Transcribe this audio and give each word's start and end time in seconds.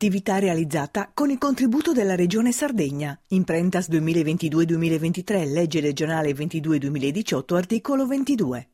Attività 0.00 0.38
realizzata 0.38 1.10
con 1.12 1.28
il 1.28 1.38
contributo 1.38 1.92
della 1.92 2.14
Regione 2.14 2.52
Sardegna. 2.52 3.18
Imprentas 3.30 3.88
2022-2023, 3.88 5.52
legge 5.52 5.80
regionale 5.80 6.30
22-2018, 6.30 7.56
articolo 7.56 8.06
22. 8.06 8.68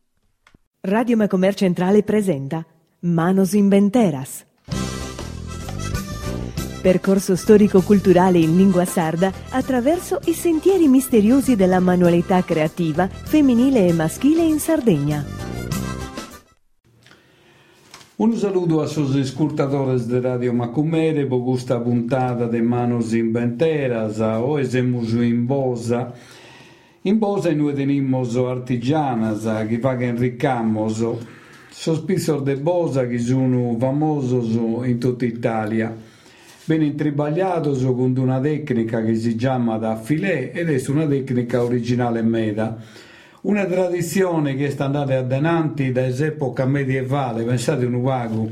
Radio 0.82 1.16
Macomer 1.16 1.54
Centrale 1.54 2.02
presenta 2.02 2.62
Manos 2.98 3.54
Inventeras. 3.54 4.44
Percorso 6.82 7.36
storico-culturale 7.36 8.36
in 8.36 8.54
lingua 8.54 8.84
sarda 8.84 9.32
attraverso 9.48 10.20
i 10.26 10.34
sentieri 10.34 10.88
misteriosi 10.88 11.56
della 11.56 11.80
manualità 11.80 12.44
creativa 12.44 13.08
femminile 13.08 13.86
e 13.86 13.94
maschile 13.94 14.42
in 14.42 14.58
Sardegna. 14.58 15.43
Un 18.16 18.36
saluto 18.36 18.80
a 18.80 18.86
sus 18.86 19.16
escurtadores 19.16 20.06
de 20.06 20.20
Radio 20.20 20.52
Macumere, 20.52 21.26
por 21.26 21.42
esta 21.56 21.82
puntada 21.82 22.46
de 22.46 22.62
Manos 22.62 23.12
Inventeras, 23.12 24.20
hoy 24.20 24.62
estamos 24.62 25.12
in 25.14 25.44
Bosa. 25.48 26.14
In 27.02 27.18
Bosa 27.18 27.52
noi 27.52 27.74
tenemos 27.74 28.36
artigianas 28.36 29.42
che 29.68 29.80
pagano 29.80 30.20
ricamos, 30.20 31.04
sospisos 31.72 32.44
de 32.44 32.54
Bosa 32.54 33.08
che 33.08 33.18
sono 33.18 33.76
famosos 33.80 34.54
in 34.86 35.00
tutta 35.00 35.24
Italia. 35.24 35.92
Vienen 36.66 36.94
tribagliatos 36.94 37.82
con 37.82 38.16
una 38.16 38.38
tecnica 38.38 39.02
che 39.02 39.16
si 39.16 39.34
chiama 39.34 39.76
da 39.76 39.96
filè 39.96 40.52
ed 40.54 40.70
è 40.70 40.80
una 40.88 41.08
tecnica 41.08 41.64
originale 41.64 42.22
meda 42.22 42.78
una 43.44 43.66
tradizione 43.66 44.56
che 44.56 44.68
è 44.68 44.74
andata 44.78 45.18
avanti 45.18 45.92
dall'epoca 45.92 46.64
medievale, 46.64 47.44
pensate 47.44 47.84
un 47.84 48.00
vago, 48.00 48.50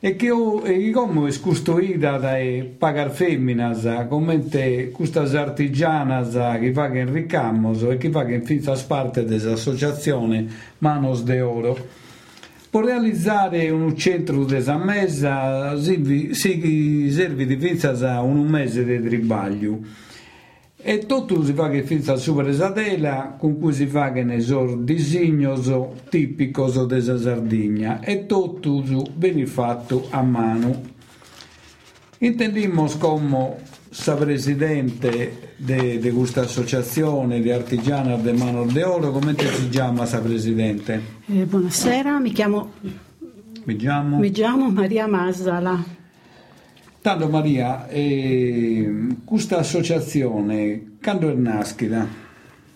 e 0.00 0.14
che, 0.14 0.28
come 0.92 1.28
è 1.28 1.40
costruita 1.40 2.18
dai 2.18 2.62
pagar 2.62 3.10
femminas, 3.10 4.06
come 4.08 4.40
queste 4.92 5.18
artigianas 5.18 6.56
che 6.60 6.72
fanno 6.72 7.10
ricamos 7.10 7.82
e 7.82 7.96
che 7.96 8.10
fanno 8.10 8.40
finta 8.44 8.76
parte 8.86 9.24
dell'associazione 9.24 10.46
Manos 10.78 11.24
de 11.24 11.40
Oro. 11.40 11.76
Per 12.70 12.84
realizzare 12.84 13.70
un 13.70 13.96
centro 13.96 14.44
di 14.44 14.62
messa 14.76 15.76
si, 15.80 16.30
serve 17.10 17.44
di 17.44 17.56
finta 17.56 18.20
un 18.20 18.46
mese 18.46 18.84
di 18.84 19.02
tribaglio 19.02 20.06
e 20.80 21.06
tutto 21.06 21.44
si 21.44 21.52
fa 21.54 21.68
che 21.70 21.82
finza 21.82 22.14
super 22.16 22.46
esadela 22.48 23.34
con 23.36 23.58
cui 23.58 23.72
si 23.72 23.86
fa 23.86 24.12
che 24.12 24.22
ne 24.22 24.38
so 24.40 24.76
disegnos 24.76 25.72
tipicos 26.08 26.86
della 26.86 27.18
Sardegna 27.18 28.00
e 28.00 28.26
tutto 28.26 28.84
viene 29.16 29.44
fatto 29.46 30.06
a 30.10 30.22
mano 30.22 30.82
intendimos 32.18 32.96
come 32.96 33.56
sa 33.90 34.14
presidente 34.14 35.54
di 35.56 36.12
questa 36.14 36.42
associazione 36.42 37.40
di 37.40 37.50
artigiani 37.50 38.22
de 38.22 38.32
mano 38.32 38.64
de 38.64 38.84
oro 38.84 39.10
come 39.10 39.34
si 39.36 39.68
chiama 39.70 40.06
sa 40.06 40.20
presidente? 40.20 41.02
Eh, 41.26 41.44
buonasera 41.44 42.20
mi 42.20 42.30
chiamo 42.30 42.70
mi 43.64 43.74
chiamo? 43.74 44.18
mi 44.18 44.30
chiamo 44.30 44.70
Maria 44.70 45.08
Masala 45.08 45.97
Tanto 47.08 47.26
Maria, 47.30 47.88
eh, 47.88 49.16
questa 49.24 49.60
associazione 49.60 50.98
quando 51.02 51.30
è 51.30 51.32
nascita? 51.32 52.06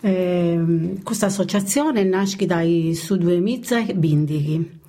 Eh, 0.01 0.95
questa 1.03 1.27
associazione 1.27 2.01
è 2.01 2.03
nascita 2.03 2.63
su 2.93 3.15
due 3.17 3.37
mizze 3.37 3.93
bindighi. 3.93 4.79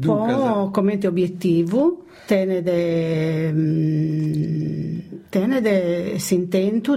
Poi, 0.00 0.70
come 0.72 0.98
obiettivo, 1.06 2.06
tenere 2.26 3.52
mm, 3.52 4.98
tenere 5.28 6.18
s'intento 6.18 6.96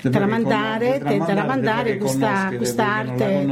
di 0.00 0.10
tramandare, 0.10 0.98
tramandare 0.98 1.96
questa, 1.96 2.52
questa 2.56 2.86
arte 2.86 3.46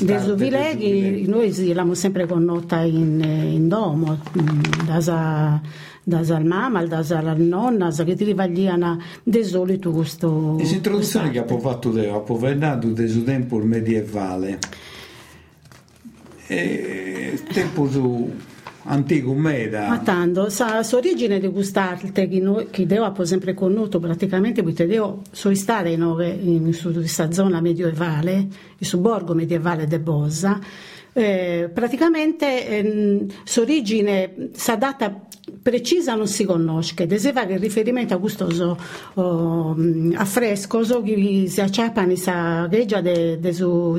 dei 0.00 0.20
Zuvileghi, 0.20 1.26
noi 1.26 1.54
l'abbiamo 1.66 1.94
sempre 1.94 2.26
connota 2.26 2.80
in, 2.80 3.20
in 3.22 3.68
domo, 3.68 4.18
da 4.86 5.60
dal 6.08 6.44
mamma, 6.44 6.86
dalla 6.86 7.34
nonna, 7.36 7.90
che 7.90 8.14
ti 8.14 8.24
rivagliano 8.24 8.98
di 9.22 9.44
solito 9.44 9.90
questo... 9.90 10.56
E 10.58 10.64
l'introduzione 10.64 11.30
che 11.30 11.38
ha 11.38 11.58
fatto 11.58 11.92
te, 11.92 12.08
ha 12.08 12.18
governato 12.18 12.88
del 12.88 13.24
tempo 13.24 13.58
medievale, 13.58 14.58
e 16.46 17.38
tempo 17.52 17.90
su 17.90 18.32
antico 18.88 19.32
meda. 19.34 19.88
Ma 19.88 19.98
tanto, 19.98 20.48
sa, 20.48 20.80
l'origine 20.90 21.38
di 21.38 21.50
quest'arte 21.50 22.28
che, 22.28 22.40
noi, 22.40 22.68
che 22.70 22.86
Dio 22.86 23.04
ha 23.04 23.24
sempre 23.24 23.54
conosciuto 23.54 23.98
praticamente 24.00 24.62
perché 24.62 24.86
Dio 24.86 25.22
sono 25.30 25.54
stati 25.54 25.92
in, 25.92 26.02
in, 26.02 26.78
questa 26.80 27.30
zona 27.30 27.60
medievale, 27.60 28.46
il 28.78 28.86
sobborgo 28.86 29.34
medievale 29.34 29.86
di 29.86 29.98
Bosa, 29.98 30.58
eh, 31.18 31.68
praticamente 31.74 32.68
eh, 32.68 33.26
l'origine, 33.56 34.50
sa 34.52 34.76
data 34.76 35.26
precisa 35.60 36.14
non 36.14 36.28
si 36.28 36.44
conosce, 36.44 37.06
deseva 37.06 37.44
che 37.44 37.56
riferimento 37.56 38.14
a 38.14 38.18
questo 38.18 38.76
oh, 39.14 39.76
affresco 40.14 41.02
che 41.02 41.46
si 41.48 41.60
acciappano 41.60 42.14
sa 42.14 42.68
reggia 42.68 43.00
del 43.00 43.52
suo 43.52 43.98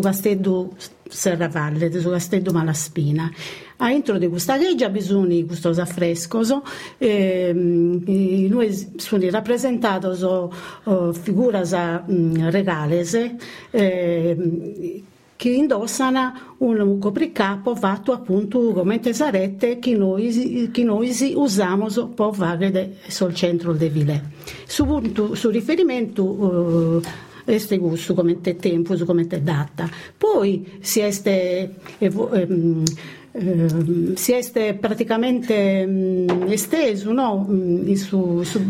castello 0.00 0.74
Serravalle, 1.08 1.88
del 1.88 2.00
suo 2.00 2.10
castello 2.10 2.50
Malaspina. 2.50 3.30
A 3.76 3.90
intro 3.90 4.18
di 4.18 4.26
questa 4.28 4.56
reggia 4.56 4.88
bisogna 4.88 5.44
questo 5.44 5.68
affresco, 5.68 6.62
eh, 6.98 7.52
noi 7.54 8.92
sono 8.96 9.30
rappresentati 9.30 10.06
oh, 10.06 11.12
figure 11.12 11.62
mm, 12.10 12.48
regales 12.48 13.34
eh, 13.70 15.02
che 15.42 15.48
indossano 15.48 16.32
un 16.58 17.00
copricapo 17.00 17.74
fatto 17.74 18.12
appunto 18.12 18.72
come 18.72 19.00
tesarette 19.00 19.80
che 19.80 19.92
noi, 19.96 20.70
noi 20.84 21.12
usiamo 21.34 21.86
per 22.14 22.30
fare 22.32 22.96
sul 23.08 23.34
centro 23.34 23.72
del 23.72 23.90
Vilè. 23.90 24.22
Su, 24.68 25.32
su 25.32 25.50
riferimento 25.50 26.22
uh, 26.24 27.02
este 27.44 27.78
gusto, 27.78 28.14
come 28.14 28.38
è 28.40 28.54
tempo, 28.54 28.94
come 29.04 29.26
è 29.28 29.40
data. 29.40 29.90
Poi 30.16 30.78
si 30.78 31.00
este, 31.00 31.74
ehm, 31.98 32.84
ehm, 33.32 34.14
si 34.14 34.32
è 34.34 34.74
praticamente 34.74 35.84
um, 35.84 36.44
esteso 36.52 37.10
no? 37.10 37.48
in, 37.48 37.96
su, 37.96 38.44
su, 38.44 38.60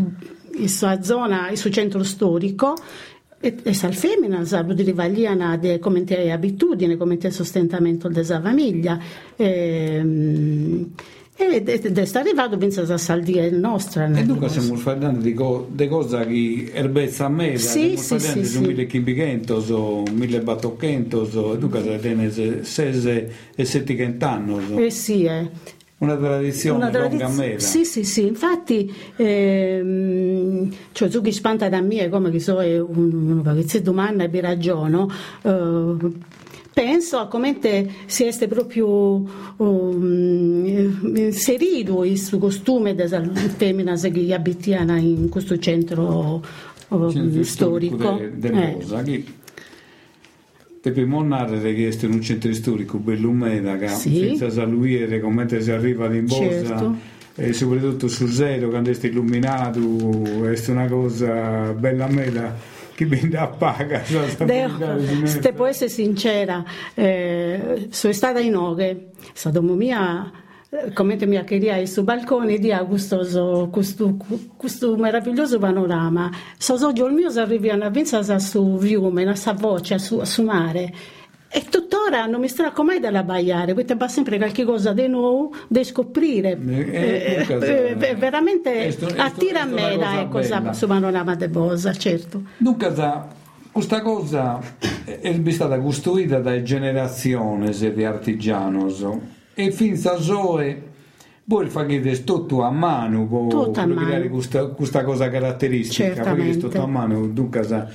in 0.56 0.68
sua 0.70 1.02
zona, 1.02 1.50
in 1.50 1.56
suo 1.58 1.68
centro 1.68 2.02
storico 2.02 2.76
e, 3.42 3.56
e 3.60 3.74
sal 3.74 3.92
femmina 3.92 4.44
sabu 4.44 4.72
di 4.72 4.84
rivagliana 4.84 5.56
de 5.56 5.80
come 5.80 6.04
te 6.04 6.30
abitudine, 6.30 6.96
come 6.96 7.16
te 7.16 7.30
sostentamento 7.32 8.08
della 8.08 8.40
famiglia. 8.40 8.98
E, 9.36 10.86
ed 11.34 11.98
è 11.98 12.08
arrivato 12.12 12.56
penso 12.56 12.82
a 12.82 12.96
saldia 12.98 13.50
nostra 13.50 14.06
e 14.06 14.22
dunque 14.22 14.48
stiamo 14.48 14.78
parlando 14.78 15.18
di, 15.20 15.34
co- 15.34 15.66
di 15.72 15.88
cosa 15.88 16.24
che 16.24 16.70
erbezza 16.72 17.24
a 17.24 17.28
me 17.30 17.56
sì, 17.56 17.96
stiamo 17.96 17.96
sì, 17.96 18.28
parlando 18.28 18.46
sì, 18.46 18.58
di 18.58 18.66
1500 18.66 19.54
o 19.74 20.02
1800 20.12 21.54
e 21.54 21.58
dunque 21.58 21.98
tiene 21.98 22.30
6 22.30 23.28
e 23.56 23.64
7 23.64 24.16
anni 24.20 24.84
eh 24.84 24.90
sì 24.90 25.24
eh. 25.24 25.80
Una 26.02 26.16
tradizione 26.16 26.78
una 26.78 26.90
tradiz- 26.90 27.20
longa 27.20 27.58
Sì, 27.60 27.84
sì, 27.84 28.02
sì, 28.02 28.26
infatti 28.26 28.92
ehm, 29.14 30.41
cioè 30.92 31.08
che 31.08 31.32
spanta 31.32 31.68
da 31.68 31.80
me 31.80 32.08
come 32.08 32.30
che 32.30 32.40
so 32.40 32.60
è 32.60 32.78
un, 32.78 33.12
un 33.12 33.42
pezzetto 33.42 33.90
domanda 33.90 34.24
e 34.24 34.40
ragiono 34.40 35.10
eh, 35.42 35.96
penso 36.72 37.18
a 37.18 37.26
come 37.26 37.58
siete 38.06 38.48
proprio 38.48 39.24
um, 39.56 41.12
inserito 41.14 42.04
il 42.04 42.18
suo 42.18 42.38
costume 42.38 42.94
della 42.94 43.22
femmina 43.56 43.94
che 43.94 44.34
abitiana 44.34 44.96
in 44.96 45.28
questo 45.28 45.58
centro, 45.58 46.42
uh, 46.88 47.42
storico. 47.42 48.18
De, 48.18 48.38
de 48.38 49.02
eh. 49.04 49.24
Pepe 50.80 51.04
Monnare 51.04 51.60
che 51.74 51.88
è 51.88 52.04
un 52.06 52.20
centro 52.20 52.52
storico 52.52 52.98
bello 52.98 53.28
umeda 53.28 53.76
che 53.76 53.86
sì. 53.86 54.16
senza 54.16 54.50
salire 54.50 55.20
come 55.20 55.46
si 55.60 55.70
arriva 55.70 56.12
in 56.12 56.26
Bosa 56.26 56.40
certo. 56.40 56.96
E 57.34 57.52
soprattutto 57.52 58.08
sul 58.08 58.30
zero 58.30 58.68
quando 58.68 58.90
è 58.90 58.98
illuminato 59.00 59.78
è 60.50 60.70
una 60.70 60.86
cosa 60.86 61.72
bella 61.72 62.06
meda 62.06 62.54
che 62.94 63.06
mi 63.06 63.30
a 63.34 63.46
paga 63.46 64.02
se 65.24 65.52
può 65.54 65.66
essere 65.66 65.88
sincera 65.88 66.64
eh, 66.94 67.88
sono 67.90 68.12
stata 68.12 68.38
in 68.40 68.54
Oghe 68.54 69.08
stata 69.32 69.60
mia 69.60 70.30
come 70.94 71.18
mi 71.26 71.44
queria 71.44 71.84
sul 71.84 72.04
balcone 72.04 72.56
di 72.56 72.72
questo, 72.88 73.68
questo, 73.70 74.16
questo 74.56 74.96
meraviglioso 74.96 75.58
panorama. 75.58 76.30
So 76.56 76.78
so 76.78 76.88
il 76.88 77.12
mio 77.12 77.28
arrivano 77.38 77.84
a 77.84 77.90
pensare 77.90 78.40
su 78.40 78.78
fiume, 78.80 79.28
a 79.28 79.34
sa 79.34 79.52
voce, 79.52 79.98
su, 79.98 80.24
su 80.24 80.42
mare. 80.42 80.90
E 81.54 81.64
tuttora 81.68 82.24
non 82.24 82.40
mi 82.40 82.48
stracco 82.48 82.82
mai 82.82 82.98
dalla 82.98 83.22
baiare, 83.22 83.74
perché 83.74 83.94
va 83.94 84.08
sempre 84.08 84.38
qualche 84.38 84.64
cosa 84.64 84.94
di 84.94 85.06
nuovo 85.06 85.52
da 85.68 85.84
scoprire. 85.84 86.58
Eh, 86.66 87.46
eh, 87.48 87.96
eh, 87.98 88.14
veramente 88.14 88.86
esto, 88.86 89.08
esto, 89.08 89.20
attira 89.20 89.62
a 89.62 89.66
me 89.66 89.98
da 89.98 90.26
cosa 90.30 90.72
su 90.72 90.86
panorama 90.86 91.34
de 91.34 91.48
Bosa, 91.48 91.92
certo. 91.92 92.42
Dunque, 92.56 92.90
questa 93.70 94.00
cosa 94.00 94.60
è 95.04 95.42
stata 95.48 95.78
costruita 95.78 96.38
da 96.38 96.62
generazioni 96.62 97.70
di 97.70 98.04
artigianos 98.04 99.06
e 99.54 99.70
fin 99.72 100.00
a 100.04 100.16
Zoe 100.18 100.90
voi 101.44 101.68
fate 101.68 102.24
tutto 102.24 102.62
a 102.62 102.70
mano 102.70 103.26
per 103.26 103.94
creare 103.94 104.28
questa, 104.28 104.66
questa, 104.68 105.04
cosa 105.04 105.28
caratteristica, 105.28 106.14
Certamente. 106.14 106.42
perché 106.44 106.58
tutto 106.58 106.82
a 106.82 106.86
mano, 106.86 107.26
dunque 107.26 107.90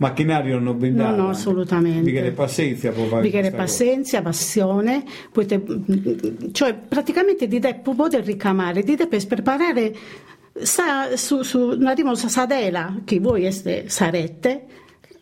macchinario 0.00 0.58
non 0.58 0.78
blindato. 0.78 1.16
No, 1.16 1.22
no, 1.24 1.28
assolutamente. 1.28 2.02
Bicchiere 2.02 2.32
pazienza 2.32 2.90
può 2.90 3.04
fare 3.04 3.22
Bicchiere 3.22 3.50
pazienza, 3.50 4.22
passione, 4.22 5.04
te, 5.46 5.62
cioè 6.52 6.74
praticamente 6.74 7.46
di 7.46 7.60
te 7.60 7.80
poter 7.94 8.24
ricamare, 8.24 8.82
di 8.82 8.96
te 8.96 9.06
per 9.06 9.26
preparare 9.26 9.94
sa, 10.54 11.16
su, 11.16 11.42
su 11.42 11.58
una 11.60 11.94
dimosa 11.94 12.28
sadela 12.28 13.00
che 13.04 13.20
voi 13.20 13.50
sarete 13.52 14.64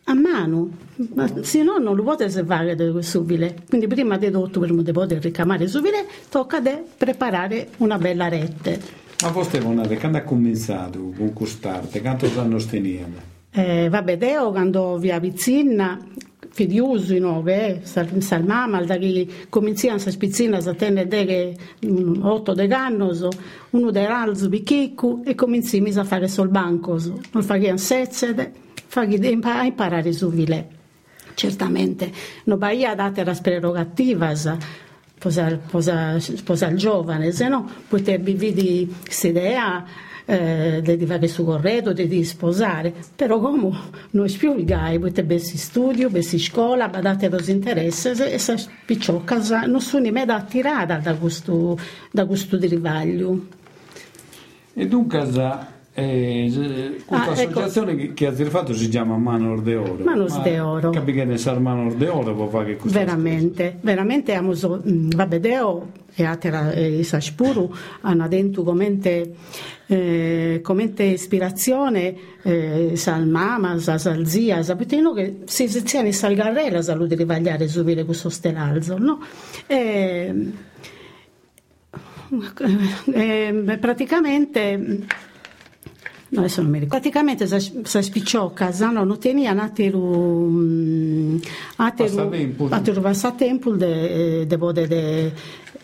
a 0.05 0.15
mano, 0.15 0.71
ma 1.15 1.29
se 1.43 1.63
no 1.63 1.79
non 1.79 1.97
lo 1.97 2.03
potete 2.05 2.45
fare 2.45 3.03
subito. 3.03 3.55
Quindi 3.69 3.89
prima 3.89 4.17
di 4.17 4.31
tutto, 4.31 4.61
per 4.61 4.73
poter 4.93 5.21
ricamare 5.21 5.67
subito, 5.67 5.97
tocca 6.31 6.63
preparare 6.97 7.71
una 7.79 7.99
bella 7.99 8.29
rete. 8.29 8.81
Ma 9.23 9.31
voi 9.31 9.43
Stefano, 9.43 9.85
quando 9.99 10.19
ha 10.19 10.23
cominciato 10.23 11.13
con 11.17 11.33
quest'arte, 11.33 12.01
quanto 12.01 12.31
anni 12.39 12.65
teniamo? 12.65 13.37
Eh, 13.51 13.89
vabbè, 13.89 14.19
Deo 14.19 14.51
quando 14.51 14.99
via 14.99 15.19
Pizzina, 15.19 15.99
fidiuso 16.51 17.15
in 17.15 17.25
ove, 17.25 17.81
eh, 17.83 18.21
salmama, 18.21 18.83
da 18.83 18.97
che 18.97 19.29
cominciano 19.49 19.95
a 19.95 20.11
spizzina, 20.11 20.59
a 20.59 20.75
tenere 20.75 21.57
mm, 21.87 22.25
otto 22.25 22.53
de 22.53 22.67
gannoso, 22.67 23.31
uno 23.71 23.91
de 23.91 24.07
ralzo 24.07 24.49
bicchicco 24.49 25.23
e 25.25 25.35
cominciamo 25.35 25.89
a 26.01 26.05
fare 26.05 26.27
sul 26.29 26.49
banco, 26.49 26.99
non 27.31 27.43
facciamo 27.43 27.77
sezzede, 27.77 28.53
a 28.93 29.65
imparare 29.65 30.13
su 30.13 30.31
vile. 30.31 30.77
Certamente, 31.35 32.11
non 32.45 32.59
baia 32.59 32.97
date 32.97 33.23
le 33.23 33.39
prerogative, 33.41 34.35
posa, 35.17 35.59
posa, 35.71 36.17
il 36.17 36.77
giovane, 36.77 37.31
se 37.31 37.47
no 37.47 37.71
potrebbe 37.87 38.33
vivere 38.33 38.89
questa 39.05 39.29
idea 39.29 39.85
eh, 40.31 40.83
di 40.83 41.07
fare 41.07 41.27
su 41.27 41.43
corredo, 41.43 41.95
di 41.95 42.23
sposare, 42.23 42.93
però 43.17 43.41
come 43.41 43.71
non 44.11 44.29
spiegare, 44.29 44.99
potete 44.99 45.25
bessi 45.25 45.57
studio, 45.57 46.11
bessi 46.11 46.39
scuola, 46.39 46.89
badate 46.89 47.31
los 47.31 47.49
interessi 47.49 48.11
e 48.11 48.39
sa 48.39 48.55
picciocca 48.85 49.65
non 49.65 49.81
sono 49.81 50.11
mai 50.11 50.27
da 50.27 50.35
attirata 50.35 50.99
da 50.99 51.15
questo, 51.15 51.79
da 52.11 52.27
questo 52.27 52.59
rivaglio. 52.59 53.47
E 54.75 54.87
dunque 54.87 55.19
eh, 55.99 57.03
questa 57.05 57.31
ah, 57.31 57.41
ecco. 57.41 57.51
associazione 57.51 57.93
ecco. 57.93 58.15
che, 58.15 58.33
che 58.33 58.43
ha 58.43 58.51
fatto 58.51 58.73
si 58.75 58.89
chiama 58.89 59.17
Manor 59.17 59.63
de 59.63 59.75
Oro. 59.75 60.05
Manos 60.05 60.41
de 60.43 60.61
Oro. 60.61 60.91
Capi 60.91 61.13
che 61.13 61.25
ne 61.25 61.39
sa 61.39 61.59
Manor 61.59 61.95
de 61.95 62.09
Oro 62.09 62.35
può 62.35 62.47
fare 62.47 62.77
questo. 62.77 62.97
Veramente, 62.97 63.79
veramente 63.81 64.33
amo, 64.35 64.53
mm, 64.53 65.11
vabbè, 65.11 65.41
Deo 65.41 65.89
e 66.15 66.25
Atera 66.25 66.71
e 66.73 66.99
Isaspuru 66.99 67.73
hanno 68.03 68.29
dentro 68.29 68.63
come 68.63 69.01
eh, 69.87 70.61
commente 70.63 71.03
ispirazione 71.03 72.15
eh, 72.43 72.93
salmama, 72.95 73.79
salzia, 73.79 74.63
sapetino 74.63 75.13
che 75.13 75.41
si 75.45 75.69
sezione 75.69 76.13
salgarrella 76.13 76.83
salute 76.83 77.17
di 77.17 77.25
vagliare 77.25 77.67
subire 77.69 78.05
questo 78.05 78.29
stelazzo, 78.29 78.99
no? 78.99 79.21
Eh, 79.67 80.35
eh, 83.13 83.79
praticamente 83.81 85.07
No, 86.31 86.41
adesso 86.41 86.61
non 86.61 86.71
mi 86.71 86.79
ricordo. 86.81 87.09
Praticamente 87.09 87.47
sa 87.47 88.03
spicciocca, 88.03 88.71
no, 88.91 89.05
non 89.05 89.19
tenia 89.19 89.53
ateru 89.53 90.49
mm, 90.49 91.37
ateru 91.77 92.69
ateru 92.69 93.01
passatempo 93.01 93.77
de 93.77 94.47
de 94.47 94.59
bode 94.59 94.87
de 94.87 95.33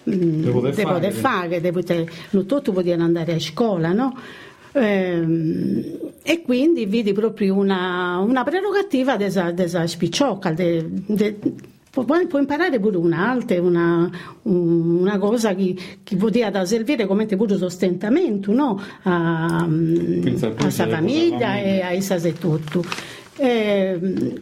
de 0.03 0.85
bode 0.85 1.11
fare, 1.13 1.61
de 1.61 1.73
bode 1.73 2.09
non 2.31 2.47
tutto 2.47 2.73
potevano 2.73 3.05
andare 3.05 3.33
a 3.33 3.41
scuola, 3.41 3.93
no? 3.93 4.15
Ehm, 4.73 6.13
e 6.23 6.43
quindi 6.43 6.85
vidi 6.87 7.13
proprio 7.13 7.55
una, 7.55 8.19
una 8.19 8.43
prerogativa 8.43 9.17
della 9.17 9.87
spicciocca, 9.87 10.51
de, 10.53 10.85
de, 10.89 11.39
può, 12.03 12.27
può 12.27 12.39
imparare 12.39 12.81
pure 12.81 12.97
un'altra, 12.97 13.61
una, 13.63 14.11
una 14.43 15.19
cosa 15.19 15.55
che, 15.55 15.77
che 16.03 16.17
poteva 16.17 16.65
servire 16.65 17.07
come 17.07 17.27
pure 17.27 17.57
sostentamento 17.57 18.53
no? 18.53 18.81
a, 19.03 19.67
a 19.67 20.71
sua 20.71 20.89
famiglia 20.89 21.57
e 21.57 21.81
a 21.81 21.93
essa 21.93 22.17
e 22.17 22.33
tutto. 22.33 22.85
E, 23.37 24.41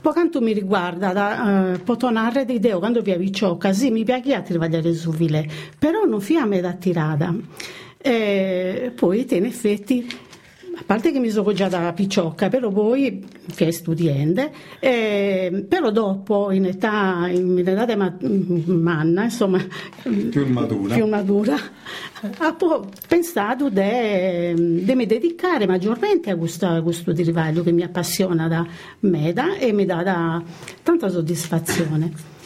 per 0.00 0.12
quanto 0.12 0.40
mi 0.40 0.52
riguarda, 0.52 1.12
da, 1.12 1.72
uh, 1.74 1.82
posso 1.82 2.08
narrare 2.08 2.44
di 2.44 2.60
Deo, 2.60 2.78
quando 2.78 3.02
vi 3.02 3.10
avvicciocca, 3.10 3.72
sì, 3.72 3.90
mi 3.90 4.04
piace 4.04 4.32
a 4.34 4.42
travagliare 4.42 4.94
su 4.94 5.10
vile, 5.10 5.46
però 5.78 6.04
non 6.04 6.20
fiamme 6.20 6.60
da 6.60 6.72
tirata. 6.72 7.34
E 8.00 8.92
poi, 8.94 9.26
in 9.28 9.44
effetti, 9.44 10.06
a 10.78 10.82
parte 10.86 11.10
che 11.10 11.18
mi 11.18 11.30
sono 11.30 11.52
già 11.52 11.68
da 11.68 11.92
picciocca, 11.92 12.48
però 12.48 12.70
poi, 12.70 13.24
che 13.54 13.66
è 13.66 13.70
studiante, 13.70 14.52
eh, 14.78 15.66
però 15.68 15.90
dopo, 15.90 16.52
in 16.52 16.66
età, 16.66 17.28
in 17.28 17.58
età 17.66 17.84
di 17.84 18.72
manna, 18.72 19.24
insomma, 19.24 19.58
più 20.30 20.46
madura, 20.46 20.94
più 20.94 21.06
madura 21.06 21.56
ho 22.38 22.88
pensato 23.06 23.68
di 23.68 24.94
mi 24.94 25.06
dedicare 25.06 25.66
maggiormente 25.66 26.30
a 26.30 26.36
questo, 26.36 26.66
a 26.66 26.82
questo 26.82 27.12
derivaglio 27.12 27.62
che 27.62 27.72
mi 27.72 27.82
appassiona 27.82 28.48
da 28.48 28.66
me 29.00 29.32
da, 29.32 29.56
e 29.56 29.72
mi 29.72 29.84
dà 29.84 30.02
da, 30.02 30.42
tanta 30.82 31.08
soddisfazione. 31.08 32.36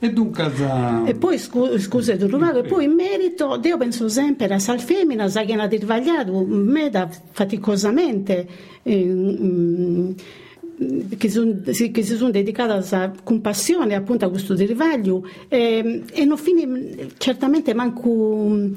E 0.00 0.12
dunque 0.12 0.48
za... 0.54 1.04
E 1.06 1.14
poi 1.14 1.38
scu- 1.38 1.76
scusa 1.78 2.12
e 2.12 2.62
poi 2.62 2.84
in 2.84 2.92
merito 2.92 3.60
io 3.60 3.76
penso 3.76 4.08
sempre 4.08 4.46
a 4.46 4.58
sal 4.60 4.78
femmina 4.78 5.28
sa 5.28 5.42
che 5.42 5.54
ha 5.54 5.66
dirvagliato 5.66 6.44
me 6.46 6.88
da 6.88 7.08
faticosamente 7.32 8.46
eh, 8.84 10.14
che, 11.16 11.28
son, 11.28 11.62
che, 11.64 12.02
si 12.04 12.16
sono 12.16 12.30
dedicate 12.30 13.12
con 13.24 13.40
passione 13.40 13.96
appunto 13.96 14.24
a 14.24 14.30
questo 14.30 14.54
derivaglio 14.54 15.26
eh, 15.48 16.04
e 16.12 16.24
non 16.24 16.36
fini 16.36 17.12
certamente 17.18 17.74
manco 17.74 18.70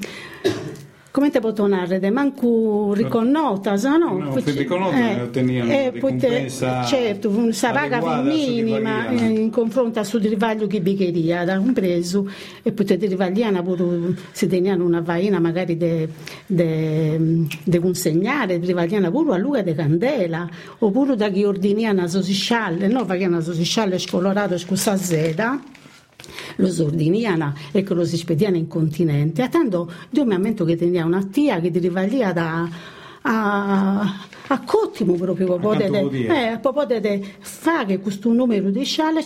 come 1.12 1.30
te 1.30 1.40
posso 1.40 1.66
narrare? 1.66 2.10
Manco 2.10 2.94
riconnota, 2.94 3.76
no? 3.98 4.16
No, 4.16 4.32
per 4.32 4.54
riconnota 4.54 4.96
eh, 4.96 5.20
ottenivano 5.20 5.70
eh, 5.70 5.90
ricompensa 5.90 6.84
Certo, 6.84 7.28
una 7.28 7.52
paga 7.60 8.22
minima 8.22 9.10
in 9.10 9.50
confronto 9.50 9.98
al 9.98 10.06
suo 10.06 10.18
rivaglio 10.18 10.66
che 10.66 10.80
biccheria 10.80 11.44
da 11.44 11.58
un 11.58 11.74
preso 11.74 12.26
e 12.62 12.72
poi 12.72 12.86
te 12.86 12.96
rivagliana 12.96 13.62
pure 13.62 14.16
si 14.32 14.46
tenivano 14.46 14.84
una 14.84 15.02
vaina 15.02 15.38
magari 15.38 15.76
di 16.46 17.78
consegnare, 17.78 18.56
rivagliana 18.56 19.10
pure 19.10 19.34
a 19.34 19.36
luga 19.36 19.60
di 19.60 19.74
candela 19.74 20.48
oppure 20.78 21.14
da 21.14 21.28
chi 21.28 21.44
ordiniana 21.44 22.00
una 22.00 22.08
sosiscialle, 22.08 22.88
no? 22.88 23.04
Facevano 23.04 23.36
una 23.36 23.44
sosiscialle 23.44 23.98
scolorata 23.98 24.56
con 24.66 24.76
zeda 24.78 25.60
los 26.56 26.78
ordiniana 26.78 27.54
e 27.72 27.82
che 27.82 27.94
lo 27.94 28.04
si 28.04 28.16
spediano 28.16 28.56
in 28.56 28.68
continente. 28.68 29.42
A 29.42 29.48
tanto 29.48 29.90
io 30.10 30.24
mi 30.24 30.34
ammento 30.34 30.64
che 30.64 30.76
tenia 30.76 31.04
una 31.04 31.22
tia 31.24 31.60
che 31.60 31.70
deriva 31.70 32.04
da 32.32 32.68
a, 33.22 34.26
a 34.48 34.60
Cottimo 34.64 35.14
proprio 35.14 35.56
potete, 35.56 35.98
eh, 36.10 36.58
potete 36.58 37.22
fare 37.38 37.98
questo 37.98 38.32
numero 38.32 38.70
di 38.70 38.84
scialle 38.84 39.24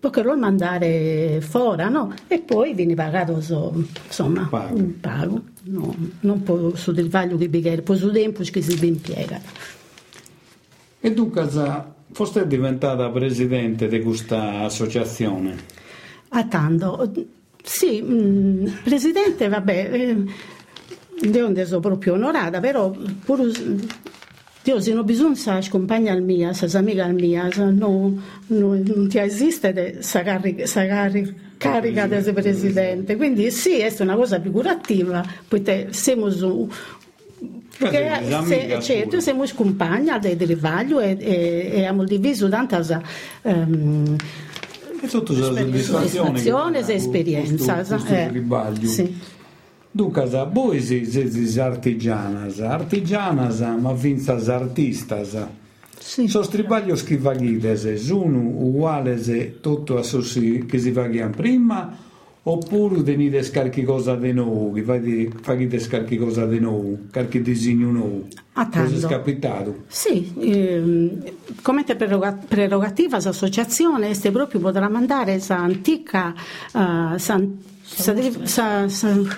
perché 0.00 0.22
lo 0.22 0.36
mandare 0.36 1.40
fuori 1.42 1.90
no? 1.90 2.14
e 2.28 2.40
poi 2.40 2.74
viene 2.74 2.94
pagato 2.94 3.40
so, 3.40 3.72
insomma 4.06 4.46
pago, 4.48 4.76
un 4.76 5.00
pago. 5.00 5.42
No, 5.64 5.94
non 6.20 6.42
può 6.42 6.74
su 6.74 6.92
del 6.92 7.08
vaglio 7.08 7.36
che 7.36 7.48
bighere 7.48 7.82
poi 7.82 7.96
su 7.96 8.10
tempo 8.10 8.42
che 8.42 8.62
si 8.62 8.86
impiega 8.86 9.40
e 11.00 11.12
dunque 11.12 11.48
foste 12.12 12.46
diventata 12.46 13.10
presidente 13.10 13.88
di 13.88 14.00
questa 14.00 14.60
associazione 14.60 15.84
a 16.30 16.44
tanto. 16.44 17.12
Sì, 17.62 18.00
mh, 18.00 18.14
mm, 18.14 18.66
Presidente, 18.84 19.48
vabbè, 19.48 19.90
eh, 19.92 20.24
non 21.28 21.64
sono 21.66 21.80
proprio 21.80 22.14
onorata, 22.14 22.60
però 22.60 22.90
pure, 23.24 23.50
io 24.62 24.80
se 24.80 24.92
non 24.92 25.04
bisogna 25.04 25.60
di 25.60 25.68
compagna 25.68 26.14
mia, 26.14 26.52
se 26.52 26.76
amica 26.76 27.06
mia, 27.06 27.48
se 27.50 27.64
non, 27.64 28.22
non, 28.48 28.82
non 28.84 29.08
ti 29.08 29.18
esiste, 29.18 29.98
sarà 30.00 30.40
carica 31.56 32.06
del 32.06 32.32
Presidente. 32.32 33.16
Quindi 33.16 33.50
sì, 33.50 33.78
è 33.78 33.94
una 34.00 34.16
cosa 34.16 34.40
figurativa, 34.40 35.24
perché 35.48 35.88
siamo 35.90 36.30
su, 36.30 36.68
perché 37.78 38.22
se, 38.46 38.78
certo, 38.80 39.20
siamo 39.20 39.44
compagni 39.54 40.10
del 40.20 40.38
rivaglio 40.38 41.00
e, 41.00 41.16
e, 41.18 41.70
e 41.72 41.76
abbiamo 41.78 42.04
diviso 42.04 42.48
tante 42.48 42.76
um, 43.42 44.16
E 45.00 45.08
tutto 45.08 45.32
la 45.32 45.44
soddisfazione. 45.44 46.38
Soddisfazione 46.38 46.86
e 46.86 46.94
esperienza. 46.94 47.74
Questo, 47.74 47.94
questo 47.94 48.14
eh, 48.14 48.26
tribaglio. 48.28 48.88
sì. 48.88 49.18
Dunque, 49.90 50.28
voi 50.52 50.82
siete 50.82 51.60
artigianas, 51.60 52.60
artigianas, 52.60 53.60
ma 53.60 53.92
vinzas 53.92 54.48
artistas. 54.48 55.46
Sì. 55.98 56.28
Sos 56.28 56.48
tribaglios 56.48 57.02
che 57.02 57.16
vaghides 57.16 57.94
sono 57.94 58.38
uguali 58.38 59.56
tutto 59.60 59.96
a 59.96 60.02
che 60.02 60.78
si 60.78 60.90
vaghiano 60.90 61.30
prima 61.30 61.96
oppure 62.48 63.02
tenete 63.02 63.50
qualche 63.50 63.82
cosa 63.82 64.14
di 64.14 64.32
nuovo, 64.32 64.72
che 64.72 64.82
fate 64.82 65.30
qualche 65.88 66.16
cosa 66.16 66.46
di 66.46 66.60
nuovo, 66.60 66.96
qualche 67.10 67.42
disegno 67.42 67.90
nuovo? 67.90 68.28
A 68.52 68.68
Cosa 68.68 68.88
tanto. 68.88 69.06
è 69.06 69.08
capitato? 69.10 69.74
Sì, 69.88 70.32
ehm, 70.38 71.22
come 71.62 71.84
prerogativa 71.84 73.18
l'associazione 73.20 74.10
este 74.10 74.30
proprio 74.30 74.60
potrà 74.60 74.88
mandare 74.88 75.40
sa 75.40 75.58
antica 75.58 76.32
uh, 76.72 77.16
sa, 77.18 77.40
sa, 77.82 78.14
sa, 78.44 78.88
sa, 78.88 78.88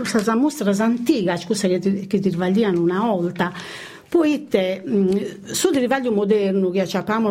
sa, 0.04 0.18
sa 0.18 0.34
mostra 0.36 0.72
antica, 0.84 1.36
scusa 1.36 1.66
che 1.66 1.78
ti, 1.78 2.06
che 2.06 2.20
ti 2.20 2.28
rivagliano 2.28 2.80
una 2.80 3.00
volta. 3.00 3.52
Poi 3.52 3.54
te, 3.54 3.97
mh, 4.84 5.44
su 5.44 5.70
di 5.70 5.80
livello 5.80 6.10
moderno 6.10 6.70
che 6.70 6.80
abbiamo, 6.80 7.30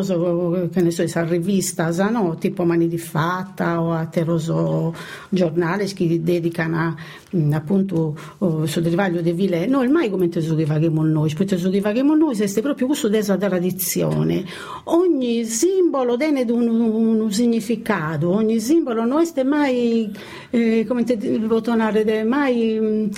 che 0.72 0.82
ne 0.82 0.92
so, 0.92 1.02
esa 1.02 1.24
rivista, 1.24 1.92
sa, 1.92 2.10
no? 2.10 2.36
tipo 2.40 2.66
Mani 2.66 2.88
di 2.88 3.00
Fatta 3.00 3.82
o 3.82 3.94
a 3.94 4.06
Teroso 4.06 4.94
giornali 5.30 5.92
che 5.94 6.22
dedicano 6.22 6.96
mh, 7.32 7.52
appunto 7.54 8.16
oh, 8.38 8.66
su 8.68 8.80
di 8.80 8.90
livello 8.90 9.22
di 9.22 9.32
vile, 9.32 9.66
no, 9.66 9.82
il 9.82 9.90
mai 9.90 10.12
come 10.12 10.30
te 10.30 10.40
su 10.40 10.56
che 10.56 10.66
facciamo 10.66 11.04
noi, 11.04 11.34
te 11.34 11.58
su 11.58 11.70
che 11.72 11.82
facciamo 11.82 12.14
noi, 12.14 12.36
se 12.36 12.62
proprio 12.62 12.86
questo 12.86 13.10
della 13.10 13.38
tradizione. 13.38 14.46
Ogni 14.86 15.46
simbolo 15.46 16.16
tiene 16.16 16.44
un, 16.44 16.68
un, 16.68 17.32
significato, 17.32 18.30
ogni 18.30 18.60
simbolo 18.60 19.04
non 19.04 19.24
è 19.34 19.44
mai, 19.44 20.12
eh, 20.52 20.86
come 20.88 21.04
te 21.04 21.18
devo 21.18 21.60
tornare, 21.60 22.24
mai... 22.24 23.10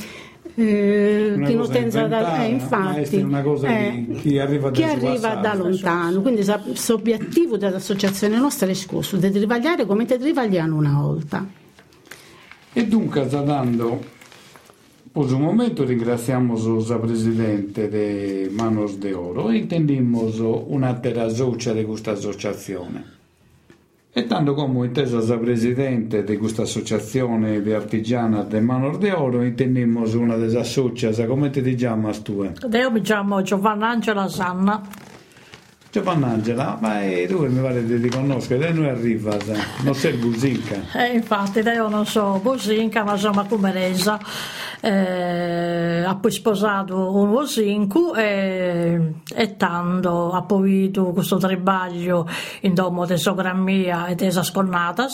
eh, 0.61 1.41
chi 1.45 1.55
non 1.55 2.07
da, 2.09 2.43
eh, 2.43 2.49
infatti, 2.49 3.17
è 3.17 3.23
una 3.23 3.41
cosa 3.41 3.67
eh, 3.67 4.05
di 4.07 4.13
chi 4.15 4.39
arriva 4.39 4.69
da 4.69 4.75
chi 4.75 4.83
arriva 4.83 5.35
da 5.35 5.53
lontano. 5.53 6.21
Quindi 6.21 6.43
l'obiettivo 6.87 7.57
dell'associazione 7.57 8.37
nostra 8.37 8.67
è 8.67 8.75
questo 8.85 9.15
di 9.17 9.27
rivagliare 9.29 9.85
come 9.85 10.05
te 10.05 10.17
rivagliano 10.17 10.75
una 10.75 10.99
volta. 10.99 11.47
E 12.73 12.85
dunque, 12.85 13.25
dando 13.27 14.17
per 15.11 15.33
un 15.33 15.41
momento 15.41 15.85
ringraziamo 15.85 16.55
la 16.87 16.99
Presidente 16.99 17.89
de 17.89 18.49
Manos 18.51 18.97
de 18.97 19.13
Oro 19.13 19.49
e 19.49 19.57
intendiamo 19.57 20.65
un'altra 20.67 21.29
socia 21.29 21.73
di 21.73 21.83
questa 21.83 22.11
associazione. 22.11 23.17
E 24.11 24.25
tanto 24.25 24.55
come 24.55 24.87
intesa 24.87 25.21
la 25.21 25.37
Presidente 25.37 26.23
di 26.23 26.35
questa 26.37 26.63
associazione 26.63 27.61
di 27.61 27.71
artigiana 27.71 28.41
de 28.41 28.59
Manos 28.59 28.97
de 28.97 29.11
Oro, 29.11 29.43
intendiamo 29.43 30.01
una 30.17 30.35
delle 30.35 30.63
socias, 30.63 31.23
come 31.27 31.51
ti 31.51 31.75
chiamas 31.75 32.23
tu? 32.23 32.43
Io 32.43 32.89
mi 32.89 33.01
chiamo 33.01 33.43
Giovanna 33.43 33.89
Angela 33.89 34.27
Sanna. 34.27 34.81
Giovanna 35.91 36.27
Angela, 36.27 36.77
ma 36.79 37.01
eh, 37.01 37.25
tu 37.27 37.47
mi 37.47 37.61
pare 37.61 37.83
di 37.83 37.99
ti 37.99 38.09
conoscere, 38.09 38.59
da 38.59 38.71
noi 38.71 38.89
arriva, 38.89 39.35
non 39.81 39.95
sei 39.95 40.13
businca. 40.13 40.75
E 40.93 41.15
infatti 41.15 41.59
io 41.59 41.89
non 41.89 42.05
so 42.05 42.39
bosinca, 42.43 43.03
ma 43.03 43.17
sono 43.17 43.43
cumeresa. 43.47 44.19
Eh, 44.81 46.03
ha 46.05 46.15
poi 46.15 46.31
sposato 46.31 47.15
un 47.15 47.35
osincu 47.35 48.13
e, 48.15 49.13
e 49.35 49.57
tanto 49.57 50.31
ha 50.31 50.43
poi 50.43 50.91
questo 50.93 51.37
tribaglio 51.37 52.27
in 52.61 52.75
domo 52.75 53.05
di 53.05 53.17
sogra 53.17 53.53
e 54.07 54.15
tesa 54.15 54.43
sconnata 54.43 55.07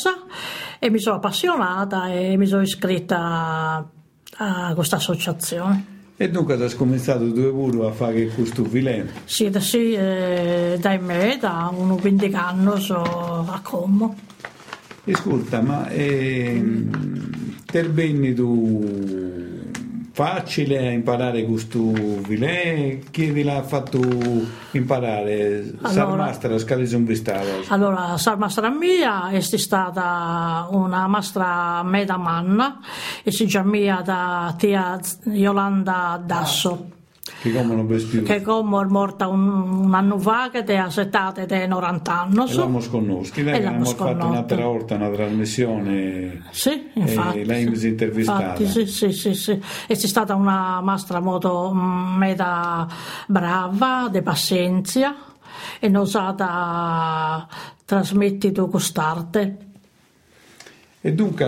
e 0.77 0.89
mi 0.89 1.00
sono 1.00 1.15
appassionata 1.15 2.12
e 2.12 2.36
mi 2.38 2.46
sono 2.46 2.62
iscritta 2.62 3.89
a 4.38 4.74
questa 4.75 4.98
associazione. 4.98 5.95
E 6.18 6.30
dunque 6.30 6.54
hai 6.54 6.76
cominciato 6.76 7.26
due 7.26 7.52
pure 7.52 7.88
a 7.88 7.92
fare 7.92 8.28
questo 8.28 8.64
filè. 8.64 9.06
Sì, 9.26 9.50
da, 9.50 9.60
sì 9.60 9.94
eh, 9.94 10.78
da 10.80 10.98
me, 10.98 11.38
da 11.38 11.70
uno 11.76 11.98
20 11.98 12.32
anni 12.34 12.80
so 12.80 13.02
a 13.02 13.60
Como. 13.62 14.16
Ascolta, 15.08 15.62
ma 15.62 15.90
ehm, 15.90 17.60
te 17.66 18.34
tu 18.34 19.55
facile 20.16 20.94
imparare 20.94 21.44
questo 21.44 21.92
filè? 22.24 23.00
Chi 23.12 23.32
vi 23.32 23.44
l'ha 23.44 23.62
fatto 23.64 24.00
imparare? 24.72 25.74
Allora- 25.82 25.92
Sarmastra, 25.92 26.58
scale 26.58 26.86
sono 26.86 27.04
vistata. 27.04 27.44
Allora, 27.68 28.16
la 28.24 28.36
mastra 28.38 28.70
mia 28.70 29.28
è 29.28 29.42
stata 29.42 30.68
una 30.72 31.06
mastra 31.08 31.84
meda 31.84 32.16
manna 32.16 32.80
e 33.24 33.32
si 33.32 33.44
chiama 33.46 34.02
da 34.02 34.56
tia 34.58 34.98
Yolanda 35.26 36.22
Dasso, 36.26 36.92
Che 37.41 37.51
come 37.51 37.74
non 37.74 37.88
per 37.88 38.05
più. 38.05 38.22
che 38.22 38.41
come 38.44 38.84
è 38.84 38.86
morta 38.86 39.27
un, 39.27 39.48
un 39.86 39.94
anno 39.96 40.20
fa, 40.20 40.51
che 40.51 40.63
è 40.63 40.89
settata 40.89 41.41
ed 41.41 41.51
è 41.51 41.65
90 41.65 42.22
anni. 42.22 42.34
E 42.34 43.44
dai, 43.44 43.51
che 43.51 43.63
l'abbiamo 43.63 43.84
abbiamo 43.84 43.86
fatto 43.86 44.25
un'altra 44.27 44.63
volta 44.63 44.94
una 44.94 45.10
trasmissione. 45.10 46.44
Sì, 46.51 46.91
infatti. 46.94 47.39
E 47.39 47.46
lei 47.46 47.65
mi 47.65 47.75
si 47.77 47.88
è 47.88 47.89
intervistata. 47.89 48.62
Infatti, 48.62 48.67
sì, 48.67 48.86
sì, 48.86 49.12
sì, 49.12 49.34
sì. 49.34 49.60
E 49.88 49.96
c'è 49.96 50.05
stata 50.05 50.36
una 50.36 50.82
mastra 50.82 51.20
molto 51.20 51.72
mm, 51.74 52.15
meda 52.15 52.88
brava, 53.25 54.08
di 54.12 54.22
pazienza, 54.22 55.15
e 55.79 55.89
non 55.89 56.03
usata 56.03 57.48
trasmettito 57.86 58.67
costarte. 58.67 59.58
E 61.01 61.13
dunque, 61.13 61.46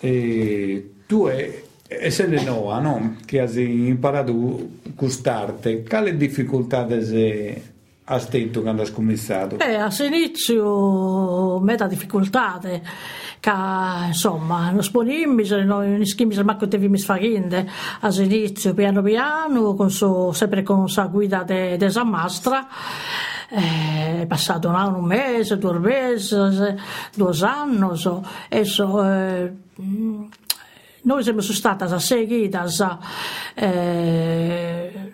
eh, 0.00 0.94
tu 1.06 1.26
è, 1.26 1.62
essendo 1.98 2.40
nuova, 2.42 2.78
no? 2.78 3.16
che 3.24 3.40
hai 3.40 3.88
imparato 3.88 4.68
quest'arte, 4.94 5.82
quali 5.82 6.16
difficoltà 6.16 6.86
hai 6.86 7.62
avuto 8.04 8.62
quando 8.62 8.82
hai 8.82 8.92
cominciato? 8.92 9.56
Beh, 9.56 9.76
all'inizio 9.76 11.58
meta 11.58 11.88
difficoltà, 11.88 12.60
che 12.60 13.52
insomma, 14.06 14.70
non 14.70 14.84
sponimmi, 14.84 15.48
non 15.64 16.04
schimmi 16.04 16.34
se 16.34 16.44
manco 16.44 16.68
te 16.68 16.78
vi 16.78 16.88
misfaginde, 16.88 17.68
all'inizio 18.00 18.72
piano 18.72 19.02
piano, 19.02 19.74
con 19.74 19.90
so- 19.90 20.32
sempre 20.32 20.62
con 20.62 20.84
la 20.94 21.06
guida 21.06 21.42
de, 21.42 21.76
de 21.76 21.90
sa 21.90 22.04
mastra, 22.04 22.68
eh, 23.50 24.22
è 24.22 24.26
passato 24.26 24.68
un 24.68 24.76
anno, 24.76 24.98
un 24.98 25.06
mese, 25.06 25.58
due 25.58 25.78
mesi, 25.80 26.36
due 27.14 27.36
anni, 27.42 27.96
so, 27.96 28.24
e 28.48 28.64
so, 28.64 29.04
eh, 29.04 29.52
noi 31.02 31.22
siamo 31.22 31.40
stati 31.40 31.84
a 31.84 31.98
seguita, 31.98 32.64
eh, 33.54 35.12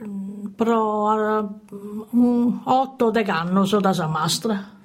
pro 0.55 1.39
eh, 1.39 1.49
un 2.11 2.61
otto 2.65 3.11
de 3.11 3.23
anni 3.23 3.67
so 3.67 3.81
da 3.81 3.93
sa 3.93 4.07
mastra. 4.07 4.76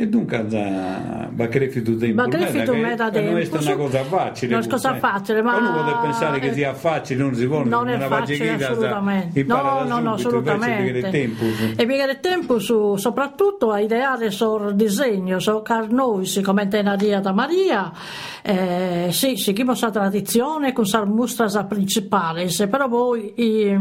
E 0.00 0.08
dunque, 0.08 0.42
va 0.44 1.46
cresciuto 1.48 1.94
tempo. 1.98 2.22
Va 2.22 2.28
cresciuto 2.28 2.72
non 2.72 2.80
è 2.80 2.88
meta 2.88 3.10
che- 3.10 3.20
Non 3.20 3.36
è 3.36 3.46
tempo. 3.46 3.66
una 3.66 3.74
cosa 3.76 4.02
facile. 4.04 4.52
Non 4.54 4.62
è 4.62 4.66
cosa 4.66 4.88
questa, 4.92 4.96
eh. 4.96 5.10
facile, 5.12 5.42
ma- 5.42 5.56
Uno 5.58 5.72
può 5.72 6.00
pensare 6.00 6.38
che 6.38 6.54
sia 6.54 6.72
facile, 6.72 7.22
non 7.22 7.34
si 7.34 7.46
può. 7.46 7.62
Non 7.62 7.88
è 7.90 7.96
una 7.96 8.06
facile 8.06 8.52
assolutamente. 8.54 9.42
No, 9.44 9.54
da 9.56 9.84
no, 9.84 9.98
no, 9.98 10.14
assolutamente. 10.14 11.10
tempo. 11.10 11.44
E 11.76 11.84
pigliare 11.86 12.18
tempo 12.20 12.58
su, 12.58 12.96
soprattutto 12.96 13.72
a 13.72 13.80
ideare 13.80 14.30
sul 14.30 14.74
disegno, 14.74 15.38
noi, 15.90 16.24
siccome 16.24 16.66
è 16.68 16.78
una 16.80 16.96
dia 16.96 17.20
da 17.20 17.32
Maria, 17.32 17.92
eh, 18.40 19.08
sì, 19.10 19.36
si 19.36 19.52
chiama 19.52 19.74
sa 19.74 19.90
tradizione 19.90 20.72
con 20.72 20.86
sa 20.86 21.04
mostra 21.04 21.46
principale, 21.64 22.48
se 22.48 22.68
però 22.68 22.88
poi 22.88 23.34
i, 23.36 23.78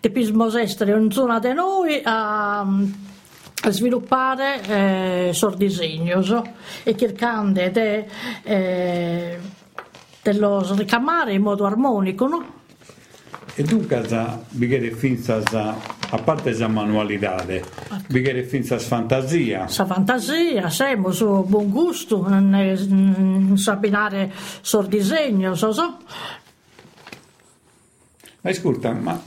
di 0.00 0.10
pismos 0.10 0.54
estere 0.56 0.96
in 0.96 1.10
zona 1.10 1.38
di 1.38 1.52
noi 1.52 2.00
a 2.02 2.16
a 2.60 2.66
sviluppare 3.70 4.62
eh, 4.62 5.30
sul 5.32 5.56
disegno 5.56 6.22
so, 6.22 6.42
e 6.84 6.96
cercando 6.96 7.60
de, 7.68 8.06
eh, 8.44 9.38
ricamare 10.76 11.32
in 11.32 11.42
modo 11.42 11.64
armonico, 11.64 12.26
no? 12.26 12.56
E 13.54 13.62
dunque, 13.64 13.96
bighere 14.50 14.92
finza, 14.92 15.40
za, 15.42 15.74
a 16.10 16.18
parte 16.18 16.56
la 16.56 16.68
manualità, 16.68 17.44
bighere 18.06 18.44
finza 18.44 18.78
fantasia. 18.78 19.66
Sa 19.66 19.84
fantasia, 19.84 20.70
siamo 20.70 21.10
su 21.10 21.44
buon 21.44 21.70
gusto, 21.70 22.28
non 22.28 22.54
è- 22.54 22.76
non 22.86 23.56
sa 23.56 23.72
abbinare 23.72 24.32
sul 24.60 24.86
disegno, 24.86 25.56
so, 25.56 25.72
so. 25.72 25.96
Ascolta, 28.42 28.92
ma 28.92 29.20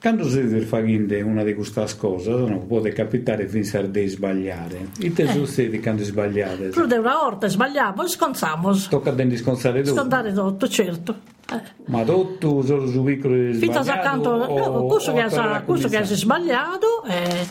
quando 0.00 0.28
si 0.28 0.36
deve 0.36 0.60
fare 0.60 1.22
una 1.22 1.42
di 1.42 1.54
queste 1.54 1.84
cose, 1.98 2.30
non 2.30 2.66
può 2.66 2.80
capitare 2.80 3.48
finza 3.48 3.82
di 3.82 4.06
sbagliare. 4.06 4.90
E 5.00 5.12
te 5.12 5.26
succede 5.26 5.80
quando 5.80 6.04
sbagliate? 6.04 6.68
Più 6.68 6.86
di 6.86 6.94
una 6.94 7.16
volta 7.16 7.48
sbagliamo 7.48 8.04
e 8.04 8.08
sconziamo, 8.08 8.72
Tocca 8.88 9.10
a 9.10 9.36
scontare 9.36 9.82
tutto. 9.82 9.94
scontare 9.96 10.32
tutto, 10.32 10.68
certo. 10.68 11.16
Eh. 11.50 11.60
Ma 11.86 12.04
tutto 12.04 12.62
solo 12.62 12.86
su 12.88 13.02
piccoli 13.02 13.54
Finta 13.54 13.82
sbagliato? 13.82 13.90
accanto, 14.06 14.28
o- 14.30 14.80
no, 14.80 14.84
questo 14.86 15.12
che 15.12 15.20
ha 15.20 15.28
questo 15.62 15.88
che 15.88 15.96
ha 15.96 16.00
cominciato? 16.02 16.14
sbagliato, 16.14 17.04
eh, 17.08 17.46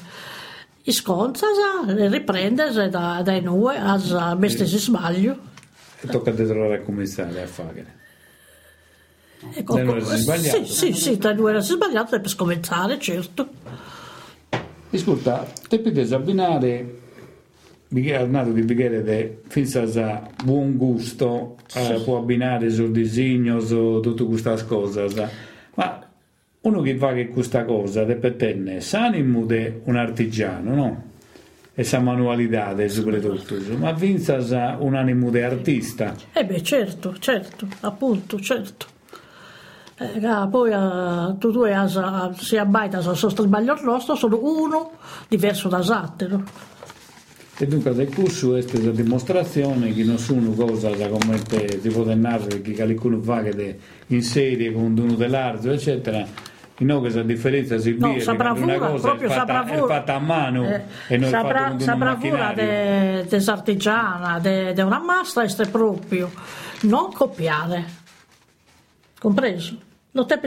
sconza 0.91 1.47
e 1.87 2.07
riprende 2.07 2.89
da, 2.89 3.21
dai 3.23 3.41
noi 3.41 3.75
a 3.75 4.35
meste 4.35 4.65
si 4.65 4.77
sbaglio. 4.77 5.35
E 5.99 6.07
tocca 6.07 6.31
di 6.31 6.45
trovare 6.45 6.75
il 6.75 6.83
commissario 6.83 7.41
a 7.41 7.47
fare. 7.47 8.05
Ecco, 9.53 9.99
sì, 10.01 10.65
sì, 10.65 10.93
sì, 10.93 11.17
tra 11.17 11.33
due 11.33 11.51
era 11.51 11.59
sbagliato 11.59 12.19
per 12.19 12.29
scommentare, 12.29 12.99
certo. 12.99 13.47
Ascolta, 14.89 15.47
te 15.67 15.79
potete 15.79 16.13
abbinare 16.13 17.05
Arnato 17.89 18.51
di 18.51 18.61
Bighere 18.63 19.41
finza 19.47 19.81
a 19.81 20.29
buon 20.43 20.75
gusto 20.75 21.55
eh, 21.73 22.01
può 22.03 22.17
abbinare 22.17 22.69
sul 22.69 22.91
disegno 22.91 23.61
su 23.61 23.99
tutte 24.01 24.25
queste 24.25 24.65
cose 24.65 25.29
ma 25.75 26.05
uno 26.61 26.81
che 26.81 26.97
fa 26.97 27.13
che 27.13 27.29
questa 27.29 27.63
cosa 27.63 28.03
deve 28.03 28.35
tenere 28.35 28.81
s'animo 28.81 29.45
di 29.45 29.71
un 29.85 29.95
artigiano 29.95 30.75
no? 30.75 31.03
e 31.73 31.83
sa 31.85 31.99
manualità 31.99 32.75
soprattutto 32.89 33.55
ma 33.77 33.95
finza 33.95 34.77
un 34.79 34.95
animo 34.95 35.29
di 35.29 35.39
artista. 35.39 36.13
Eh 36.33 36.43
beh 36.43 36.63
certo 36.63 37.15
certo 37.19 37.67
appunto 37.81 38.37
certo 38.41 38.95
eh, 39.99 40.47
poi 40.49 40.71
uh, 40.71 41.37
tu 41.37 41.51
due 41.51 41.75
uh, 41.75 42.33
si 42.33 42.57
abbaita 42.57 43.01
sul 43.01 43.31
stribaglio 43.31 43.75
nostro 43.81 44.15
sono 44.15 44.37
uno 44.41 44.91
diverso 45.27 45.69
da 45.69 45.83
l'altro 45.83 46.43
e 47.59 47.65
dunque 47.65 47.91
del 47.95 48.13
corso 48.13 48.55
è 48.55 48.63
la 48.83 48.91
dimostrazione 48.91 49.91
che 49.91 50.03
non 50.03 50.19
sono 50.19 50.51
cose 50.51 50.95
come 51.09 51.41
si 51.81 51.89
può 51.89 52.03
narrare 52.03 52.61
che 52.61 52.73
qualcuno 52.73 53.19
fa 53.19 53.41
che 53.41 53.79
in 54.07 54.21
serie 54.21 54.71
con 54.71 54.95
uno 54.95 55.15
dell'arzo 55.15 55.71
eccetera. 55.71 56.25
No, 56.79 56.99
questa 56.99 57.23
differenza 57.23 57.79
si 57.79 57.95
no, 57.97 58.19
sa 58.19 58.35
bravura, 58.35 58.75
una 58.77 58.89
cosa 58.89 59.07
proprio 59.07 59.29
è 59.29 59.31
fatta, 59.31 59.65
è 59.65 59.77
fatta 59.79 60.13
a 60.13 60.19
mano 60.19 60.63
eh, 60.67 60.81
e 61.07 61.17
non 61.17 61.31
sa, 61.31 61.39
è 61.39 61.41
fatta 61.41 61.69
con 61.69 61.79
sa 61.79 61.95
bravura 61.95 62.53
de, 62.53 63.25
desartigiana, 63.27 64.37
de, 64.37 64.73
de 64.73 64.81
una 64.83 64.99
mastra 64.99 65.41
è 65.41 65.67
proprio. 65.69 66.29
Non 66.81 67.11
copiare, 67.11 67.83
compreso? 69.19 69.77
Non 70.11 70.25
te 70.25 70.39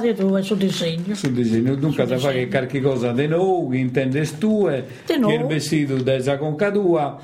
di 0.00 0.14
tu 0.14 0.40
sul 0.42 0.56
disegno. 0.56 1.14
Sul 1.14 1.32
disegno, 1.32 1.74
dunque 1.74 2.06
da 2.06 2.16
fare 2.18 2.48
qualche 2.48 2.80
cosa 2.80 3.12
di 3.12 3.26
nuovo, 3.26 3.74
intende 3.74 4.26
tue, 4.38 4.86
che 5.04 5.14
il 5.14 5.44
vestito 5.44 5.96
da 5.96 6.38
concadua 6.38 7.20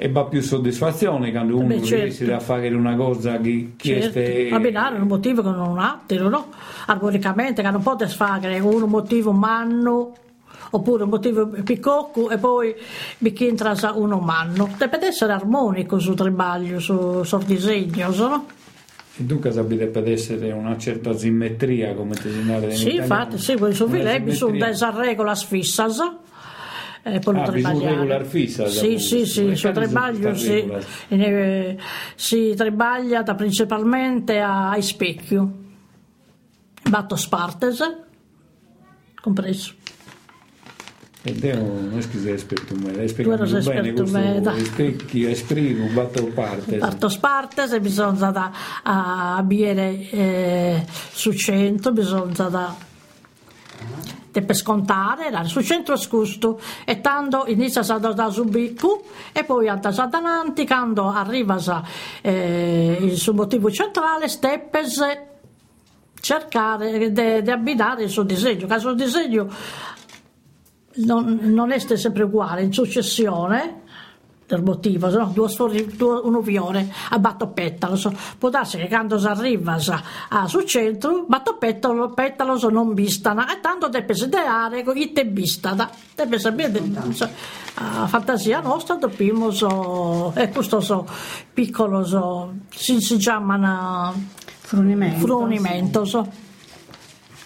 e 0.00 0.08
va 0.08 0.26
più 0.26 0.40
soddisfazione 0.40 1.32
quando 1.32 1.56
uno 1.56 1.66
Beh, 1.66 1.82
certo. 1.82 2.04
riesce 2.04 2.32
a 2.32 2.38
fare 2.38 2.68
una 2.68 2.94
cosa 2.94 3.40
che 3.40 3.72
certo. 3.76 4.16
È... 4.16 4.48
abbinare 4.52 4.96
un 4.96 5.08
motivo 5.08 5.42
con 5.42 5.58
un 5.58 5.80
altro 5.80 6.28
no? 6.28 6.50
armonicamente 6.86 7.62
che 7.62 7.70
non 7.72 7.82
può 7.82 7.96
fare 8.06 8.60
un 8.60 8.88
motivo 8.88 9.30
umano 9.30 10.14
oppure 10.70 11.02
un 11.02 11.08
motivo 11.08 11.48
piccolo 11.48 12.30
e 12.30 12.38
poi 12.38 12.76
mi 13.18 13.34
entra 13.36 13.74
un 13.94 14.12
umano 14.12 14.72
deve 14.78 15.06
essere 15.08 15.32
armonico 15.32 15.98
sul 15.98 16.14
tribaglio 16.14 16.78
sul, 16.78 17.26
sul 17.26 17.42
disegno 17.42 18.14
no? 18.14 18.46
E 19.18 19.24
dunque 19.24 19.50
deve 19.50 20.12
essere 20.12 20.52
una 20.52 20.78
certa 20.78 21.12
simmetria 21.12 21.94
come 21.94 22.14
ti 22.14 22.30
segnale 22.30 22.70
Sì, 22.72 22.94
infatti, 22.96 23.38
sì, 23.38 23.56
poi 23.56 23.74
su 23.74 23.88
Vilebi 23.88 24.32
sono 24.32 24.52
delle 24.52 24.92
regole 24.94 25.34
fissas 25.34 26.00
eh, 27.02 27.20
per 27.20 27.36
ah, 27.36 28.24
fissa 28.24 28.66
sì, 28.66 28.98
sì, 28.98 29.24
sì, 29.24 29.54
su 29.54 29.70
Trebaglio 29.70 30.34
si, 30.34 30.70
eh, 31.08 31.76
si 32.14 32.54
trebaglia 32.56 33.22
principalmente 33.22 34.40
ai 34.40 34.82
specchio 34.82 35.52
batto 36.82 37.16
Spartes 37.16 37.96
compreso 39.20 39.74
ed 41.22 41.44
è 41.44 41.54
un 41.54 41.88
non 41.88 41.98
è 41.98 42.08
che 42.08 42.18
sei 42.18 42.32
esperto 42.34 42.74
me 42.76 42.94
l'hai 42.94 43.08
spiegato 43.08 43.44
bene 43.44 43.92
questo 43.92 44.64
specchi 44.64 45.24
esprimo 45.28 45.86
batto 45.88 46.24
partes 46.26 46.78
batto 46.78 47.12
partes 47.20 47.72
e 47.72 47.80
bisogna 47.80 48.30
da 48.30 48.52
a 48.84 49.42
bere 49.42 50.10
eh, 50.10 50.86
su 51.10 51.32
100 51.32 51.92
bisogna 51.92 52.48
da 52.48 52.86
per 54.42 54.54
scontare 54.54 55.30
sul 55.44 55.64
centro 55.64 55.96
scusto. 55.96 56.60
E 56.84 57.00
tanto 57.00 57.44
inizia 57.46 57.80
a 57.80 57.98
da 57.98 58.30
subicco 58.30 59.04
e 59.32 59.44
poi 59.44 59.68
a 59.68 59.78
avanti 59.82 60.66
quando 60.66 61.08
arriva 61.08 61.58
eh, 62.20 62.98
il 63.00 63.16
suo 63.16 63.34
motivo 63.34 63.70
centrale 63.70 64.28
steppes 64.28 65.26
cercare 66.20 67.12
di 67.12 67.50
abbinare 67.50 68.02
il 68.02 68.10
suo 68.10 68.24
disegno 68.24 68.66
che 68.66 68.74
il 68.74 68.80
suo 68.80 68.92
disegno 68.92 69.48
non, 70.98 71.40
non 71.42 71.70
è 71.70 71.78
sempre 71.78 72.24
uguale 72.24 72.62
in 72.62 72.72
successione 72.72 73.86
del 74.48 74.62
motivo, 74.62 75.10
no? 75.10 75.26
due 75.26 75.48
sfori, 75.48 75.94
due, 75.94 76.20
uno 76.24 76.40
viore 76.40 76.90
a 77.10 77.18
batto 77.18 77.48
petalo. 77.48 77.96
So. 77.96 78.12
Può 78.38 78.48
darsi 78.48 78.78
che 78.78 78.88
quando 78.88 79.18
si 79.18 79.26
arriva 79.26 79.76
a, 80.30 80.48
sul 80.48 80.64
centro, 80.64 81.26
batto 81.28 81.58
petalo, 81.58 82.56
so 82.56 82.70
non 82.70 82.94
bistana, 82.94 83.52
e 83.52 83.60
tanto 83.60 83.88
deve 83.88 84.14
ideare 84.14 84.82
con 84.82 84.96
i 84.96 85.12
te 85.12 85.26
bistana. 85.26 85.90
Deve 86.14 86.38
sapere, 86.38 86.82
so, 87.12 87.28
a 87.74 88.06
fantasia 88.06 88.60
nostra 88.60 88.94
dobbiamo, 88.94 89.50
so, 89.50 90.32
e 90.34 90.48
questo 90.48 90.80
so, 90.80 91.06
piccolo, 91.52 92.02
so, 92.04 92.54
si, 92.70 93.00
si 93.02 93.18
chiamano 93.18 94.14
frunimento. 94.60 95.26
frunimento 95.26 96.04
so. 96.06 96.46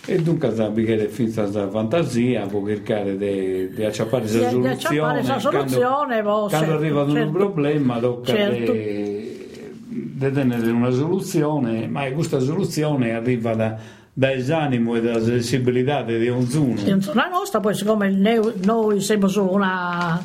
E 0.05 0.21
dunque 0.21 0.53
sappi 0.53 0.83
che 0.85 1.09
finita 1.09 1.47
la 1.47 1.69
fantasia 1.69 2.47
può 2.47 2.67
cercare 2.67 3.17
di 3.17 3.85
acciappare 3.85 4.23
questa 4.23 4.51
soluzione. 4.51 5.23
La 5.23 5.39
soluzione 5.39 6.23
quando, 6.23 6.49
quando 6.49 6.73
arriva 6.75 7.07
certo. 7.07 7.21
un 7.21 7.33
problema 7.33 7.99
tocca 8.01 8.35
certo. 8.35 8.73
di 8.73 9.23
tenere 10.19 10.71
una 10.71 10.91
soluzione, 10.91 11.87
ma 11.87 12.11
questa 12.11 12.41
soluzione 12.41 13.15
arriva 13.15 13.55
da, 13.55 13.79
da 14.13 14.33
esanimo 14.33 14.97
e 14.97 15.03
dalla 15.03 15.23
sensibilità 15.23 16.03
di 16.03 16.29
un 16.29 16.47
zuno. 16.47 16.81
La 17.13 17.29
nostra, 17.29 17.61
poi 17.61 17.75
siccome 17.75 18.11
noi 18.11 19.01
siamo 19.01 19.29
su 19.29 19.45
una 19.45 20.21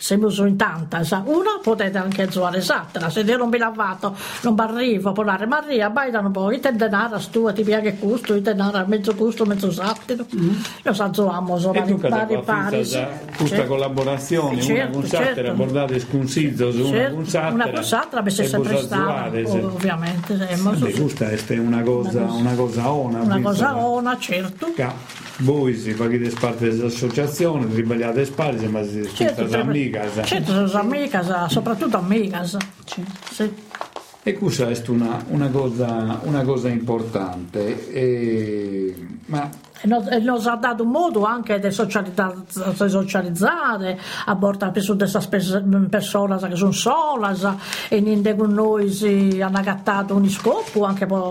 siamo 0.00 0.28
in 0.46 0.56
tanta, 0.56 1.04
sa. 1.04 1.22
una 1.26 1.60
potete 1.62 1.98
anche 1.98 2.30
zoare 2.30 2.58
esatta, 2.58 3.10
se 3.10 3.20
io 3.20 3.36
non 3.36 3.50
mi 3.50 3.58
lavato, 3.58 4.16
non 4.42 4.54
mi 4.54 4.60
arrivo 4.60 5.10
a 5.10 5.12
parlare, 5.12 5.46
Maria, 5.46 5.90
baidano 5.90 6.30
poi, 6.30 6.58
te 6.58 6.74
denaro 6.74 7.20
tua, 7.30 7.52
ti 7.52 7.62
piace 7.62 7.96
gusto, 8.00 8.32
te 8.34 8.40
denaro 8.40 8.82
mezzo 8.86 9.14
gusto, 9.14 9.44
mezzo 9.44 9.70
satiro, 9.70 10.24
mm. 10.34 10.50
io 10.84 10.92
sa 10.94 11.12
zoamo, 11.12 11.58
so 11.58 11.72
vari 11.72 11.94
pari 11.94 12.40
pari. 12.42 12.76
Questa 12.78 13.46
certo. 13.46 13.66
collaborazione, 13.66 14.62
certo, 14.62 14.72
una 14.72 14.90
con 14.90 15.06
sattera, 15.06 15.34
certo. 15.34 15.52
bordate 15.52 16.00
scunzizzo 16.00 16.72
su 16.72 16.86
certo. 16.86 16.96
una 16.96 17.14
con 17.14 17.26
sattera. 17.26 17.54
Una 17.54 17.70
con 17.70 17.84
sattera, 17.84 18.22
per 18.22 18.32
sempre 18.32 18.76
stata, 18.78 19.26
ovviamente. 19.26 20.48
Sì, 20.76 21.00
questa 21.00 21.28
è 21.28 21.58
una 21.58 21.82
cosa, 21.82 22.22
una 22.22 22.54
cosa 22.54 22.90
ona. 22.90 23.20
Una 23.20 23.40
cosa 23.40 23.76
ona, 23.76 24.18
certo. 24.18 24.72
Voi 25.38 25.74
si 25.74 25.92
pagate 25.92 26.30
parte 26.38 26.68
dell'associazione, 26.68 27.66
ribagliate 27.72 28.26
spalle, 28.26 28.68
ma 28.68 28.82
si 28.84 29.08
certo, 29.14 29.44
a 29.44 29.46
amigas. 29.90 30.26
Certo, 30.26 30.66
sono 30.66 30.82
amigas, 30.82 31.46
soprattutto 31.46 31.98
amigas. 31.98 32.56
Sì. 32.84 33.52
E 34.22 34.34
questa 34.34 34.68
è 34.68 34.82
una, 34.88 35.24
una, 35.28 35.48
cosa, 35.48 36.20
una 36.24 36.42
cosa 36.42 36.68
importante. 36.68 37.90
E, 37.90 38.94
ma 39.26 39.48
e 39.82 40.18
nos 40.18 40.46
ha 40.46 40.56
dato 40.56 40.84
modo 40.84 41.24
anche 41.24 41.58
di 41.58 41.70
socializzare, 41.70 43.98
a 44.26 44.34
bordo 44.34 44.70
di 44.72 44.84
queste 44.84 45.64
persone 45.88 46.36
che 46.38 46.56
sono 46.56 46.72
sole 46.72 47.34
e 47.88 48.00
niente 48.00 48.36
con 48.36 48.52
noi 48.52 48.90
si 48.90 49.40
hanno 49.40 49.56
agattato 49.58 50.14
un 50.14 50.28
scopo 50.28 50.84
anche 50.84 51.06
per, 51.06 51.22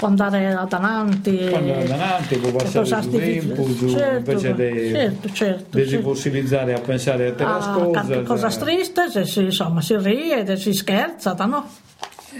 andare 0.00 0.54
avanti 0.54 1.48
quando 1.50 1.74
andare 1.74 2.02
avanti 2.02 2.38
può 2.38 2.52
passare 2.52 3.00
il 3.00 3.10
tempo 3.10 3.66
certo, 3.88 4.30
invece 4.30 4.54
di 4.54 4.90
certo, 4.90 5.32
certo, 5.32 5.84
certo. 5.84 6.00
possibilizzare 6.00 6.74
a 6.74 6.80
pensare 6.80 7.34
a 7.36 7.54
altre 7.54 7.90
cose 7.90 8.22
cose 8.22 8.48
triste 8.58 9.26
si, 9.26 9.42
insomma 9.42 9.82
si 9.82 9.96
ride 9.98 10.56
si 10.56 10.72
scherza 10.72 11.34
no? 11.46 11.68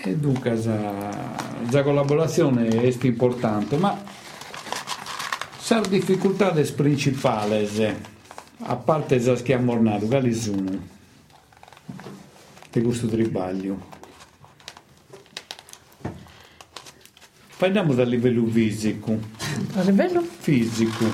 e 0.02 0.16
dunque 0.16 0.58
la 1.70 1.82
collaborazione 1.82 2.68
è 2.68 2.94
importante 3.02 3.76
ma 3.76 4.18
Sar 5.70 5.86
dificultades 5.86 6.72
principales, 6.72 7.78
a 8.58 8.74
parte 8.74 9.20
le 9.20 9.40
che 9.40 9.54
abbiamo 9.54 9.74
ornato, 9.74 10.06
quali 10.06 10.34
sono? 10.34 10.68
Di 12.72 12.82
questo 12.82 13.06
tribaglio. 13.06 13.80
Parliamo 17.56 17.94
dal 17.94 18.08
livello 18.08 18.46
fisico. 18.46 19.16
A 19.74 19.82
livello? 19.82 20.26
Fisico. 20.40 21.04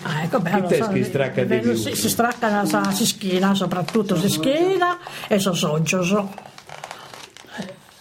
Ah, 0.00 0.22
ecco, 0.22 0.40
beh, 0.40 0.50
allora, 0.52 0.74
so, 0.74 1.04
stracca 1.04 1.44
di 1.44 1.58
più. 1.58 1.74
Si, 1.74 1.94
si 1.94 2.08
stracca 2.08 2.48
la, 2.48 2.90
si 2.92 3.04
schiena, 3.04 3.52
soprattutto 3.52 4.16
si 4.16 4.30
schiena 4.30 4.96
e 5.28 5.38
so 5.38 5.52
soggio. 5.52 6.02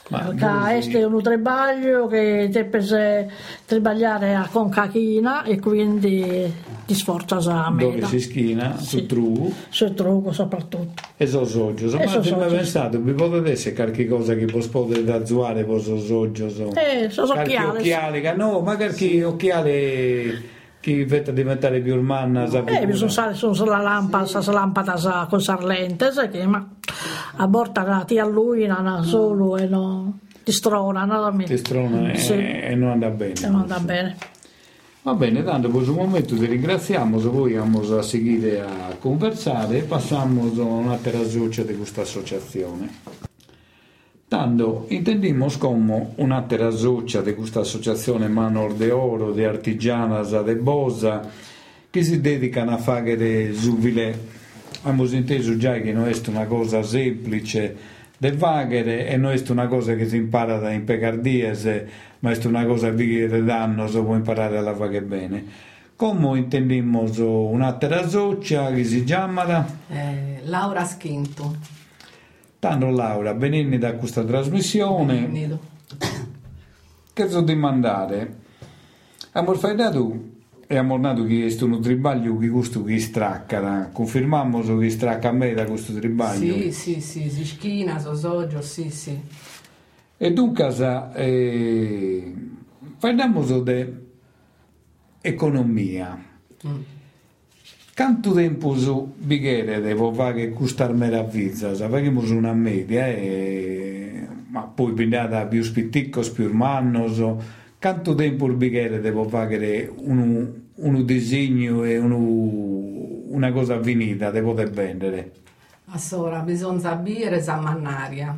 So. 0.09 0.15
Ma 0.45 0.69
questo 0.69 0.97
è 0.97 1.03
un 1.03 1.21
trebaglio 1.21 2.07
che 2.07 2.47
deve 2.49 3.29
trebagliare 3.65 4.35
a 4.35 4.47
concachina 4.49 5.43
e 5.43 5.59
quindi 5.59 6.49
ti 6.85 6.93
sforza 6.93 7.35
a 7.37 7.69
dove 7.69 7.95
meda. 7.95 8.07
si 8.07 8.19
schina, 8.21 8.77
Sì. 8.77 8.85
su 8.99 9.05
trugo, 9.05 9.51
Sul 9.67 9.93
trugo 9.93 10.31
soprattutto. 10.31 11.01
e 11.17 11.27
so 11.27 11.43
soggio. 11.43 11.87
E 11.91 12.05
Ma 12.05 12.07
so 12.07 12.23
soggio. 12.23 12.37
pensato, 12.45 12.99
vi 13.01 13.11
potete 13.11 13.51
essere 13.51 13.75
qualche 13.75 14.07
cosa 14.07 14.33
che 14.35 14.45
vi 14.45 14.67
potete 14.69 15.03
da 15.03 15.25
zuare, 15.25 15.63
voi 15.65 15.81
so 15.81 15.99
soggio, 15.99 16.49
so. 16.49 16.71
Eh, 16.75 17.09
so 17.09 17.25
Qualche 17.25 17.41
occhiali. 17.57 17.77
occhiali, 17.79 18.21
che- 18.21 18.33
no, 18.33 18.61
ma 18.61 18.77
qualche 18.77 19.23
occhiali 19.25 20.55
che 20.79 21.05
vede 21.05 21.33
diventare 21.33 21.81
più 21.81 21.95
urmana, 21.95 22.45
Eh, 22.45 22.85
bisogna 22.85 23.07
usare 23.09 23.33
su 23.33 23.51
la 23.65 23.79
lampada, 23.81 24.25
sa 24.41 24.51
lampada 24.53 24.95
sa, 24.95 25.27
con 25.29 25.41
sarlente, 25.41 26.11
sai 26.13 26.29
che, 26.29 26.45
ma 26.45 26.65
a 27.37 27.47
borta 27.47 28.03
ti 28.05 28.19
alluinano 28.19 29.03
solo 29.03 29.57
e 29.57 29.65
no, 29.67 30.19
ti 30.43 30.51
stronano. 30.51 31.35
Ti 31.45 31.57
strona 31.57 32.11
e, 32.11 32.17
Sì. 32.17 32.33
e 32.33 32.75
non 32.75 32.89
andrà 32.91 33.09
bene. 33.09 33.33
E 33.41 33.47
non 33.47 33.61
andrà 33.61 33.79
bene. 33.79 34.15
Va 35.03 35.13
bene, 35.13 35.41
tanto 35.43 35.69
per 35.69 35.87
un 35.87 35.95
momento 35.95 36.35
ti 36.35 36.45
ringraziamo, 36.45 37.19
se 37.19 37.29
vamos 37.29 37.91
a 37.91 38.01
seguire 38.01 38.59
a 38.59 38.95
conversare 38.99 39.77
e 39.77 39.83
passiamo 39.83 40.51
a 40.53 40.61
un'altra 40.63 41.23
zuccia 41.23 41.63
di 41.63 41.77
questa 41.77 42.01
associazione. 42.01 42.89
Tanto 44.27 44.85
intendimos 44.89 45.57
come 45.57 46.09
un'altra 46.15 46.71
zuccia 46.71 47.21
di 47.21 47.33
questa 47.33 47.61
associazione 47.61 48.27
Manor 48.27 48.73
de 48.73 48.91
Oro, 48.91 49.31
di 49.31 49.45
Artigianas 49.45 50.41
de 50.43 50.55
Bosa, 50.57 51.21
che 51.89 52.03
si 52.03 52.19
dedicano 52.19 52.71
a 52.71 52.77
fare 52.77 53.53
zuvile. 53.53 54.35
Abbiamo 54.87 55.05
inteso 55.11 55.57
già 55.57 55.73
che 55.81 55.91
non 55.91 56.07
è 56.07 56.15
una 56.27 56.45
cosa 56.45 56.81
semplice 56.81 57.75
de 58.17 58.31
vaghere 58.31 59.05
e 59.09 59.17
non 59.17 59.33
è 59.33 59.43
una 59.49 59.67
cosa 59.67 59.95
che 59.95 60.07
si 60.07 60.15
impara 60.15 60.59
da 60.59 60.71
impecardiese, 60.71 61.87
ma 62.19 62.31
è 62.31 62.45
una 62.45 62.65
cosa 62.65 62.93
che 63.27 63.43
danno 63.43 63.85
se 63.89 64.01
può 64.01 64.15
imparare 64.15 64.57
a 64.57 64.61
lavare 64.61 65.01
bene. 65.01 65.45
Come 65.97 66.37
intendimmo 66.37 67.05
un'altra 67.49 68.07
zuccia 68.07 68.71
che 68.71 68.85
si 68.85 69.03
chiama 69.03 69.43
Eh, 69.89 70.39
Laura 70.45 70.85
Schinto. 70.85 71.57
Tanto 72.57 72.89
Laura, 72.89 73.33
venendo 73.33 73.77
da 73.77 73.93
questa 73.95 74.23
trasmissione, 74.23 75.27
Nido. 75.27 75.59
che 77.11 77.27
so 77.27 77.41
di 77.41 77.55
mandare? 77.55 78.35
Abbiamo 79.33 79.57
fatto 79.57 80.21
e 80.69 80.75
abbiamo 80.75 80.99
dato 80.99 81.23
che 81.23 81.47
è 81.47 81.61
un 81.63 81.81
tribaglio 81.81 82.37
che 82.37 82.49
questo 82.49 82.83
che 82.83 82.99
stracca, 82.99 83.89
confermiamo 83.89 84.61
che 84.77 84.89
stracca 84.89 85.29
a 85.29 85.31
me 85.31 85.53
da 85.53 85.63
questo 85.63 85.93
tribaglio. 85.93 86.55
Sì, 86.55 86.71
sì, 86.73 86.99
sì, 86.99 87.29
si 87.29 87.45
schina, 87.45 87.97
sosoggio, 87.99 88.61
sì, 88.61 88.89
sì. 88.89 89.17
E 90.17 90.33
dunque, 90.33 91.13
eh, 91.15 92.33
parliamo 92.99 93.61
di 93.61 93.85
economia. 95.21 96.21
Mm. 96.67 96.75
Quanto 97.95 98.33
tempo 98.33 98.77
su 98.77 99.13
bighere 99.17 99.79
devo 99.79 100.11
fare 100.11 100.49
questa 100.49 100.91
meraviglia? 100.91 101.73
Facciamo 101.73 102.21
una 102.35 102.53
media, 102.53 103.07
eh, 103.07 104.27
ma 104.49 104.63
poi 104.63 104.91
pigliata 104.91 105.45
più 105.45 105.63
spitticos, 105.63 106.29
più 106.29 106.51
mannos. 106.51 107.23
Quanto 107.79 108.13
tempo 108.15 108.45
il 108.47 108.55
bighere 108.55 108.99
devo 108.99 109.27
fare 109.27 109.91
un, 109.97 110.61
un 110.75 111.05
disegno 111.05 111.83
e 111.83 111.97
un- 111.97 113.25
una 113.29 113.51
cosa 113.51 113.81
finita, 113.81 114.29
devo 114.31 114.53
vendere? 114.53 115.31
Allora, 115.85 116.39
bisogna 116.41 116.79
sapere 116.79 117.41
sa 117.41 117.55
mannaria. 117.59 118.37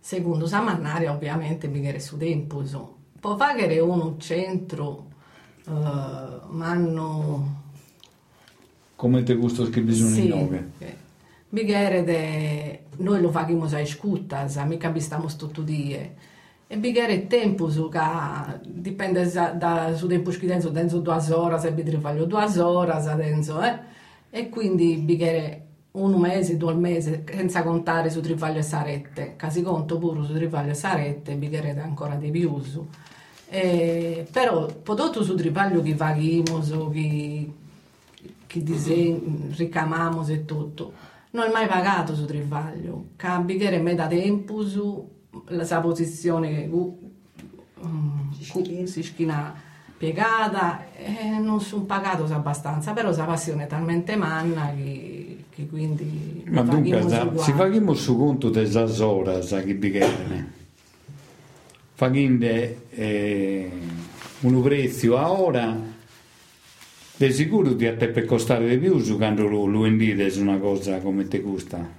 Secondo 0.00 0.46
sa 0.46 0.60
mannaria, 0.62 1.12
ovviamente, 1.12 1.68
bighere 1.68 1.98
su 2.00 2.16
tempo. 2.16 2.64
so. 2.64 2.96
Può 3.20 3.36
fare 3.36 3.78
uno 3.80 4.16
centro, 4.18 5.06
eh, 5.66 5.70
ma 5.70 6.66
hanno... 6.70 7.56
Come 8.96 9.22
te 9.22 9.34
gusto 9.34 9.68
che 9.70 9.80
bisogna 9.80 10.14
Sì, 10.14 10.28
nove? 10.28 10.70
eh, 10.78 10.96
bighere 11.48 12.04
de... 12.04 12.82
Noi 12.98 13.20
lo 13.20 13.30
facciamo 13.30 13.64
a 13.64 13.84
scuttas, 13.86 14.56
mica 14.64 14.92
stiamo 14.98 15.26
tutto 15.36 15.62
die. 15.62 16.16
E 16.70 16.76
bighere 16.76 17.26
tempo 17.26 17.68
ca 17.88 18.60
dipende 18.62 19.30
da, 19.30 19.50
da 19.52 19.96
su 19.96 20.06
tempo 20.06 20.30
che 20.30 20.46
denso, 20.46 20.68
denso 20.68 21.00
due 21.00 21.18
ore, 21.30 21.58
se 21.58 21.72
vi 21.72 21.90
faglio 21.98 22.26
due 22.26 22.44
ore, 22.60 22.92
denso, 23.16 23.62
eh? 23.62 23.78
E 24.30 24.48
quindi 24.50 24.96
bighere 24.96 25.64
un 25.92 26.20
mese, 26.20 26.58
due 26.58 26.74
mesi, 26.74 27.24
senza 27.26 27.62
contare 27.62 28.10
su 28.10 28.20
trivaglio 28.20 28.58
e 28.58 28.62
sarette. 28.62 29.34
Casi 29.36 29.62
conto 29.62 29.98
pure 29.98 30.24
su 30.24 30.34
trivaglio 30.34 30.72
e 30.72 30.74
sarette, 30.74 31.34
bighere 31.34 31.80
ancora 31.80 32.16
di 32.16 32.30
più 32.30 32.60
su. 32.60 32.86
Eh, 33.48 34.26
però, 34.30 34.66
prodotto 34.66 35.24
su 35.24 35.34
trivaglio 35.34 35.80
che 35.80 35.96
su 36.60 36.90
che 36.90 37.52
che 38.48 38.62
disegni, 38.62 39.52
ricamamo 39.54 40.26
e 40.26 40.44
tutto. 40.44 40.92
Non 41.30 41.44
è 41.44 41.52
mai 41.52 41.66
pagato 41.68 42.14
su 42.16 42.24
Trivaglio, 42.24 43.10
cambia 43.16 43.80
me 43.80 43.94
da 43.94 44.06
tempo 44.06 44.66
su 44.66 45.16
la 45.46 45.64
sua 45.64 45.80
posizione 45.80 46.68
um, 46.68 48.32
si 48.86 49.02
schina 49.02 49.54
piegata 49.98 50.92
e 50.94 51.38
non 51.40 51.60
sono 51.60 51.82
pagato 51.82 52.24
abbastanza, 52.32 52.92
però 52.92 53.10
la 53.14 53.24
passione 53.24 53.64
è 53.64 53.66
talmente 53.66 54.14
manna 54.16 54.72
che, 54.74 55.44
che 55.50 55.66
quindi 55.66 56.44
Ma 56.46 56.62
dunque, 56.62 57.02
facciamo 57.02 57.30
uguale. 57.30 57.42
si 57.42 57.52
facciamo 57.52 57.94
su 57.94 58.16
conto 58.16 58.48
delle 58.48 59.02
ore 59.02 59.42
che 59.64 59.74
bighere. 59.74 60.56
Facendo 61.94 62.46
eh, 62.90 63.70
un 64.40 64.62
prezzo 64.62 65.16
a 65.16 65.32
ora, 65.32 65.76
di 67.16 67.32
sicuro 67.32 67.74
ti 67.74 67.86
a 67.86 67.96
te 67.96 68.08
per 68.08 68.24
costare 68.24 68.68
di 68.68 68.78
più 68.78 69.00
su 69.00 69.16
quando 69.16 69.48
lo, 69.48 69.66
lo 69.66 69.84
una 70.40 70.58
cosa 70.58 70.98
come 70.98 71.26
te 71.26 71.42
costa. 71.42 71.97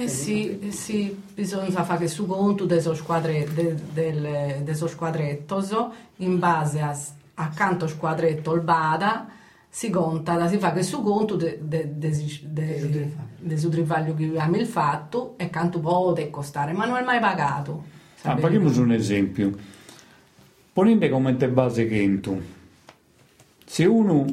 Eh 0.00 0.06
sì, 0.06 0.60
eh 0.60 0.70
sì, 0.70 1.22
bisogna 1.34 1.82
fare 1.82 2.06
su 2.06 2.24
conto 2.24 2.66
dei 2.66 2.80
squadre, 2.80 3.48
de, 3.52 3.74
del, 3.92 4.62
dei 4.62 4.74
squadrettos 4.76 5.74
in 6.18 6.38
base 6.38 6.80
a, 6.80 6.96
accanto 7.34 7.84
al 7.84 7.90
squadretto 7.90 8.54
il 8.54 8.60
bada 8.60 9.28
si 9.68 9.90
conta, 9.90 10.46
si 10.46 10.58
fa 10.58 10.72
che 10.72 10.84
su 10.84 11.02
conto 11.02 11.34
del 11.34 11.58
de, 11.60 11.98
de, 11.98 12.10
de, 12.42 13.12
de, 13.38 13.58
su 13.58 13.68
trivaglio 13.68 14.14
che 14.14 14.26
abbiamo 14.26 14.56
il 14.56 14.66
fatto 14.66 15.34
e 15.36 15.50
quanto 15.50 15.80
può 15.80 16.14
costare, 16.30 16.72
ma 16.72 16.86
non 16.86 16.98
è 16.98 17.02
mai 17.02 17.18
pagato. 17.18 17.82
Ah, 18.22 18.36
facciamo 18.36 18.80
un 18.80 18.92
esempio. 18.92 19.52
Ponete 20.72 21.08
come 21.08 21.36
te 21.36 21.48
base 21.48 21.88
che 21.88 22.20
tu, 22.20 22.40
se 23.64 23.84
uno 23.84 24.24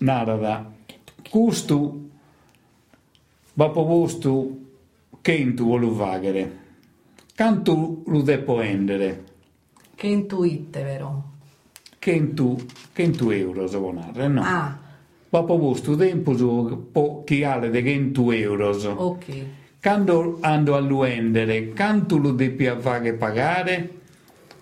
narra 0.00 0.70
questo 1.30 2.09
va 3.54 3.68
posto 3.70 4.58
che 5.20 5.54
tu 5.54 5.64
vuole 5.64 5.90
fare, 5.90 6.50
quanto 7.36 8.02
lo 8.06 8.22
devo 8.22 8.56
vendere? 8.56 9.24
Che 9.94 10.06
intuite, 10.06 10.82
vero? 10.82 11.24
Che 11.98 12.34
tu, 12.34 12.56
che 12.92 13.10
tu 13.10 13.28
euro 13.30 13.66
se 13.66 13.76
vuole 13.76 14.00
narrare, 14.00 14.28
no? 14.28 14.42
Ah, 14.42 14.78
Va 15.28 15.42
posto 15.44 15.94
tempo 15.94 16.36
su 16.36 16.88
po- 16.90 17.22
chi 17.24 17.44
ha 17.44 17.58
di 17.58 17.82
100 17.82 18.32
euro. 18.32 18.70
ok. 18.70 19.44
Quando 19.80 20.38
ando 20.40 20.74
a 20.76 20.80
vendere, 20.80 21.68
quanto 21.68 22.16
lo 22.18 22.32
devi 22.32 22.68
fare 22.80 23.12
pagare 23.14 23.90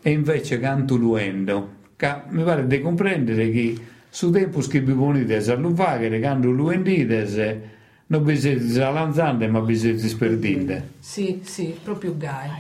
e 0.03 0.11
invece 0.11 0.59
quanto 0.59 0.97
lo 0.97 1.13
vendo? 1.13 1.69
Ca- 1.97 2.27
mi 2.29 2.43
pare 2.43 2.67
di 2.67 2.81
comprendere 2.81 3.51
che 3.51 3.79
su 4.11 4.31
tempo 4.31 4.61
che 4.61 4.81
vi 4.81 4.93
ponete 4.93 5.51
a 5.51 5.55
lo 5.55 5.75
fare, 5.75 6.21
quando 6.21 6.51
vendete, 6.65 7.71
non 8.11 8.25
vi 8.25 8.39
siete 8.39 8.69
salanzando, 8.69 9.47
ma 9.49 9.61
vi 9.61 9.77
siete 9.77 10.07
sperdite. 10.09 10.93
Sì, 10.99 11.41
sì, 11.45 11.79
proprio 11.83 12.17
gai. 12.17 12.51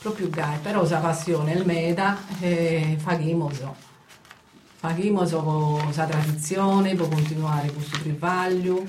Proprio 0.00 0.28
gai, 0.28 0.58
però 0.60 0.86
la 0.88 0.98
passione 0.98 1.52
è 1.52 1.56
il 1.56 1.64
meda 1.64 2.18
e 2.40 2.96
facciamo 2.98 3.50
Facciamo 4.74 5.24
con 5.42 5.92
la 5.94 6.06
tradizione, 6.06 6.94
per 6.96 7.08
continuare 7.08 7.70
questo 7.72 7.98
trivaglio. 7.98 8.84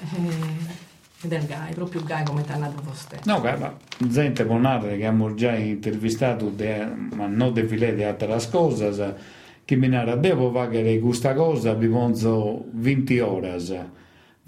Eh, 0.00 0.86
ed 1.22 1.32
è 1.32 1.38
il 1.38 1.46
gai, 1.46 1.72
proprio 1.72 2.04
gai 2.04 2.24
come 2.24 2.42
ti 2.42 2.52
hanno 2.52 2.72
vostè. 2.84 3.20
No, 3.24 3.40
ma 3.40 3.76
gente 3.96 4.44
può 4.44 4.58
narrare 4.58 4.88
che 4.88 5.06
abbiamo 5.06 5.34
già 5.34 5.54
intervistato, 5.54 6.50
de- 6.50 6.86
ma 7.14 7.26
non 7.26 7.54
de 7.54 7.66
filè 7.66 7.94
di 7.94 8.04
altre 8.04 8.38
cose, 8.50 9.16
che 9.64 9.76
mi 9.76 9.88
narra, 9.88 10.14
devo 10.16 10.52
fare 10.52 10.98
questa 11.00 11.32
cosa, 11.32 11.72
vi 11.72 11.88
pongo 11.88 12.66
20 12.72 13.18
ore. 13.20 13.96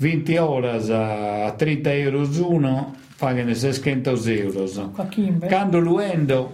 20 0.01 0.37
ore 0.39 0.71
a 0.71 1.53
30 1.53 1.93
euro 1.93 2.27
uno, 2.49 2.95
pagano 3.19 3.53
600 3.53 4.19
euro. 4.29 4.67
Quando 5.47 5.79
lo 5.79 5.97
vendo, 5.97 6.51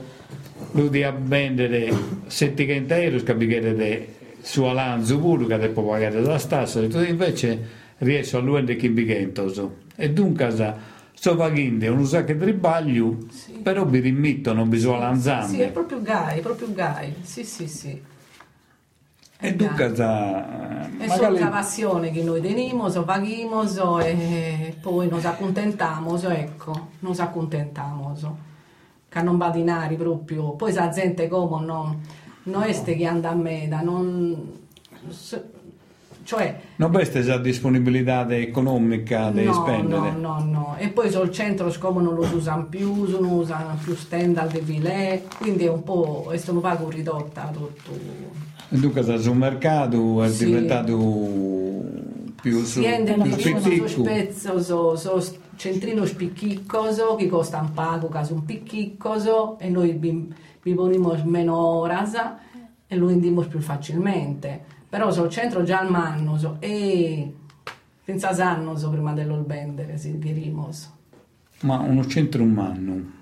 lo 0.73 0.89
devo 0.89 1.17
vendere 1.21 1.93
700 2.27 2.95
euro, 2.95 3.23
capire 3.23 4.09
su 4.41 4.65
Alanzo 4.65 5.21
pure, 5.21 5.47
che 5.47 5.59
devo 5.59 5.85
pagare 5.85 6.21
la 6.21 6.39
stassa, 6.39 6.81
e 6.81 7.05
invece 7.05 7.85
riesco 7.99 8.39
a 8.39 8.41
lo 8.41 8.55
vendere 8.55 8.81
500. 8.81 9.77
E 9.95 10.11
dunque, 10.11 10.75
sto 11.15 11.37
pagando 11.37 11.93
un 11.93 12.05
sacco 12.05 12.33
di 12.33 12.39
tribaglio, 12.41 13.17
però 13.63 13.85
vi 13.87 14.01
rimetto, 14.01 14.55
non 14.55 14.69
bisogna 14.69 15.15
Sì, 15.55 15.61
è 15.61 15.71
proprio 15.71 16.03
gai, 16.03 16.41
proprio 16.41 16.73
gai. 16.75 17.15
Sì, 17.23 17.45
sì, 17.45 17.69
sì. 17.69 18.15
E 19.39 19.55
dunque, 19.55 19.93
da, 19.93 20.89
E 20.99 21.09
sono 21.11 21.39
la 21.39 21.49
passione 21.49 22.11
che 22.11 22.23
noi 22.23 22.41
teniamo, 22.41 22.89
paghiamo 22.89 23.99
e 24.01 24.75
poi 24.81 25.09
nos 25.09 25.25
accontentiamo, 25.25 26.19
ecco, 26.19 26.89
nos 27.01 27.19
accontentiamo. 27.21 28.17
Che 29.09 29.23
non 29.23 29.37
va 29.37 29.51
dinari 29.51 29.97
proprio. 29.97 30.53
Poi 30.53 30.73
la 30.73 30.89
gente 30.89 31.29
come 31.29 31.65
non, 31.65 32.01
non 32.45 32.63
è 32.63 32.83
che 32.83 33.07
anda 33.07 33.31
a 33.31 33.35
meda, 33.35 33.81
non... 33.83 34.65
Cioè, 36.25 36.61
non 36.77 36.91
questa 36.91 37.21
già 37.21 37.39
disponibilità 37.39 38.27
economica 38.29 39.31
da 39.31 39.43
no, 39.43 39.53
spendere? 39.53 40.11
No, 40.11 40.41
no, 40.41 40.45
no. 40.45 40.77
E 40.77 40.89
poi 40.89 41.09
sul 41.09 41.31
centro, 41.31 41.71
siccome 41.71 42.03
non 42.03 42.15
lo 42.15 42.27
usano 42.35 42.67
più, 42.67 43.05
non 43.09 43.27
usano 43.27 43.79
più 43.81 43.95
stand 43.95 44.37
al 44.39 44.49
defilè, 44.49 45.23
quindi 45.39 45.67
è 45.67 45.71
un 45.71 45.85
po', 45.85 46.27
è 46.33 46.43
un 46.49 46.61
po' 46.61 46.89
ridotta 46.89 47.49
tutto. 47.53 48.46
Dunque 48.69 49.03
sul 49.03 49.37
mercato 49.37 50.23
è 50.23 50.29
sì. 50.29 50.47
diventato 50.47 50.97
più 52.41 52.65
su, 52.65 52.81
più 52.81 53.33
spicchico. 53.33 53.87
So 53.87 54.03
spezzo, 54.03 54.63
so, 54.63 54.97
so 54.97 55.37
centrino 55.57 56.05
spicchicoso, 56.05 57.15
che 57.15 57.29
costa 57.29 57.61
un 57.61 57.73
pago, 57.73 58.09
caso 58.09 58.35
un 58.35 58.45
picchicoso, 58.45 59.59
e 59.59 59.69
noi 59.69 59.99
viviamo 60.63 61.17
meno 61.25 61.87
rasa 61.87 62.39
e 62.87 62.97
lo 62.97 63.07
vendiamo 63.07 63.43
più 63.43 63.61
facilmente 63.61 64.75
però 64.89 65.11
sul 65.11 65.29
centro 65.29 65.63
già 65.63 65.81
al 65.81 65.91
manno 65.91 66.57
e 66.61 67.33
senza 68.05 68.33
sanno 68.33 68.75
prima 68.91 69.13
dello 69.13 69.45
vendere 69.45 69.99
si 69.99 70.19
dirimos 70.19 70.91
ma 71.63 71.79
uno 71.79 72.07
centro 72.07 72.43
umano 72.43 73.15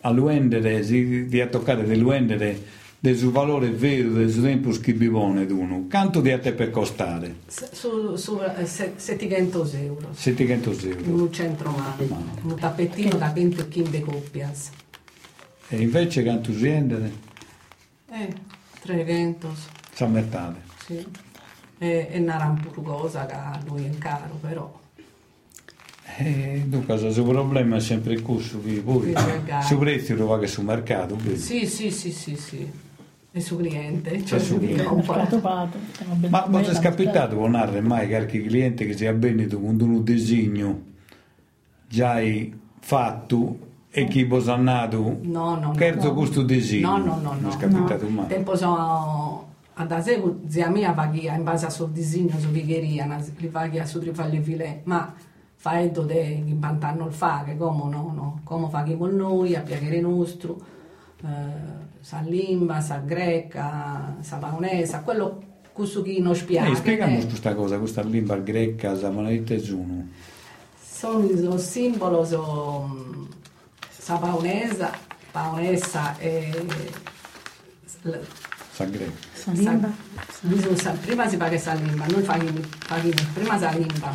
all'uendere 0.00 0.82
si 0.82 1.26
di 1.26 1.48
toccare 1.48 1.84
dell'uendere 1.84 2.80
del 3.02 3.16
suo 3.16 3.32
valore 3.32 3.70
vero 3.70 4.10
del 4.10 4.30
suo 4.30 4.42
tempo 4.42 4.70
che 4.70 4.92
vivone 4.92 5.44
d'uno 5.44 5.86
quanto 5.90 6.20
di 6.20 6.30
a 6.30 6.38
te 6.38 6.52
per 6.52 6.70
costare? 6.70 7.38
su, 7.48 8.14
su 8.14 8.38
eh, 8.40 8.64
700 8.64 9.70
euro 9.72 10.10
700 10.12 10.70
euro 10.86 11.12
un 11.12 11.32
centro 11.32 11.70
umano 11.70 12.36
un 12.42 12.54
tappettino 12.54 13.16
da 13.18 13.32
20 13.34 13.66
kg 13.66 14.00
coppias 14.02 14.70
e 15.66 15.80
invece 15.80 16.22
quanto 16.22 16.52
si 16.52 16.60
vendere? 16.60 17.12
eh 18.12 18.32
300 18.82 19.52
sa 19.92 20.06
metà 20.06 20.54
sì. 20.86 21.04
E, 21.78 22.08
e 22.08 22.18
una 22.20 22.36
rampurgosa 22.36 23.26
che 23.26 23.36
lui 23.66 23.84
è 23.86 23.98
caro, 23.98 24.38
però. 24.40 24.80
Eh, 26.18 26.62
dunque, 26.66 26.94
il 26.94 27.12
suo 27.12 27.24
problema 27.24 27.76
è 27.76 27.80
sempre 27.80 28.20
questo, 28.20 28.62
che 28.62 28.80
poi 28.80 29.14
su 29.62 29.78
prezzo 29.78 30.14
lo 30.14 30.38
che 30.38 30.46
sul 30.46 30.64
mercato. 30.64 31.14
Quindi. 31.14 31.38
Sì, 31.38 31.66
sì, 31.66 31.90
sì, 31.90 32.12
sì, 32.12 32.36
sì. 32.36 32.70
E 33.34 33.40
su 33.40 33.56
cliente. 33.56 34.10
C'è 34.10 34.22
cioè 34.22 34.38
su 34.38 34.58
cliente. 34.58 34.84
Ma 36.28 36.44
non 36.48 36.62
è 36.62 36.78
capitato 36.78 37.36
con 37.36 37.52
narre 37.52 37.80
mai 37.80 38.08
qualche 38.08 38.42
cliente 38.42 38.84
che 38.86 38.94
si 38.94 39.04
è 39.04 39.08
abbenito 39.08 39.58
con 39.58 39.80
un 39.80 40.04
disegno 40.04 40.82
già 41.88 42.20
fatto 42.80 43.70
e 43.90 44.06
chi 44.06 44.24
vi 44.24 44.42
ha 44.46 44.56
nato 44.56 45.18
no, 45.22 45.54
no, 45.56 45.72
no, 45.72 45.74
no. 45.74 46.14
questo 46.14 46.42
disegno? 46.42 46.96
No, 46.96 47.04
no, 47.04 47.20
no. 47.20 47.36
Non 47.38 47.52
è 47.52 47.56
capitato 47.56 48.04
no. 48.04 48.10
mai. 48.10 48.26
Tempo 48.26 48.56
sono 48.56 49.50
ad 49.74 50.38
zia 50.46 50.68
mia 50.68 50.92
vaghia 50.92 51.34
in 51.34 51.44
base 51.44 51.64
al 51.66 51.72
suo 51.72 51.86
disegno 51.86 52.38
su 52.38 52.48
vigheria 52.48 53.06
li 53.36 53.48
vaghia 53.48 53.86
su 53.86 54.00
trifaglie 54.00 54.40
file 54.42 54.80
ma 54.84 55.14
fa 55.54 55.80
edo 55.80 56.02
de 56.02 56.42
impantanno 56.44 57.06
il 57.06 57.12
fare 57.12 57.56
come 57.56 57.88
no, 57.88 58.12
no 58.14 58.40
come 58.44 58.68
facciamo 58.68 59.06
noi 59.06 59.54
a 59.54 59.60
piacere 59.60 60.00
nostro 60.00 60.60
eh, 61.24 62.00
sa 62.00 62.20
limba 62.20 62.80
sa 62.80 62.98
greca 62.98 64.16
sa 64.20 64.36
paonesa 64.36 65.00
quello 65.00 65.50
che 65.72 66.18
non 66.20 66.34
spiega 66.34 66.70
eh, 66.70 66.74
spiegami 66.74 67.18
eh. 67.18 67.26
questa 67.26 67.54
cosa 67.54 67.78
questa 67.78 68.02
limba 68.02 68.36
greca 68.36 68.96
sa 68.96 69.10
moneta 69.10 69.56
sono 69.58 70.08
sono 70.78 71.56
simbolo 71.58 72.24
so, 72.24 73.18
sa 73.90 74.16
paonesa 74.16 74.90
paonesa 75.30 76.18
e 76.18 76.50
Sagre. 78.72 79.12
Salimba. 79.34 79.92
Sa, 80.76 80.90
prima 80.92 81.28
si 81.28 81.36
paga 81.36 81.58
salimba, 81.58 82.06
noi 82.06 82.22
facciamo, 82.22 82.60
prima 83.34 83.58
salimba, 83.58 84.12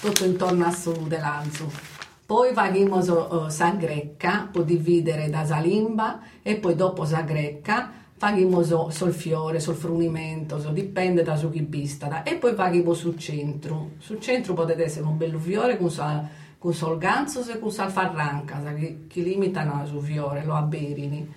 tutto 0.00 0.24
intorno 0.24 0.64
a 0.64 0.72
su 0.72 0.92
dell'anzo. 1.06 1.93
Poi 2.26 2.52
facciamo 2.54 2.96
uh, 2.96 3.48
sagrecca, 3.48 4.48
può 4.50 4.62
dividere 4.62 5.28
da 5.28 5.44
salimba 5.44 6.20
e 6.42 6.56
poi 6.56 6.74
dopo 6.74 7.04
sagrecca 7.04 8.02
facciamo 8.16 8.62
so, 8.62 8.88
sul 8.90 9.12
fiore, 9.12 9.60
sul 9.60 9.74
frunimento, 9.74 10.58
so, 10.58 10.70
dipende 10.70 11.22
da 11.22 11.36
su 11.36 11.50
chi 11.50 11.60
bista. 11.60 12.22
E 12.22 12.36
poi 12.36 12.54
facciamo 12.54 12.94
sul 12.94 13.18
centro. 13.18 13.90
Sul 13.98 14.20
centro 14.20 14.54
potete 14.54 14.84
essere 14.84 15.04
un 15.04 15.18
bello 15.18 15.38
fiore 15.38 15.76
con 15.76 15.90
sa, 15.90 16.26
con 16.58 16.72
sol 16.72 16.96
ganzo 16.96 17.46
e 17.46 17.58
con 17.58 17.70
sal 17.70 17.90
farranca, 17.90 18.62
che, 18.74 19.04
che 19.06 19.20
limitano 19.20 19.84
sul 19.86 20.02
fiore, 20.02 20.44
lo 20.44 20.54
abberini 20.54 21.30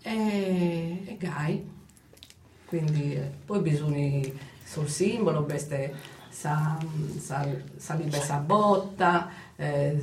e, 0.00 1.02
e 1.04 1.16
gai. 1.18 1.70
Quindi 2.64 3.14
eh, 3.14 3.30
poi 3.44 3.60
bisogna 3.60 4.26
sul 4.64 4.88
simbolo, 4.88 5.44
queste 5.44 5.94
sa, 6.30 6.78
sa, 7.18 7.46
salibe 7.76 8.18
sa 8.18 8.38
botta, 8.38 9.28
eh, 9.62 9.98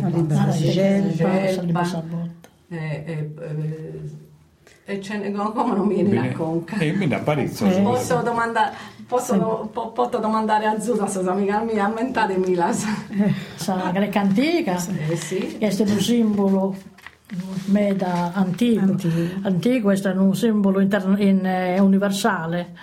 non 0.00 0.20
viene? 0.20 0.72
Gelba, 0.72 1.32
eh, 2.68 3.04
eh, 3.06 3.34
eh, 3.40 4.10
e 4.84 5.00
ce 5.00 5.18
ne 5.18 5.30
come 5.32 5.74
non 5.74 5.88
viene 5.88 6.14
la 6.14 6.32
conca. 6.32 6.76
E 6.76 6.92
mi 6.92 7.08
da 7.08 7.18
parizzo. 7.18 7.64
Eh. 7.64 7.80
Posso 7.80 8.20
domandare 8.22 8.98
posso, 9.10 9.32
sì. 9.32 9.68
po, 9.72 9.90
posso 9.90 10.18
domandare 10.18 10.66
a 10.66 10.80
Zusa, 10.80 11.08
se 11.08 11.18
amica 11.20 11.60
mia, 11.60 11.86
ammentatemi 11.86 12.54
la 12.54 12.70
eh, 12.70 13.34
la 13.66 13.90
greca 13.92 14.20
antica, 14.20 14.76
eh, 15.08 15.16
sì. 15.16 15.58
che 15.58 15.66
è 15.66 15.80
un 15.80 16.00
simbolo 16.00 16.76
meda 17.66 18.32
antico. 18.32 18.80
antico. 18.80 19.38
antico 19.42 19.80
questo 19.82 20.10
è 20.10 20.14
un 20.14 20.34
simbolo 20.34 20.80
interna- 20.80 21.18
in, 21.18 21.44
eh, 21.44 21.80
universale. 21.80 22.74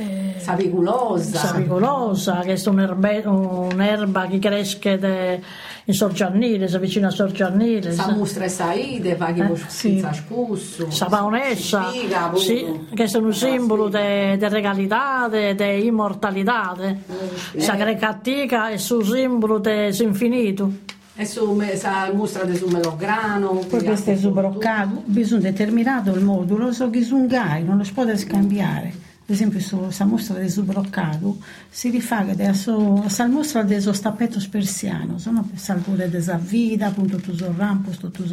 Eh, 0.00 0.34
saviculosa. 0.38 1.38
Saviculosa, 1.38 2.38
che 2.40 2.52
è 2.52 2.68
un'erba, 2.68 3.28
un'erba 3.28 4.26
che 4.26 4.38
cresce 4.38 4.96
de, 4.96 5.40
in 5.84 5.92
Sorgiannile, 5.92 6.68
si 6.68 6.76
avvicina 6.76 7.08
a 7.08 7.10
Sorgiannile. 7.10 7.90
Sa 7.92 8.12
mustra 8.12 8.44
e 8.44 8.48
saide, 8.48 9.16
va 9.16 9.32
che 9.32 9.42
eh, 9.42 9.56
sì. 9.66 10.06
scusso. 10.12 10.88
Sa 10.88 11.06
paonessa, 11.06 11.90
sì, 12.36 12.86
che 12.94 13.04
è 13.04 13.16
un 13.16 13.34
simbolo 13.34 13.88
di 13.88 13.96
regalità, 13.96 15.28
di 15.28 15.86
immortalità. 15.86 16.76
Eh, 16.80 17.60
sa 17.60 17.74
greca 17.74 18.10
antica 18.10 18.68
è 18.68 18.78
un 18.90 19.04
simbolo 19.04 19.58
dell'infinito 19.58 20.70
e 21.16 21.26
su, 21.26 21.60
sa, 21.74 22.12
mostra 22.12 22.44
di 22.44 22.54
su 22.54 22.68
melograno. 22.68 23.64
Poi 23.68 23.82
questo 23.82 24.12
è 24.12 24.16
su 24.16 24.30
broccato, 24.30 25.02
bisogna 25.06 25.50
determinato 25.50 26.12
il 26.12 26.22
modulo, 26.22 26.72
so 26.72 26.88
che 26.88 27.02
su 27.02 27.26
gai, 27.26 27.64
non 27.64 27.78
lo 27.78 27.82
si 27.82 27.92
può 27.92 28.06
scambiare. 28.16 29.06
Ad 29.30 29.34
esempio, 29.34 29.60
questa 29.78 30.06
mostra 30.06 30.38
di 30.38 30.50
broccato 30.62 31.36
si 31.68 31.90
rifà 31.90 32.22
da 32.22 32.50
questa 32.54 33.26
mostra 33.26 33.62
del 33.62 33.94
stappetto 33.94 34.42
persiano, 34.48 35.18
sono 35.18 35.42
per 35.42 35.58
salvare 35.58 36.08
della 36.08 36.40
vita, 36.42 36.86
appunto, 36.86 37.18
tu 37.18 37.36
so 37.36 37.52
rampo, 37.54 37.90
tu 37.90 38.24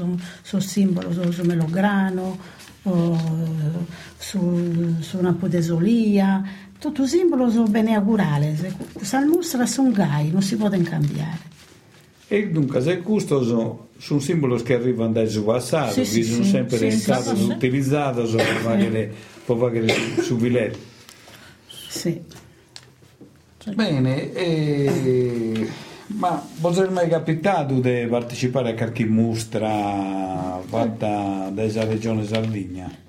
so, 0.42 0.60
simbolo, 0.62 1.12
so, 1.12 1.30
so 1.34 1.44
melograno, 1.44 2.38
su, 4.18 4.96
su 5.02 5.18
una 5.18 5.34
podesolia, 5.34 6.42
tutto 6.80 7.06
simbolo 7.06 7.50
so 7.50 7.64
bene 7.64 7.94
augurale. 7.94 8.56
Questa 8.94 9.20
mostra 9.26 9.66
sono 9.66 9.92
gai, 9.92 10.32
non 10.32 10.42
si 10.42 10.56
può 10.56 10.70
cambiare. 10.70 11.40
E 12.30 12.50
dunque, 12.50 12.80
se 12.80 13.00
questo 13.00 13.44
sono, 13.44 13.88
sono 13.98 14.22
simboli 14.22 14.64
che 14.64 14.76
arrivano 14.76 15.12
dal 15.12 15.28
suo 15.28 15.44
passato, 15.44 15.92
sì, 15.92 16.00
che 16.00 16.06
sì, 16.06 16.24
sono 16.24 16.46
sempre 16.46 16.78
sì, 16.90 17.00
sì, 17.00 17.12
utilizzati 17.52 18.22
per 18.34 18.56
fare, 18.62 19.34
per 19.46 19.58
fare 19.58 20.22
su 20.22 20.36
Villetto. 20.38 20.80
Sì. 21.68 22.22
Bene, 23.74 24.32
eh, 24.34 25.68
ma 26.08 26.48
potrebbe 26.62 26.94
mai 26.94 27.10
capitato 27.10 27.80
di 27.80 28.06
partecipare 28.08 28.72
a 28.72 28.74
qualche 28.76 29.06
mostra 29.06 30.62
fatta 30.66 31.50
dalla 31.52 31.86
regione 31.86 32.26
Sardegna? 32.26 33.04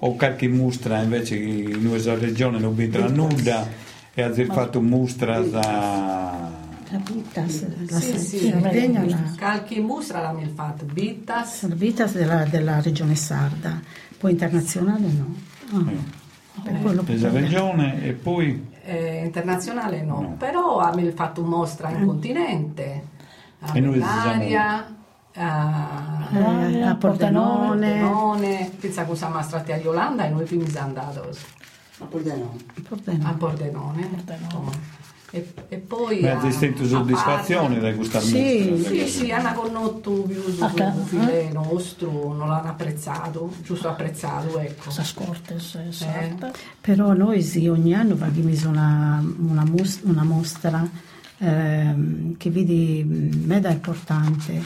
O 0.00 0.14
qualche 0.14 0.48
mostra 0.48 1.00
invece 1.00 1.38
che 1.38 1.46
in 1.46 1.88
questa 1.88 2.14
regione 2.16 2.58
non 2.58 2.74
vedrà 2.74 3.08
nulla 3.08 3.66
e 4.12 4.22
ha 4.22 4.32
fatto 4.32 4.80
mostra 4.82 5.40
da 5.40 6.66
la 6.90 6.98
Bitas, 6.98 7.66
la 7.90 8.00
sì, 8.00 8.18
sì, 8.18 8.48
Sardegna, 8.48 9.04
la... 9.04 9.34
Calchi 9.36 9.78
Mustra 9.78 10.22
l'hanno 10.22 10.48
fatto, 10.54 10.86
Bitas. 10.86 11.66
Bitas 11.74 12.14
della, 12.14 12.44
della, 12.44 12.80
regione 12.80 13.14
sarda, 13.14 13.78
poi 14.18 14.32
internazionale 14.32 15.06
no. 15.12 15.34
Oh. 15.72 16.16
Eh, 16.64 17.04
della 17.04 17.30
regione 17.30 18.02
e 18.02 18.12
poi... 18.12 18.76
Eh, 18.82 19.24
internazionale 19.24 20.02
no, 20.02 20.20
no. 20.20 20.34
però 20.38 20.78
hanno 20.78 21.10
fatto 21.12 21.42
mostra 21.42 21.90
in 21.90 22.06
continente, 22.06 23.04
a 23.60 23.72
Bellaria, 23.72 24.96
a, 25.34 26.28
Eh, 26.32 26.82
a 26.82 26.94
Pordenone. 26.94 28.00
Pordenone, 28.00 28.70
pensa 28.80 29.04
che 29.04 29.14
siamo 29.14 29.42
stati 29.42 29.72
a 29.72 29.76
Yolanda 29.76 30.24
e 30.24 30.30
noi 30.30 30.44
primi 30.44 30.68
siamo 30.68 30.88
andati 30.88 31.18
Ma 31.98 32.06
poi 32.06 32.22
di 32.22 32.30
no. 32.30 32.56
Pordenone. 32.88 33.28
a 33.28 33.32
Pordenone. 33.34 34.08
E, 35.30 35.46
e 35.68 35.76
poi 35.76 36.20
Mi 36.22 36.28
a- 36.28 36.40
ha 36.40 36.50
sentito 36.50 36.86
soddisfazione 36.86 37.78
da 37.80 37.92
questa 37.92 38.18
Sì. 38.18 38.70
mostra. 38.70 38.90
Sì, 38.90 39.06
sì, 39.08 39.30
hanno 39.30 39.52
conosciuto 39.60 40.10
più 40.22 40.42
su 40.50 40.62
Ah, 40.64 40.70
su 40.70 41.02
file 41.04 41.50
nostro, 41.52 42.32
non 42.32 42.48
l'hanno 42.48 42.70
apprezzato, 42.70 43.52
giusto 43.62 43.88
apprezzato, 43.90 44.58
ecco. 44.58 44.90
Sa 44.90 45.04
scortes, 45.04 45.74
eh. 45.74 46.34
Però 46.80 47.12
noi 47.12 47.42
sì, 47.42 47.68
ogni 47.68 47.92
anno 47.94 48.16
facciamo 48.16 48.70
una, 48.70 49.22
una, 49.38 49.64
mus- 49.66 50.00
una 50.04 50.22
mostra 50.24 50.88
ehm, 51.40 52.36
che 52.38 52.50
vedi 52.50 53.04
meda 53.04 53.68
importante. 53.70 54.62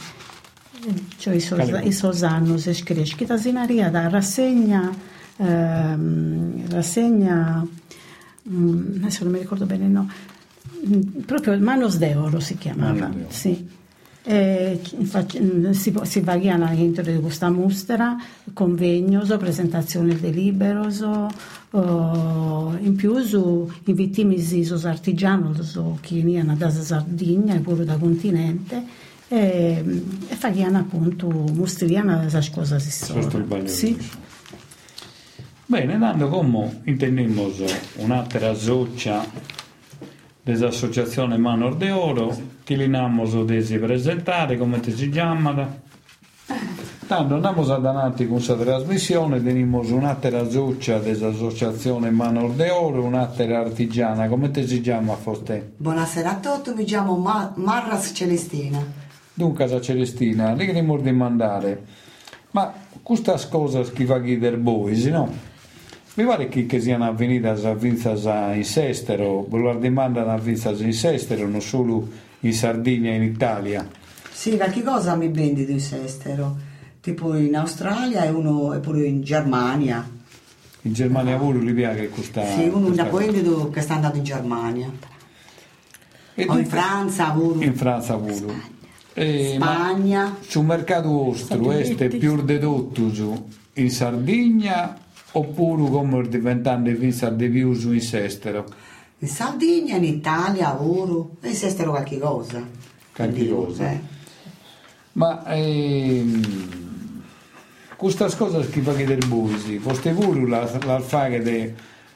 Cioè, 1.17 1.35
i 1.35 1.41
sos- 1.41 1.59
Quale? 1.69 1.83
i 1.87 1.93
sos 1.93 2.23
anni 2.23 2.59
si 2.59 2.73
scrive, 2.73 3.03
che 3.03 3.27
tasinaria 3.27 3.91
da 3.91 4.09
rassegna, 4.09 4.91
ehm, 5.37 6.69
rassegna, 6.71 7.65
mm, 8.49 8.97
adesso 9.03 9.25
non 9.25 9.33
mi 9.33 9.39
ricordo 9.41 9.67
bene 9.67 9.85
il 9.85 9.91
nome, 9.91 10.13
mm, 10.13 10.32
proprio 11.27 11.59
Manos 11.61 11.99
de 11.99 12.15
Oro 12.17 12.41
si 12.41 12.57
chiamava. 12.57 13.09
Manos. 13.09 13.35
Sì. 13.35 13.81
E 14.25 14.79
fac- 15.03 15.73
si, 15.73 15.93
si 16.03 16.21
variano 16.21 16.73
dentro 16.73 17.03
di 17.03 17.19
questa 17.19 17.51
mostra 17.51 18.17
convegnos, 18.53 19.37
presentazioni 19.37 20.15
di 20.15 20.33
liberos, 20.33 21.05
oh, 21.71 22.77
in 22.81 22.95
più 22.95 23.19
su, 23.23 23.69
i 23.85 24.65
sos 24.65 24.85
artigianos 24.85 25.81
che 26.01 26.15
venivano 26.15 26.55
da 26.55 26.71
Sardegna 26.71 27.55
e 27.55 27.59
pure 27.59 27.85
da 27.85 27.97
continente 27.97 29.11
e, 29.27 29.83
e 30.29 30.35
facciano 30.37 30.79
appunto 30.79 31.29
mostriamo 31.29 32.19
queste 32.19 32.51
cose 32.51 32.79
il 33.39 33.43
bagno 33.45 33.67
Sì. 33.67 33.99
Bene, 35.67 35.99
dando 35.99 36.29
come 36.29 36.83
intendiamo 36.85 37.51
un'altra 37.97 38.55
socia 38.55 39.25
dell'associazione 40.43 41.39
Manor 41.39 41.77
de 41.77 41.93
Oro, 41.93 42.37
che 42.65 42.75
l'inamos 42.75 43.45
desi 43.45 43.79
presentare, 43.79 44.57
come 44.59 44.81
ti 44.81 44.91
si 44.91 45.09
chiama? 45.09 45.81
Tanto 47.07 47.35
andiamo 47.35 47.63
ad 47.63 47.87
avanti 47.87 48.27
con 48.27 48.37
questa 48.37 48.57
trasmissione, 48.57 49.43
teniamo 49.43 49.81
un'altra 49.81 50.49
socia 50.49 50.99
dell'associazione 50.99 52.11
Manor 52.11 52.53
de 52.53 52.71
Oro, 52.71 53.05
un'altra 53.05 53.61
artigiana, 53.61 54.27
come 54.29 54.51
ti 54.51 54.67
si 54.67 54.81
chiama 54.81 55.15
Foste? 55.15 55.75
Buonasera 55.77 56.31
a 56.31 56.37
tutti, 56.37 56.73
mi 56.75 56.85
chiamo 56.85 57.17
Ma- 57.17 57.53
Marras 57.57 58.13
Celestina. 58.15 58.85
Dunque, 59.35 59.65
Casa 59.65 59.81
Celestina, 59.81 60.53
lì 60.55 60.67
che 60.67 60.73
ne 60.73 60.83
vorrei 60.83 61.13
mandare, 61.13 61.85
ma 62.51 62.73
queste 63.03 63.35
cose 63.49 63.83
che 63.93 64.05
fa 64.05 64.21
chiedere 64.21 64.57
voi, 64.57 65.01
no? 65.11 65.51
Mi 66.15 66.27
pare 66.27 66.49
che, 66.49 66.67
che 66.67 66.79
siano 66.79 67.07
avvenite 67.07 67.49
avvenite 67.49 68.11
in 68.55 68.65
Sestero, 68.65 69.47
la 69.51 69.73
domanda 69.73 70.31
avvenite 70.31 70.69
in 70.83 70.93
Sestero, 70.93 71.49
non 71.49 71.63
solo 71.63 72.07
in 72.41 72.53
Sardegna 72.53 73.11
e 73.11 73.15
in 73.15 73.23
Italia. 73.23 73.89
Sì, 74.31 74.57
qualche 74.57 74.83
cosa 74.83 75.15
mi 75.15 75.29
vendi 75.29 75.65
di 75.65 75.77
estero, 75.77 76.57
tipo 77.01 77.35
in 77.35 77.57
Australia 77.57 78.25
e 78.25 78.29
uno 78.29 78.75
e 78.75 78.81
pure 78.81 79.07
in 79.07 79.23
Germania. 79.23 80.07
In 80.83 80.93
Germania 80.93 81.37
pure 81.37 81.61
li 81.61 81.73
piace 81.73 82.09
questa... 82.11 82.45
sì, 82.45 82.65
uno 82.65 82.87
questa- 82.87 83.05
quelli 83.07 83.71
che 83.71 83.81
sta 83.81 83.95
andando 83.95 84.19
in 84.19 84.25
Germania. 84.25 84.91
E 86.35 86.45
O 86.47 86.59
in 86.59 86.67
Francia 86.67 87.31
pure. 87.31 87.65
In 87.65 87.75
Francia 87.75 88.17
pure. 88.17 88.71
E, 89.15 89.57
ma 89.59 89.67
Spagna. 89.67 90.37
sul 90.41 90.65
mercato 90.65 91.09
vostro 91.09 91.71
è 91.71 92.09
più 92.09 92.43
dedotto 92.43 93.13
su 93.15 93.49
in 93.75 93.91
Sardegna 93.91 94.97
oppure 95.33 95.91
come 95.91 96.29
diventando 96.29 96.91
vinta 96.91 97.31
di 97.31 97.49
più 97.49 97.73
in 97.73 98.01
Sestero? 98.01 98.65
In 99.19 99.29
Sardegna, 99.29 99.97
in 99.97 100.05
Italia, 100.05 100.71
pure. 100.71 101.29
E 101.43 101.49
in 101.49 101.55
estero 101.55 101.91
qualche 101.91 102.19
cosa. 102.19 102.67
Qualche 103.15 103.49
cosa. 103.49 103.91
eh. 103.91 104.01
Ma 105.13 105.45
ehm, 105.47 107.23
queste 107.97 108.27
cose 108.37 108.69
che 108.71 108.81
fa 108.81 108.95
chiedere 108.95 109.27
voi, 109.27 109.59
sì, 109.59 109.79
foste 109.79 110.13
voi 110.13 110.49
la, 110.49 110.69
la 110.85 111.01
fare 111.01 111.75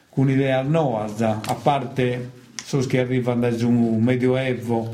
con 0.09 0.25
un'idea 0.25 0.61
nuova, 0.63 1.41
a 1.45 1.53
parte 1.53 2.31
so 2.63 2.79
che 2.79 2.99
arrivano 2.99 3.41
da 3.41 3.55
giù 3.55 3.69
medioevo, 3.69 4.93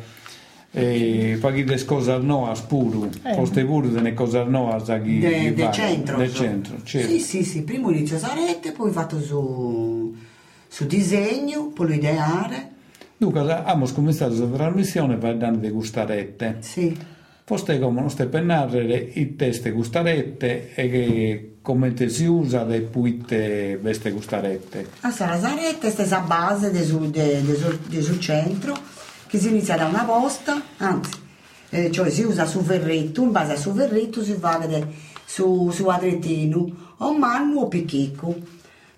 e 0.75 1.38
fa 1.39 1.53
chiedere 1.53 1.86
cose 1.86 2.17
nuove 2.17 2.59
pure, 2.67 3.09
foste 3.36 3.63
voi 3.63 3.91
delle 3.91 4.15
cose 4.15 4.43
nuove 4.43 4.81
che 5.03 5.19
De, 5.19 5.29
che 5.29 5.53
de 5.53 5.69
centro. 5.71 6.17
del 6.17 6.29
so. 6.29 6.36
centro, 6.41 6.75
certo. 6.83 7.09
Sì, 7.09 7.19
sì, 7.19 7.43
sì. 7.43 7.62
Primo 7.62 7.91
inizio 7.91 8.17
Sarete, 8.17 8.71
poi 8.71 8.91
fatto 8.91 9.21
su, 9.21 10.15
su 10.67 10.86
disegno, 10.88 11.67
poi 11.67 11.93
ideare. 11.93 12.71
Dunque, 13.17 13.41
abbiamo 13.41 13.88
cominciato 13.91 14.36
questa 14.36 14.55
trasmissione 14.57 15.15
parlando 15.17 15.59
di 15.59 15.69
gustarette. 15.69 16.57
Sì. 16.62 16.97
Foste 17.45 17.77
come 17.77 17.99
non 17.99 18.09
stai 18.09 18.27
per 18.27 18.41
narrare 18.43 19.12
i 19.13 19.36
test 19.36 19.69
gustarette 19.69 20.73
e 20.73 20.89
che 20.89 21.55
come 21.62 21.93
te 21.93 22.09
si 22.09 22.25
usa 22.25 22.63
le 22.63 22.81
puite 22.81 23.77
queste 23.79 24.12
gustarette. 24.12 24.88
A 25.01 25.12
Sarasaretta 25.12 25.86
è 25.88 25.91
stessa 25.91 26.19
base 26.19 26.71
del 26.71 26.86
de- 27.12 27.41
de 27.43 27.79
de 27.89 28.01
sul 28.01 28.19
centro 28.19 28.73
che 29.33 29.39
si 29.39 29.49
inizia 29.49 29.75
da 29.75 29.85
una 29.87 30.03
posta, 30.03 30.61
anzi, 30.77 31.09
eh, 31.71 31.89
cioè 31.89 32.11
si 32.11 32.21
usa 32.21 32.45
su 32.45 32.61
verretto, 32.61 33.23
in 33.23 33.31
base 33.31 33.53
a 33.53 33.55
su 33.55 33.71
verretto 33.71 34.23
si 34.23 34.33
fa 34.33 34.61
su, 35.25 35.71
su 35.71 35.87
adrettino 35.87 36.93
o 36.97 37.17
mannu 37.17 37.61
o 37.61 37.67
picchicco. 37.67 38.35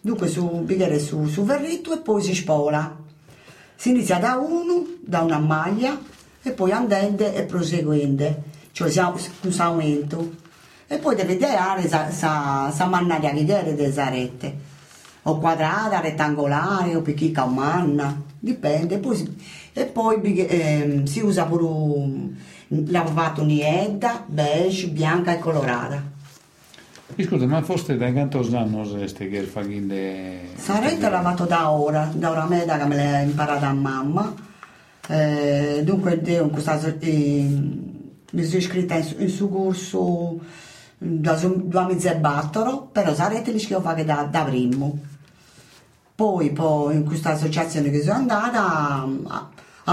Dunque 0.02 0.28
su, 0.28 0.46
bicchiere 0.46 1.00
su, 1.00 1.26
su 1.28 1.46
verretto 1.46 1.94
e 1.94 2.00
poi 2.00 2.22
si 2.22 2.36
spola. 2.36 2.98
Si 3.78 3.92
inizia 3.92 4.18
da 4.18 4.36
uno, 4.36 4.86
da 5.00 5.22
una 5.22 5.40
maglia 5.40 5.98
e 6.42 6.52
poi 6.52 6.74
andente 6.74 7.34
e 7.34 7.44
proseguente, 7.44 8.44
cioè 8.74 8.90
si 8.90 9.00
ha 9.00 9.08
un 9.08 9.54
aumento. 9.56 10.36
E 10.86 10.98
poi 10.98 11.16
deve 11.16 11.36
ideare 11.36 11.88
sa, 11.88 12.12
sa, 12.12 12.74
sa 12.76 12.86
mannaria 12.88 13.32
vedere 13.32 13.74
delle 13.74 13.94
sarette 13.94 14.65
o 15.28 15.38
quadrata, 15.40 16.02
rettangolare 16.02 16.96
o 16.96 17.02
picchica 17.02 17.46
o 17.46 17.48
manna, 17.48 18.22
dipende. 18.40 18.98
Poi 18.98 19.64
e 19.78 19.86
poi 19.86 20.22
ehm, 20.48 21.04
si 21.04 21.20
usa 21.20 21.44
pure 21.44 22.34
lavato 22.88 23.44
niedda, 23.44 24.24
beige, 24.26 24.88
bianca 24.88 25.34
e 25.34 25.40
colorata. 25.40 26.02
E 27.14 27.24
Scusa, 27.24 27.46
ma 27.46 27.62
foste 27.62 27.98
da 27.98 28.12
quanto 28.12 28.40
anni 28.56 28.86
siete 28.88 29.28
che 29.30 29.42
fate 29.42 30.50
Sarete 30.56 31.10
lavato 31.10 31.46
da 31.46 31.70
ora, 31.70 32.10
da 32.14 32.30
ora 32.30 32.46
meda 32.46 32.78
che 32.78 32.86
me 32.86 32.96
l'ha 32.96 33.20
imparata 33.20 33.68
a 33.68 33.74
mamma. 33.74 34.34
Eh, 35.08 35.82
dunque 35.84 36.22
in 36.24 36.50
questa, 36.52 36.80
eh, 37.00 37.48
mi 38.32 38.44
sono 38.44 38.58
iscritta 38.58 38.96
in, 38.96 39.16
in 39.18 39.30
su 39.30 39.50
corso 39.50 40.40
da 40.98 41.36
su- 41.36 41.68
due 41.68 41.86
mesi 41.86 42.08
e 42.08 42.16
battero, 42.16 42.88
però 42.92 43.14
sarete 43.14 43.52
lì 43.52 43.60
che 43.60 43.74
io 43.74 43.82
faccio 43.82 44.04
da, 44.04 44.28
da 44.30 44.44
primo. 44.44 45.14
Poi, 46.16 46.52
poi 46.52 46.96
in 46.96 47.04
questa 47.04 47.32
associazione 47.32 47.90
che 47.90 48.02
sono 48.02 48.16
andata 48.16 49.06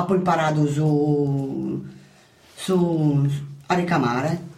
poi 0.04 0.16
imparato 0.18 0.66
su, 0.68 1.84
su 2.54 3.28
a 3.66 3.74
ricamare. 3.74 4.50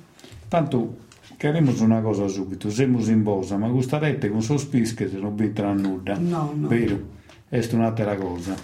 Tanto 0.49 0.97
chiariamo 1.39 1.73
una 1.83 2.01
cosa 2.01 2.29
subito, 2.29 2.71
siamo 2.71 3.03
in 3.05 3.23
bosa, 3.23 3.57
ma 3.57 3.69
gustarette 3.69 4.29
con 4.31 4.43
sospis 4.43 4.95
che 4.95 5.11
non 5.15 5.35
entra 5.41 5.73
nulla. 5.73 6.17
No, 6.19 6.53
no. 6.55 6.69
Vero? 6.69 7.01
È 7.49 7.67
un'altra 7.73 8.15
cosa. 8.17 8.55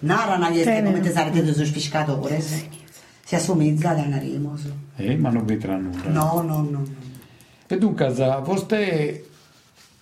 Nara 0.00 0.36
non 0.36 0.52
è 0.52 0.82
come 0.82 1.00
te 1.00 1.10
sarete 1.10 1.42
dei 1.42 1.54
sofisticatore. 1.54 2.40
Si 2.40 3.34
assomiglia 3.34 3.90
ad 3.90 3.98
Anarimo. 3.98 4.56
Eh, 4.96 5.16
ma 5.16 5.30
non 5.30 5.48
entra 5.48 5.76
nulla. 5.76 6.08
No, 6.08 6.42
no, 6.42 6.66
no. 6.70 6.84
E 7.66 7.78
dunque, 7.78 8.14
sa, 8.14 8.42
foste 8.42 9.24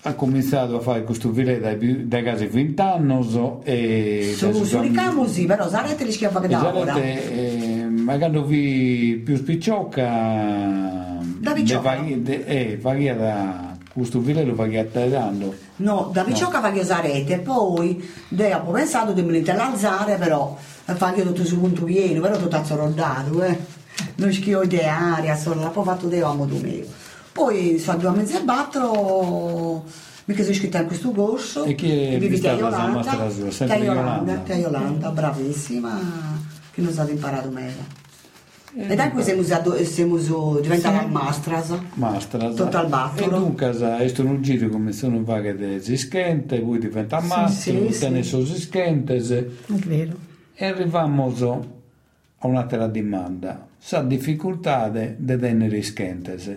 ha 0.06 0.12
cominciato 0.14 0.76
a 0.76 0.80
fare 0.80 1.02
questo 1.02 1.32
filet 1.32 1.60
dai, 1.60 2.06
dai 2.06 2.22
casi 2.22 2.46
20 2.46 2.80
anni 2.82 3.60
e 3.64 4.34
Su, 4.36 4.52
su 4.64 4.80
ricamo 4.80 5.26
sì, 5.26 5.46
però 5.46 5.66
sarete 5.68 6.04
li 6.04 6.12
schiaffa 6.12 6.40
che 6.40 6.48
da 6.48 6.74
ora. 6.74 6.92
sarete, 6.92 7.32
eh, 7.80 7.84
ma 7.84 8.18
quando 8.18 8.44
vi 8.44 9.20
più 9.24 9.36
spicciocca 9.36 11.18
Da 11.40 11.52
picciocca? 11.52 11.96
eh, 12.44 12.78
faghi 12.80 13.06
da 13.16 13.76
questo 13.92 14.20
filet 14.20 14.44
lo 14.46 14.54
faghi 14.54 14.76
attendendo 14.76 15.54
No, 15.76 16.10
da 16.12 16.22
piccioca 16.22 16.60
fa 16.60 16.70
che 16.70 16.84
sarete, 16.84 17.38
poi 17.38 18.06
dopo 18.28 18.72
pensato 18.72 19.12
di 19.12 19.22
me 19.22 19.42
l'alzare, 19.42 20.16
però 20.16 20.56
fa 20.84 21.12
che 21.12 21.22
tutto 21.22 21.44
su 21.44 21.58
punto 21.58 21.84
pieno, 21.84 22.20
però 22.20 22.36
tutto 22.36 22.56
azzorrodato, 22.56 23.42
eh. 23.42 23.58
Non 24.16 24.32
schio 24.32 24.62
ideare, 24.62 25.34
solo 25.36 25.68
poi 25.70 25.84
fatto 25.84 26.06
dei 26.08 26.20
amo 26.20 26.46
tu 26.46 26.58
mio. 26.60 26.84
Poi 27.34 27.80
sono 27.80 27.98
due 27.98 28.10
mesi 28.10 28.36
e 28.36 28.42
battro, 28.44 29.82
mi 30.26 30.34
sono 30.36 30.48
iscritta 30.50 30.78
in 30.82 30.86
questo 30.86 31.10
corso. 31.10 31.64
E 31.64 31.74
chi 31.74 31.90
è 31.90 32.16
vivi 32.16 32.36
stata 32.36 32.54
a 32.64 32.70
la 32.70 33.76
Yolanda, 33.76 34.36
te 34.36 34.52
a 34.52 34.54
a 34.54 34.58
Yolanda, 34.58 35.10
bravissima, 35.10 36.00
che 36.70 36.80
non 36.80 36.90
è 36.90 36.92
stato 36.92 37.10
imparato 37.10 37.50
meglio. 37.50 38.02
E 38.76 38.94
da 38.94 39.10
qui 39.10 39.24
siamo, 39.24 39.42
adu- 39.50 39.82
siamo 39.82 40.60
diventati 40.60 41.10
mastras. 41.10 41.76
Mastras. 41.94 42.54
Tutto 42.54 42.76
al 42.76 42.86
E 42.86 42.88
battolo. 42.88 43.38
dunque, 43.38 43.70
questo 43.70 44.22
è 44.22 44.24
un 44.24 44.40
giro 44.40 44.68
come 44.68 44.92
sono 44.92 45.24
vaghe 45.24 45.56
di 45.56 45.80
zischente, 45.82 46.60
poi 46.60 46.78
diventa 46.78 47.20
mastro, 47.20 47.90
sì, 47.90 47.98
tiene 47.98 48.22
sì. 48.22 48.28
su 48.28 48.44
zischentes. 48.44 49.30
È 49.30 49.46
vero. 49.86 50.12
E 50.54 50.66
arriviamo 50.66 51.34
a 52.38 52.46
un'altra 52.46 52.86
domanda. 52.86 53.66
Sa 53.76 54.02
difficoltà 54.02 54.88
di 54.88 55.38
tenere 55.38 55.78
ischentes. 55.78 56.56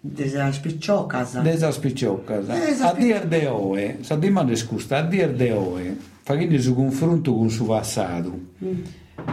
Desa 0.00 0.52
spicciocas. 0.52 1.42
Desa 1.42 1.72
spicciocas. 1.72 2.48
Eh, 2.48 2.74
sa 2.74 2.90
A 2.90 2.94
dir 2.94 3.26
de 3.26 3.48
oe, 3.48 3.98
sa 4.02 4.14
domanda 4.14 4.52
è 4.52 4.56
scusa, 4.56 4.98
a 4.98 5.02
dir 5.02 5.34
de 5.34 5.50
oe, 5.52 5.96
facendo 6.22 6.56
su 6.60 6.74
confronto 6.74 7.34
con 7.34 7.50
su 7.50 7.66
passato. 7.66 8.32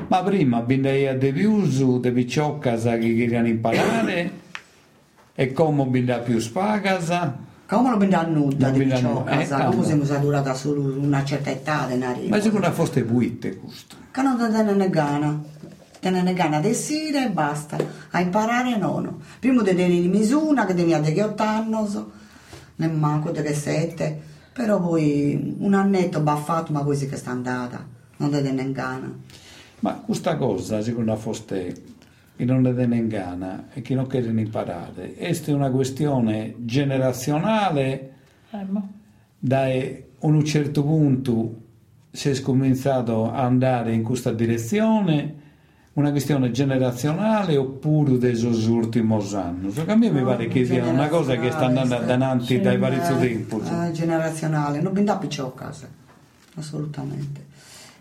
Ma 0.07 0.23
prima 0.23 0.61
bindaia 0.61 1.13
de 1.13 1.31
viusu, 1.31 1.99
de 1.99 2.11
picciocas 2.11 2.83
che 2.83 3.13
querían 3.15 3.45
imparare, 3.45 4.31
e 5.35 5.51
come 5.53 5.85
binda 5.85 6.17
più 6.19 6.39
spagas, 6.39 7.09
Come 7.67 7.89
non 7.89 8.01
abbiamo 8.01 8.29
nulla 8.29 8.69
Non 8.69 8.77
di 8.77 8.85
nulla, 8.85 9.39
eh, 9.39 9.47
Come 9.47 9.83
siamo 9.83 10.19
durata 10.19 10.53
solo 10.53 10.81
una 10.99 11.23
certa 11.23 11.49
età 11.51 11.87
di 11.87 11.97
narino. 11.97 12.29
ma 12.29 12.41
secondo 12.41 12.71
foste 12.71 13.03
buitte 13.03 13.55
questo. 13.57 13.95
Che 14.11 14.21
non 14.21 14.37
te 14.37 14.73
ne 14.73 14.89
gana. 14.89 15.43
Te 16.05 16.11
ne 16.11 16.33
gana 16.33 16.59
di 16.59 16.75
sire 16.75 17.25
e 17.25 17.29
basta. 17.31 17.77
A 18.11 18.19
imparare 18.19 18.77
no. 18.77 18.99
no. 18.99 19.21
Prima 19.39 19.63
di 19.63 19.69
tenere 19.69 19.91
in 19.91 20.11
misura, 20.11 20.63
che 20.67 20.75
tenia 20.75 20.99
di 20.99 21.19
8 21.19 21.41
anni, 21.41 21.75
ne 22.75 22.87
manco 22.89 23.31
di 23.31 23.41
che 23.41 23.55
7. 23.55 24.21
Però 24.53 24.79
poi 24.79 25.55
un 25.57 25.73
annetto 25.73 26.19
baffato, 26.19 26.71
ma 26.73 26.83
poi 26.83 26.95
sì 26.95 27.09
che 27.09 27.15
sta 27.15 27.31
andata. 27.31 27.83
Non 28.17 28.29
te 28.29 28.39
ne 28.39 28.71
gana. 28.71 29.17
Ma 29.79 29.93
questa 29.95 30.35
cosa, 30.35 30.83
secondo 30.83 31.15
foste, 31.15 31.75
che 32.35 32.45
non 32.45 32.61
le 32.61 32.75
tene 32.75 32.97
in 32.97 33.07
gana 33.07 33.69
e 33.73 33.81
che 33.81 33.95
non 33.95 34.05
chiedono 34.05 34.39
imparare, 34.39 35.15
è 35.15 35.35
una 35.47 35.71
questione 35.71 36.53
generazionale 36.59 38.13
da 39.39 39.65
un 40.19 40.45
certo 40.45 40.83
punto 40.83 41.61
si 42.11 42.29
è 42.29 42.39
cominciato 42.41 43.31
a 43.31 43.41
andare 43.41 43.91
in 43.91 44.03
questa 44.03 44.31
direzione 44.31 45.41
una 45.95 46.11
questione 46.11 46.51
generazionale 46.51 47.55
oppure 47.55 48.17
dei 48.17 48.41
ultimi 48.43 49.13
anni? 49.33 49.69
Perché 49.69 49.91
a 49.91 49.95
me 49.95 50.09
mi 50.09 50.23
pare 50.23 50.47
che 50.47 50.65
sia 50.65 50.85
una 50.85 51.07
cosa 51.07 51.35
che 51.37 51.51
sta 51.51 51.65
andando 51.65 51.95
avanti 51.95 52.59
dai 52.59 52.77
vari 52.77 52.99
tempi. 52.99 53.61
Eh, 53.63 53.91
generazionale, 53.91 54.81
non 54.81 54.91
binda 54.91 55.17
picciocas. 55.17 55.87
Assolutamente. 56.55 57.45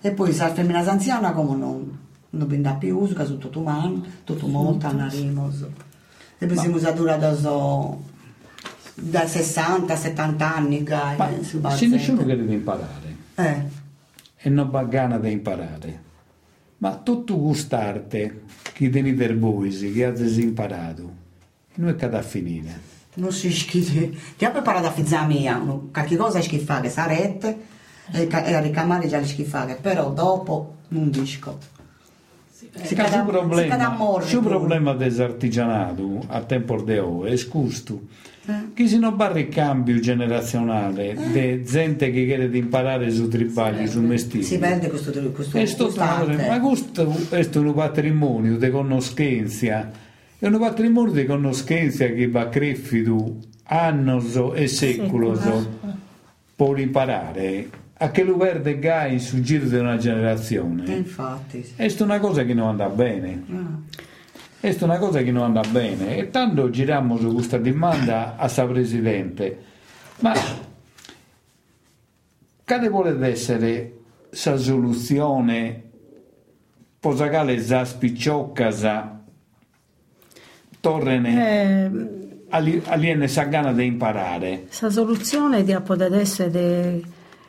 E 0.00 0.10
poi 0.10 0.32
se 0.32 0.42
la 0.42 0.52
femmina 0.52 0.80
anziana 0.80 1.32
come 1.32 1.56
non, 1.56 1.98
non 2.30 2.48
binda 2.48 2.74
più 2.74 2.98
uso, 2.98 3.14
che 3.14 3.24
sono 3.24 3.38
tutto 3.38 3.60
umano, 3.60 4.04
tutto 4.24 4.46
molto, 4.46 4.92
narimos. 4.92 5.64
E 6.38 6.46
poi 6.46 6.56
siamo 6.56 6.78
durati 6.78 7.40
so, 7.40 8.02
da 8.94 9.26
60 9.26 9.94
70 9.94 10.54
anni, 10.54 10.82
gai, 10.82 11.16
Ma 11.60 11.70
se 11.70 11.86
nessuno 11.86 12.24
chiede 12.24 12.44
di 12.44 12.54
imparare 12.54 13.16
Eh, 13.36 13.62
e 14.36 14.48
non 14.50 14.68
va 14.68 14.82
gana 14.82 15.18
di 15.18 15.30
imparare, 15.30 16.02
ma 16.78 16.96
tutto 16.96 17.36
gustarte 17.38 18.42
che 18.72 18.90
teni 18.90 19.12
per 19.14 19.38
voi, 19.38 19.70
che 19.92 20.04
avete 20.04 20.40
imparato, 20.40 21.10
non 21.76 21.88
è 21.90 21.94
che 21.96 22.08
da 22.08 22.22
finire. 22.22 22.92
non 23.14 23.30
si 23.32 23.50
schifo. 23.52 24.10
Ti 24.36 24.44
ha 24.44 24.50
preparato 24.50 24.86
a 24.88 24.90
fizza 24.92 25.24
mia, 25.24 25.56
qualche 25.92 26.16
cosa 26.16 26.40
schifare, 26.40 26.90
sarete, 26.90 27.58
e, 28.12 28.28
e 28.30 28.60
ricamare 28.60 29.06
già 29.08 29.18
le 29.18 29.26
schifare, 29.26 29.76
però 29.80 30.10
dopo 30.12 30.74
non 30.88 31.10
disco. 31.10 31.58
Si 32.50 32.68
Su 32.70 32.70
cada- 32.72 32.86
si 32.86 32.94
cada 32.94 33.22
problema, 33.22 33.88
morre 33.90 34.26
su 34.26 34.40
pure. 34.40 34.54
problema 34.56 34.94
dell'artigianato 34.94 36.24
a 36.28 36.42
tempo 36.42 36.80
de 36.82 36.98
oggi 36.98 37.32
è 37.32 37.36
scusto. 37.36 38.00
Eh. 38.46 38.52
Che 38.74 38.88
se 38.88 38.98
non 38.98 39.16
barra 39.16 39.38
il 39.38 39.48
cambio 39.48 39.98
generazionale 40.00 41.16
di 41.32 41.64
gente 41.64 42.10
che 42.10 42.24
chiede 42.26 42.50
di 42.50 42.58
imparare 42.58 43.10
su 43.10 43.26
tribagli, 43.28 43.86
su 43.86 44.00
mestiere. 44.00 44.44
Si 44.44 44.58
perde 44.58 44.88
questo, 44.88 45.10
questo, 45.12 45.86
cosa- 45.86 46.16
quest'arte. 46.16 46.46
ma 46.48 46.60
questo 46.60 47.02
è 47.30 47.58
un 47.58 47.74
patrimonio 47.74 48.56
di 48.58 48.70
conoscenza, 48.70 49.90
è 50.38 50.46
un 50.46 50.58
patrimonio 50.58 51.12
di 51.12 51.24
conoscenza 51.24 52.06
che 52.06 52.28
va 52.28 52.48
cresciuto 52.50 53.36
anni 53.64 54.20
e 54.54 54.66
secoli 54.68 55.38
per 56.56 56.78
imparare 56.78 57.68
a 57.96 58.10
che 58.10 58.24
lo 58.24 58.36
perde 58.36 58.78
gai 58.78 59.18
sul 59.20 59.40
giro 59.40 59.64
di 59.66 59.76
una 59.76 59.94
Eh, 59.94 59.98
generazione. 59.98 60.84
infatti. 60.94 61.62
sì. 61.64 61.72
È 61.76 62.02
una 62.02 62.18
cosa 62.18 62.44
che 62.44 62.52
non 62.52 62.68
andrà 62.68 62.88
bene. 62.88 63.42
Ah. 63.50 64.02
È 64.64 64.74
una 64.80 64.96
cosa 64.96 65.20
che 65.20 65.30
non 65.30 65.42
andrà 65.42 65.60
bene. 65.70 66.16
E 66.16 66.30
tanto 66.30 66.70
giriamo 66.70 67.18
su 67.18 67.34
questa 67.34 67.58
domanda 67.58 68.36
a 68.38 68.48
sa 68.48 68.64
Presidente. 68.64 69.58
Ma 70.20 70.32
quale 72.64 72.88
vuole 72.88 73.28
essere 73.28 73.92
sa 74.30 74.56
soluzione 74.56 75.82
posagale 76.98 77.60
za 77.60 77.84
spicciocca 77.84 79.20
torrene 80.80 81.50
Eh, 81.50 81.90
ali- 82.48 82.80
aliene 82.86 83.28
sa 83.28 83.42
gana 83.42 83.70
di 83.74 83.84
imparare. 83.84 84.62
Questa 84.64 84.88
soluzione 84.88 85.62
di 85.62 85.76
poter 85.84 86.14
essere 86.14 87.02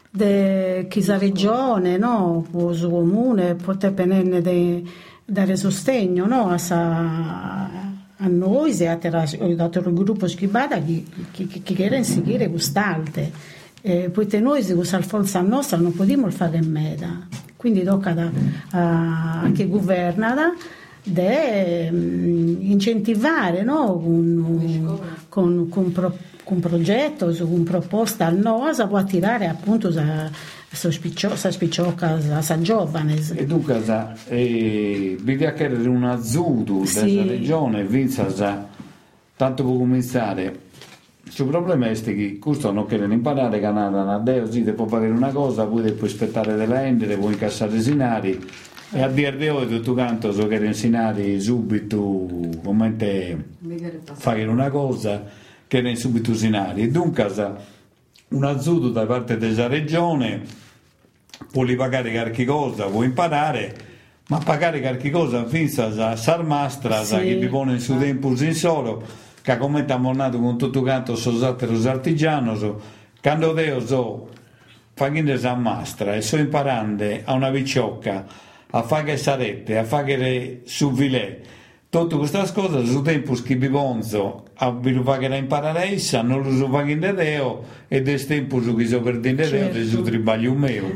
di 0.09 0.87
questa 0.89 1.17
regione, 1.17 1.95
no? 1.95 2.45
o 2.51 2.73
su 2.73 2.89
comune, 2.89 3.55
poter 3.55 3.93
prendere 3.93 4.41
de- 4.41 4.83
dare 5.25 5.55
sostegno 5.55 6.27
no? 6.27 6.49
a, 6.49 6.57
sa- 6.57 7.69
a 8.17 8.27
noi 8.27 8.71
a 8.85 8.97
altri 9.63 9.93
gruppi 9.93 10.29
schibata 10.29 10.79
che, 10.81 11.03
che, 11.31 11.47
che, 11.47 11.73
vogliono 11.75 12.03
seguire 12.03 12.49
quest'arte. 12.49 13.53
Eh, 13.81 14.09
poiché 14.09 14.39
noi 14.39 14.63
se 14.63 14.73
questa 14.73 15.01
forza 15.01 15.41
nostra 15.41 15.77
non 15.77 15.93
possiamo 15.93 16.29
fare 16.29 16.57
in 16.57 16.71
meta. 16.71 17.27
Quindi 17.55 17.83
tocca 17.83 18.31
a, 18.71 19.41
a 19.41 19.51
chi 19.51 19.67
governa 19.67 20.53
di 21.07 22.71
incentivare 22.71 23.63
no? 23.63 23.99
con, 23.99 24.84
con, 25.35 25.67
con, 25.67 25.91
pro- 25.91 26.15
con 26.45 26.61
progetto, 26.61 27.33
su- 27.33 27.45
con 27.49 27.63
proposta 27.65 28.25
al 28.25 28.37
NOASA 28.37 28.87
può 28.87 28.97
attirare 28.97 29.47
appunto 29.47 29.91
sa, 29.91 30.29
sa, 30.71 30.89
spiccio, 30.89 31.35
sa 31.35 31.51
spicciocca, 31.51 32.21
sa, 32.21 32.41
sa 32.41 32.61
giovane. 32.61 33.19
E 33.35 33.45
dunque, 33.45 33.83
sa, 33.83 34.13
eh, 34.29 35.17
bisogna 35.21 35.51
chiedere 35.51 35.89
un 35.89 36.05
azzudo 36.05 36.85
Sì. 36.85 37.15
della 37.15 37.31
regione, 37.31 37.83
vinza, 37.83 38.29
sa, 38.29 38.65
tanto 39.35 39.65
per 39.65 39.75
cominciare. 39.75 40.59
Il 41.37 41.45
problema 41.47 41.87
è 41.89 42.01
che 42.01 42.37
questo 42.39 42.71
non 42.71 42.85
chiedono 42.85 43.11
imparare, 43.11 43.59
che 43.59 43.65
andano 43.65 44.09
a 44.09 44.19
Deo, 44.19 44.49
sì, 44.49 44.61
può 44.61 44.85
fare 44.87 45.09
una 45.09 45.31
cosa, 45.33 45.65
poi 45.65 45.91
puoi 45.91 46.09
aspettare 46.09 46.55
della 46.55 46.85
endere, 46.85 47.17
puoi 47.17 47.33
incassare 47.33 47.75
i 47.75 47.81
sinari, 47.81 48.39
e 48.95 49.01
a 49.01 49.09
dire 49.09 49.35
di 49.35 49.49
oggi 49.49 49.75
tutto 49.75 49.93
canto 49.93 50.31
so 50.31 50.47
che 50.47 50.55
i 50.55 50.73
sinari 50.73 51.41
subito, 51.41 52.27
come 52.63 52.95
fare 54.13 54.45
una 54.45 54.69
cosa, 54.69 55.21
che 55.67 55.81
ne 55.81 55.97
subito 55.97 56.31
i 56.31 56.35
sinari. 56.35 56.83
E 56.83 56.87
dunque, 56.89 57.29
un 58.29 58.43
azzudo 58.45 58.89
da 58.91 59.05
parte 59.05 59.35
della 59.37 59.67
regione 59.67 60.43
può 61.51 61.65
pagare 61.75 62.09
qualche 62.09 62.45
cosa, 62.45 62.85
può 62.85 63.03
imparare, 63.03 63.75
ma 64.29 64.37
pagare 64.37 64.79
qualche 64.79 65.09
cosa 65.09 65.45
finza 65.45 65.87
a 65.87 66.15
sarmastra 66.15 67.03
Sì. 67.03 67.17
che 67.17 67.35
vi 67.35 67.47
pone 67.47 67.73
in 67.73 67.79
su 67.81 67.97
tempo 67.97 68.29
in 68.29 68.53
solo, 68.55 69.03
che 69.41 69.57
come 69.57 69.81
abbiamo 69.81 70.13
nato 70.13 70.39
con 70.39 70.57
tutto 70.57 70.81
canto 70.81 71.17
so 71.17 71.37
satteros 71.37 71.85
artigianos, 71.85 72.65
quando 73.21 73.51
Deo 73.51 73.85
so 73.85 74.29
facendo 74.93 75.37
sa 75.37 75.53
mastra 75.53 76.15
e 76.15 76.21
so 76.21 76.37
imparando 76.37 77.03
a 77.25 77.33
una 77.33 77.49
vicciocca 77.49 78.25
a 78.75 78.81
fare 78.83 79.15
sarette, 79.15 79.77
a 79.77 79.83
fare 79.85 80.61
su 80.65 80.91
vilè, 80.91 81.39
tutte 81.89 82.17
queste 82.17 82.43
cose 82.53 82.85
su 82.85 83.01
tempo 83.01 83.33
che 83.35 83.55
vi 83.55 83.69
bonzo 83.69 84.43
a 84.57 84.71
vi 84.71 84.93
fare 85.03 85.27
a 85.27 85.35
imparare 85.35 85.91
essa, 85.93 86.21
non 86.21 86.41
lo 86.41 86.51
so 86.55 86.69
facendo 86.69 87.11
Deo 87.13 87.63
e 87.87 88.01
del 88.01 88.25
tempo 88.25 88.61
su 88.61 88.75
chi 88.75 88.85
so 88.87 89.01
perdendo 89.01 89.41
Deo, 89.43 89.71
Certo. 89.73 89.87
su 89.87 90.01
tribaglio 90.01 90.53
mio. 90.53 90.91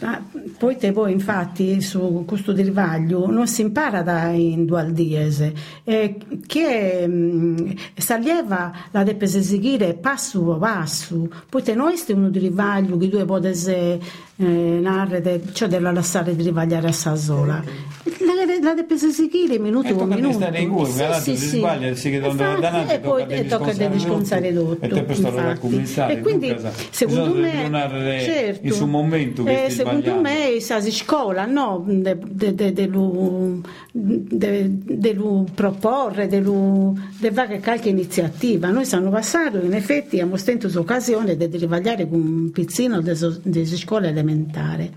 Ah, 0.00 0.20
poi 0.58 0.76
te 0.76 0.92
poi 0.92 1.10
infatti 1.12 1.80
su 1.80 2.24
questo 2.26 2.52
derivaglio 2.52 3.28
non 3.30 3.46
si 3.48 3.62
impara 3.62 4.02
da 4.02 4.28
in 4.28 4.64
dual 4.64 4.92
diese 4.92 5.52
eh, 5.84 6.16
che 6.46 7.06
mh, 7.06 7.74
s'allieva 7.96 8.72
la 8.92 9.02
deve 9.02 9.26
seguire 9.26 9.94
passo 9.94 10.54
a 10.54 10.58
passo 10.58 11.28
poi 11.48 11.62
te 11.62 11.74
noi 11.74 11.96
stiamo 11.96 12.26
un 12.26 12.30
derivaglio 12.32 12.96
che 12.96 13.08
due 13.08 13.24
potesse 13.24 13.98
eh, 14.36 14.44
narre 14.44 15.20
cioè 15.52 15.68
della 15.68 15.92
lasciare 15.92 16.34
di 16.34 16.42
rivagliare 16.42 16.88
a 16.88 16.92
Sassola. 16.92 17.62
La, 18.04 18.32
la 18.60 18.74
de 18.74 18.96
seguire 18.96 19.58
minuto 19.58 19.88
E 19.88 19.94
con 19.94 20.08
minuto. 20.08 20.34
stare 20.34 20.60
in 20.60 20.70
cui, 20.70 20.84
guardate, 20.84 21.36
si 21.36 21.36
sbaglia, 21.36 21.94
si 21.94 22.10
chiede 22.10 22.26
Infatti, 22.28 22.60
davanti, 22.60 22.92
e 22.92 22.98
poi 22.98 23.46
tocca 23.46 23.70
e 23.70 23.90
discontare 23.90 24.52
tutto 24.54 24.84
E 24.84 24.88
te 24.88 25.02
per 25.02 25.16
stare 25.16 25.50
a 25.50 25.58
commissare, 25.58 26.12
e 26.14 26.20
quindi 26.20 26.54
secondo 26.90 27.34
me 27.34 27.52
ragionare 27.52 28.20
certo, 28.20 28.66
in 28.66 28.72
su 28.72 28.86
momento 28.86 29.44
che 29.44 29.64
eh, 29.64 29.70
secondo 29.70 30.20
me 30.20 30.60
sa 30.60 30.80
si 30.80 30.90
scuola 30.92 31.46
no 31.46 31.84
de, 31.86 32.18
de, 32.18 32.54
de, 32.54 32.72
de 32.72 32.86
lu, 32.86 33.60
de, 33.92 34.70
de 34.70 35.12
lu 35.12 35.44
proporre 35.54 36.26
de 36.26 36.40
lu 36.40 36.98
de 37.18 37.30
fare 37.30 37.60
qualche 37.60 37.88
iniziativa. 37.88 38.70
Noi 38.70 38.84
siamo 38.84 39.10
passati 39.10 39.58
in 39.62 39.74
effetti 39.74 40.16
abbiamo 40.16 40.36
stento 40.36 40.68
occasione 40.78 41.36
di 41.36 41.46
rivagliare 41.56 42.08
con 42.08 42.20
un 42.20 42.50
pizzino 42.50 43.00
di 43.00 43.66
scuola 43.66 44.10
elementare. 44.24 44.92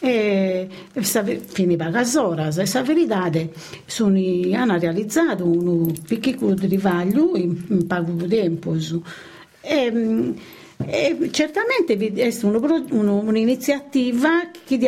E 0.00 0.68
finiva 0.92 1.90
casora 1.90 2.46
e 2.46 2.66
sa 2.66 2.82
verità 2.82 3.28
sono, 3.84 4.16
hanno 4.54 4.78
realizzato 4.78 5.44
un 5.44 5.92
piccolo 6.06 6.54
rivaglio 6.56 7.34
in, 7.34 7.64
in 7.68 7.86
poco 7.88 8.12
tempo 8.28 8.76
e, 9.60 9.90
mm, 9.90 10.30
e 10.86 11.30
certamente 11.32 11.96
è 12.14 12.30
un'iniziativa 12.90 14.48
che 14.64 14.78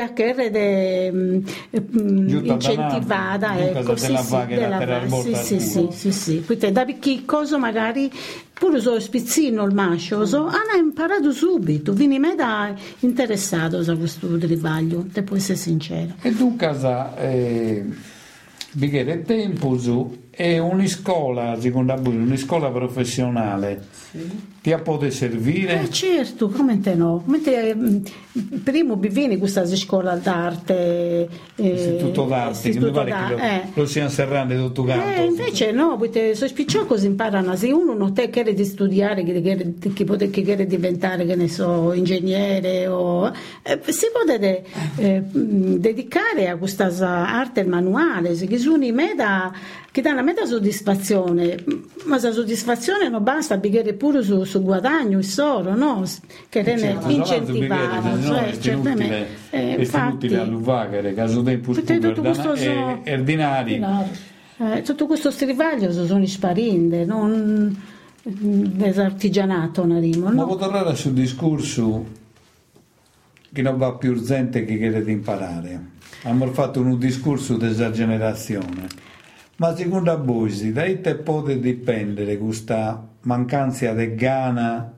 mm, 1.11 1.37
mm, 1.79 2.27
Giunta 2.29 2.53
incentivata 2.53 3.59
ecco, 3.59 3.97
sì, 3.97 4.07
della 4.07 4.23
sì, 4.23 4.47
della 4.47 5.09
sì, 5.09 5.35
sì, 5.35 5.61
sì, 5.61 5.89
sì, 5.91 6.13
sì. 6.13 6.45
Quindi 6.47 6.71
da 6.71 6.87
cosa 7.25 7.59
magari 7.59 8.11
pure 8.53 8.81
so 8.81 9.01
spizzino 9.01 9.65
il 9.65 9.75
mascioso 9.75 10.45
hanno 10.45 10.79
imparato 10.79 11.33
subito 11.33 11.93
quindi 11.93 12.19
me 12.19 12.37
da 12.37 12.73
interessato 13.01 13.79
a 13.79 13.97
questo 13.97 14.29
rivaglio 14.37 15.05
devo 15.11 15.35
essere 15.35 15.59
sincero. 15.59 16.15
E 16.23 16.31
dunque, 16.33 16.67
eh, 17.19 17.85
Bighere 18.73 19.23
Tempus 19.23 19.91
è 20.41 20.57
un'iscola, 20.57 21.61
secondo 21.61 21.95
voi, 22.01 22.17
un'iscola 22.17 22.71
professionale 22.71 23.87
ti 24.63 24.75
può 24.83 24.99
servire? 25.11 25.83
Eh 25.83 25.91
certo, 25.91 26.49
come 26.49 26.81
te 26.81 26.95
no? 26.95 27.23
Come 27.25 27.41
te, 27.43 27.75
mm, 27.75 27.99
primo 28.65 28.97
vieni 28.97 29.37
questa 29.37 29.67
scuola 29.67 30.17
d'arte, 30.17 31.29
eh, 31.57 31.69
Istituto 31.69 32.25
d'arte, 32.25 32.61
che 32.63 32.69
mi 32.69 32.75
istituto 32.75 32.93
pare 32.93 33.11
che 33.11 33.35
lo, 33.35 33.39
eh. 33.39 33.63
lo 33.75 33.87
stiamo 33.87 34.09
serrando 34.09 34.57
tutto 34.67 34.85
canto. 34.85 35.21
Eh, 35.21 35.25
invece 35.27 35.73
no, 35.73 35.97
perché 35.99 36.35
sono 36.35 36.49
spicciocchi 36.49 37.05
imparano, 37.05 37.55
se 37.57 37.71
uno 37.71 37.95
non 37.95 38.15
te 38.15 38.31
chiede 38.31 38.55
di 38.55 38.65
studiare, 38.65 39.23
che, 39.23 39.43
che, 39.43 39.93
che, 39.93 40.05
può- 40.05 40.17
che 40.17 40.29
chiede 40.31 40.67
diventare, 40.67 41.27
che 41.27 41.37
ne 41.37 41.49
so, 41.49 41.93
ingegnere, 41.93 42.87
o, 42.87 43.31
eh, 43.63 43.81
si 43.89 44.07
può 44.13 44.25
de- 44.25 44.63
eh, 44.97 45.21
mh, 45.21 45.77
dedicare 45.77 46.49
a 46.49 46.57
questa 46.57 46.87
arte 47.29 47.65
manuale, 47.65 48.35
che 48.35 48.59
sono 48.59 48.85
i 48.85 48.93
meta, 48.93 49.53
che 49.93 50.03
danno 50.03 50.23
meta 50.23 50.45
soddisfazione, 50.47 51.57
ma 52.05 52.21
la 52.21 52.31
soddisfazione 52.33 53.09
non 53.09 53.23
basta, 53.25 53.57
bighere 53.57 53.93
pure 53.95 54.23
su, 54.23 54.45
su 54.45 54.63
guadagno, 54.63 55.19
il 55.19 55.25
soro, 55.25 55.75
no? 55.75 56.05
Che 56.49 56.63
rende 56.63 56.81
Certo, 56.83 57.09
incentivato, 57.11 58.09
no, 58.17 58.23
cioè, 58.23 58.51
è 58.51 58.59
certamente. 58.59 59.03
inutile, 59.05 59.29
Eh, 59.51 59.77
è 59.77 59.99
inutile 59.99 60.39
alluvagare, 60.39 61.13
caso 61.15 61.43
tempo 61.43 61.73
Perché 61.73 61.95
tutto 61.99 62.15
scudo 62.15 62.21
questo 62.23 62.57
so- 62.57 63.01
e 63.03 63.13
ordinari. 63.15 63.85
eh, 64.59 64.83
tutto 64.83 65.07
questo 65.07 65.31
strivaglio 65.33 65.91
sono 65.93 66.25
sparinde, 66.25 67.05
non 67.05 67.77
desartigianato, 68.23 69.85
narimo, 69.87 70.27
Ma 70.27 70.33
no? 70.33 70.47
può 70.47 70.57
tornare 70.57 70.95
sul 70.95 71.13
discorso 71.13 72.07
che 73.53 73.63
non 73.63 73.77
va 73.77 73.95
più 73.95 74.23
gente 74.23 74.65
che 74.65 74.77
chiede 74.79 75.03
di 75.03 75.13
imparare. 75.13 75.81
Abbiamo 76.23 76.53
fatto 76.53 76.81
un 76.81 76.99
discorso 76.99 77.57
di 77.57 77.67
esagerazione. 77.67 78.87
Ma 79.61 79.77
secondo 79.77 80.25
voi, 80.25 80.73
da 80.73 80.85
te 81.03 81.17
può 81.17 81.43
dipendere 81.43 82.39
questa 82.39 83.07
mancanza 83.25 83.93
di 83.93 84.15
gana 84.15 84.91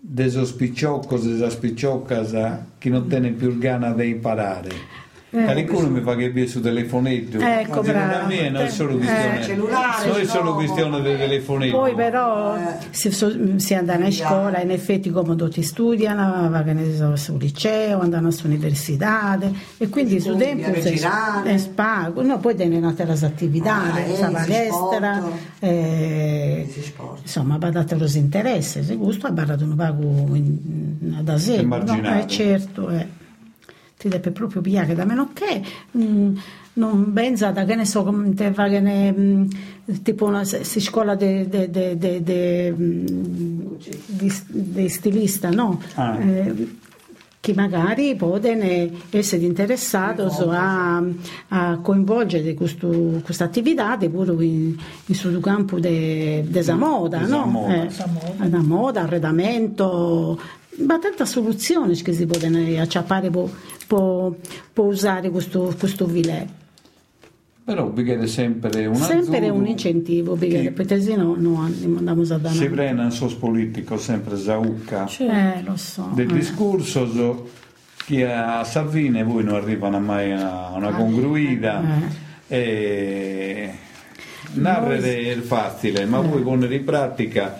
de 0.00 0.30
sospicciocos, 0.30 1.26
de 1.26 1.36
sospicciocas 1.36 2.32
che 2.78 2.88
non 2.88 3.06
tiene 3.06 3.32
più 3.32 3.58
gana 3.58 3.92
di 3.92 4.08
imparare? 4.08 4.70
Eh, 5.36 5.44
Qualcuno 5.64 5.88
mi 5.90 6.00
fa 6.00 6.14
che 6.14 6.30
vi 6.30 6.46
su 6.46 6.60
telefonetto, 6.60 7.38
Ecco, 7.40 7.80
ma 7.80 7.84
secondo 7.84 7.90
bravo. 7.92 8.26
me 8.28 8.50
non 8.50 8.62
è 8.62 8.68
solo 8.68 8.96
questione, 8.96 9.40
Eh, 9.40 9.42
cellulare, 9.42 10.06
non 10.06 10.20
è 10.20 10.24
solo 10.26 10.50
no. 10.50 10.54
questione 10.54 11.00
del 11.00 11.18
telefonetto. 11.18 11.76
Poi 11.76 11.94
però 11.96 12.56
si, 12.90 13.10
so- 13.10 13.58
si 13.58 13.74
andano 13.74 14.06
a 14.06 14.10
scuola, 14.12 14.60
in 14.60 14.70
effetti 14.70 15.10
come 15.10 15.34
tutti 15.34 15.60
studiano, 15.62 16.48
va 16.50 16.62
che 16.62 16.72
ne 16.72 16.94
so, 16.94 17.16
sul 17.16 17.38
liceo, 17.40 17.98
andano 17.98 18.28
all'università 18.28 19.36
e 19.76 19.88
quindi 19.88 20.20
su 20.20 20.36
tempo 20.36 20.72
si 20.80 21.00
è 21.44 21.56
spago, 21.58 22.22
no, 22.22 22.38
poi 22.38 22.54
tenen 22.54 22.84
altre 22.84 23.10
attività, 23.10 23.92
Ah, 23.92 23.98
eh, 23.98 24.14
sa 24.14 24.26
si 24.28 24.32
palestra, 24.32 25.22
eh, 25.58 26.68
insomma, 27.22 27.58
badate 27.58 27.96
los 27.96 28.14
interessi, 28.14 28.84
se 28.84 28.94
gusto 28.94 29.26
ha 29.26 29.32
barato 29.32 29.64
un 29.64 29.74
pago 29.74 30.28
da 31.22 31.38
sé, 31.38 31.60
no? 31.62 31.76
Eh, 32.20 32.26
certo, 32.28 32.88
eh. 32.90 33.22
Ti 34.04 34.10
deve 34.10 34.32
proprio 34.32 34.60
pigliare 34.60 34.94
da 34.94 35.06
meno 35.06 35.30
che 35.32 35.62
mm, 35.96 36.36
non 36.74 37.10
pensa 37.14 37.52
da 37.52 37.64
che 37.64 37.74
ne 37.74 37.86
so 37.86 38.04
come 38.04 38.34
te 38.34 38.50
va 38.50 38.68
che 38.68 38.78
ne 38.80 39.10
mm, 39.12 39.44
tipo 40.02 40.26
una 40.26 40.44
si 40.44 40.78
scuola 40.80 41.14
de, 41.14 41.48
de, 41.48 41.70
de, 41.70 41.96
de, 41.96 42.22
de, 42.22 42.74
mm, 42.76 43.66
di, 44.06 44.32
di 44.48 44.88
stilista 44.90 45.48
no 45.48 45.80
Ah. 45.94 46.18
Eh, 46.20 46.82
che 47.40 47.52
magari 47.54 48.14
possono 48.16 48.64
essere 49.10 49.44
interessati 49.44 50.22
a, 50.22 51.02
a 51.48 51.78
coinvolgere 51.78 52.54
questo- 52.54 53.20
questa 53.22 53.44
attività 53.44 53.96
pure 53.98 54.32
in, 54.44 54.74
in 55.06 55.14
sul 55.14 55.40
campo 55.40 55.78
della 55.78 56.74
moda, 56.74 57.18
Desa 57.18 57.36
no? 57.36 57.44
moda. 57.46 57.84
Eh, 57.84 58.48
da 58.48 58.62
moda, 58.62 59.02
arredamento, 59.02 60.40
ma 60.86 60.98
tante 60.98 61.26
soluzioni 61.26 61.94
che 62.00 62.14
si 62.14 62.24
possono 62.24 62.58
acciappare 62.80 63.28
per 64.72 64.84
usare 64.84 65.30
questo, 65.30 65.74
questo 65.78 66.06
vilè. 66.06 66.46
Però 67.64 67.88
vi 67.88 68.04
chiede 68.04 68.26
sempre 68.26 68.84
un 68.86 68.94
Sempre 68.96 69.38
azzurro 69.38 69.54
un 69.54 69.66
incentivo, 69.66 70.34
perché 70.34 70.60
che 70.62 70.70
perché 70.72 71.00
se 71.00 71.16
no 71.16 71.34
non 71.38 71.64
andiamo 71.64 72.20
a 72.20 72.24
Si 72.24 72.38
dare. 72.40 72.68
prende 72.68 73.02
un 73.02 73.10
sos 73.10 73.34
politico 73.34 73.96
sempre 73.96 74.36
Zaucca 74.36 75.08
Eh, 75.18 75.62
lo 75.64 75.76
so. 75.76 76.10
del 76.14 76.28
eh. 76.30 76.34
discorso 76.34 77.10
so 77.10 77.48
che 78.04 78.30
a 78.30 78.62
Salvini 78.64 79.22
voi 79.24 79.44
non 79.44 79.54
arrivano 79.54 79.98
mai 79.98 80.32
a 80.32 80.72
una 80.74 80.90
congruita 80.92 81.82
Eh. 82.48 82.54
e 82.54 83.70
narrare 84.54 85.32
è 85.32 85.36
facile 85.36 86.04
ma 86.04 86.20
voi 86.20 86.42
con 86.42 86.62
in 86.70 86.84
pratica 86.84 87.58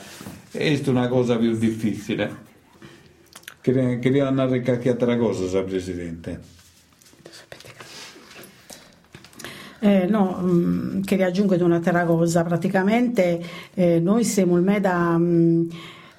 è 0.51 0.81
una 0.87 1.09
cosa 1.09 1.39
più 1.39 1.57
difficile 1.57 2.43
Queria 3.65 4.29
narrare 4.29 4.61
qualche 4.61 4.91
altra 4.91 5.17
cosa 5.17 5.49
sa 5.49 5.63
Presidente. 5.63 6.39
Eh, 9.79 10.05
no, 10.07 10.39
mm, 10.43 11.01
che 11.01 11.17
riaggiungo 11.17 11.57
di 11.57 11.63
un'altra 11.63 12.05
cosa, 12.05 12.43
praticamente 12.43 13.43
eh, 13.73 14.01
noi 14.01 14.23
siamo 14.25 14.59
il 14.59 14.63
MEDA 14.63 15.17
mm, 15.17 15.71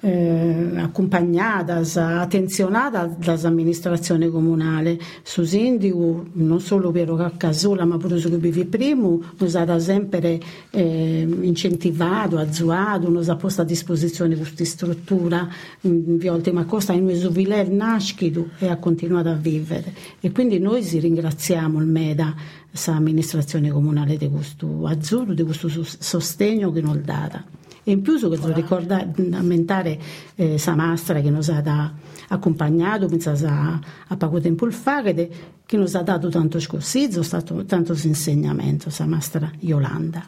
eh, 0.06 0.70
accompagnata, 0.76 1.82
attenzionata 2.20 3.06
dall'amministrazione 3.06 4.28
comunale 4.28 4.98
su 5.24 5.42
Sindiu, 5.42 6.30
non 6.34 6.60
solo 6.60 6.92
per 6.92 7.32
Casola 7.36 7.84
ma 7.84 7.96
pure 7.96 8.18
su 8.18 8.30
BV 8.30 8.66
Primo, 8.66 9.20
noi 9.36 9.54
abbiamo 9.54 9.80
sempre 9.80 10.40
eh, 10.70 11.26
incentivato, 11.40 12.38
azzuato, 12.38 13.08
noi 13.08 13.22
abbiamo 13.22 13.40
posto 13.40 13.62
a 13.62 13.64
disposizione 13.64 14.36
questa 14.36 14.64
struttura 14.64 15.48
in 15.80 16.18
via 16.18 16.32
Ultima 16.32 16.64
Costa 16.66 16.92
in 16.92 17.04
cui 17.04 17.28
Viler 17.28 17.68
nascido 17.68 18.50
e 18.58 18.68
ha 18.68 18.76
continuato 18.76 19.28
a 19.30 19.34
vivere 19.34 19.92
e 20.20 20.30
quindi 20.30 20.60
noi 20.60 20.84
si 20.84 21.00
ringraziamo 21.00 21.80
il 21.80 21.86
MEDA 21.86 22.34
sa 22.70 22.94
amministrazione 22.94 23.70
comunale 23.70 24.16
di 24.16 24.28
questo 24.28 24.86
azzurro, 24.86 25.32
di 25.32 25.42
questo 25.42 25.68
sos- 25.68 25.98
sostegno 25.98 26.70
che 26.70 26.80
non 26.80 27.02
data. 27.04 27.55
E 27.88 27.92
in 27.92 28.02
più, 28.02 28.18
che 28.18 28.52
ricorda 28.52 29.08
aumentare 29.30 29.96
eh, 30.34 30.58
sa 30.58 30.74
mastra 30.74 31.20
che 31.20 31.30
nos 31.30 31.48
ha 31.50 31.60
da- 31.60 31.92
accompagnato, 32.30 33.06
pensa 33.06 33.30
a, 33.30 33.78
a 34.08 34.16
poco 34.16 34.40
tempo 34.40 34.68
fa, 34.72 35.02
che, 35.02 35.30
che 35.64 35.76
nos 35.76 35.94
ha 35.94 36.02
dato 36.02 36.28
tanto 36.28 36.58
scorsizzo, 36.58 37.22
stato 37.22 37.64
tanto 37.64 37.92
insegnamento, 38.02 38.90
sa 38.90 39.06
mastra 39.06 39.52
Yolanda. 39.60 40.26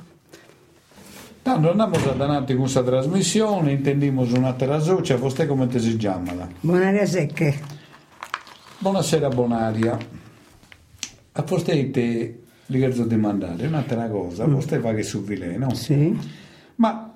Tanto 1.43 1.71
andiamo 1.71 1.97
avanti 1.97 2.53
con 2.53 2.63
questa 2.63 2.85
trasmissione, 2.85 3.73
intendiamo 3.73 4.23
un'altra 4.23 4.79
socia, 4.79 5.17
vostè 5.17 5.47
come 5.49 5.67
te 5.67 5.81
si 5.81 5.97
chiama? 5.97 6.49
Buonaria 6.61 7.07
secche. 7.07 7.59
Buonasera 8.79 9.31
Bonaria. 9.31 9.99
A 11.33 11.43
vostè 11.43 11.91
te 11.91 12.41
li 12.67 12.79
chiedo 12.79 13.03
di 13.03 13.17
mandare 13.17 13.67
un'altra 13.67 14.09
cosa, 14.09 14.45
a 14.45 14.47
vostè 14.47 14.79
fa 14.79 14.95
che 14.95 15.03
su 15.03 15.25
Vilè, 15.25 15.57
no? 15.57 15.75
Sì. 15.75 16.17
Ma 16.77 17.08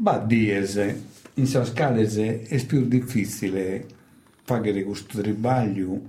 va 0.00 0.14
a 0.14 0.24
dire, 0.24 1.00
in 1.34 1.46
Sascalese 1.46 2.42
è 2.42 2.64
più 2.64 2.86
difficile 2.86 3.86
fare 4.44 4.82
questo 4.82 5.20
tribaglio 5.20 6.00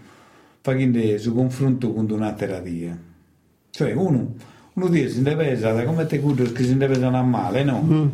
facendo 0.62 1.18
su 1.18 1.34
confronto 1.34 1.94
con 1.94 2.10
un'altra 2.10 2.60
dia. 2.60 2.98
Cioè 3.72 3.94
uno, 3.94 4.36
uno 4.74 4.88
dia 4.88 5.10
si 5.10 5.22
deve 5.22 5.58
da 5.58 5.84
come 5.84 6.06
te 6.06 6.20
cudo 6.20 6.52
che 6.52 6.64
si 6.64 6.78
deve 6.78 7.04
a 7.04 7.22
male, 7.22 7.64
no? 7.64 7.82
Mm. 7.82 8.08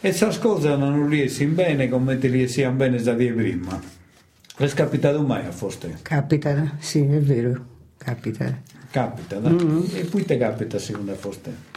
E 0.00 0.10
queste 0.12 0.38
cose 0.38 0.76
non 0.76 1.08
riescono 1.08 1.52
bene 1.52 1.88
come 1.88 2.18
te 2.18 2.28
riescono 2.28 2.72
bene 2.72 3.00
da 3.02 3.14
di 3.14 3.30
prima. 3.32 3.80
È 4.56 4.66
capitato 4.68 5.22
mai 5.22 5.46
a 5.46 5.52
Foste? 5.52 5.98
Capita, 6.02 6.76
sì, 6.78 7.00
è 7.00 7.20
vero, 7.20 7.64
capita. 7.98 8.62
Capita, 8.90 9.38
mm-hmm. 9.38 9.82
e 9.94 10.04
poi 10.04 10.24
ti 10.24 10.38
capita 10.38 10.78
secondo 10.78 11.14
Foste? 11.14 11.75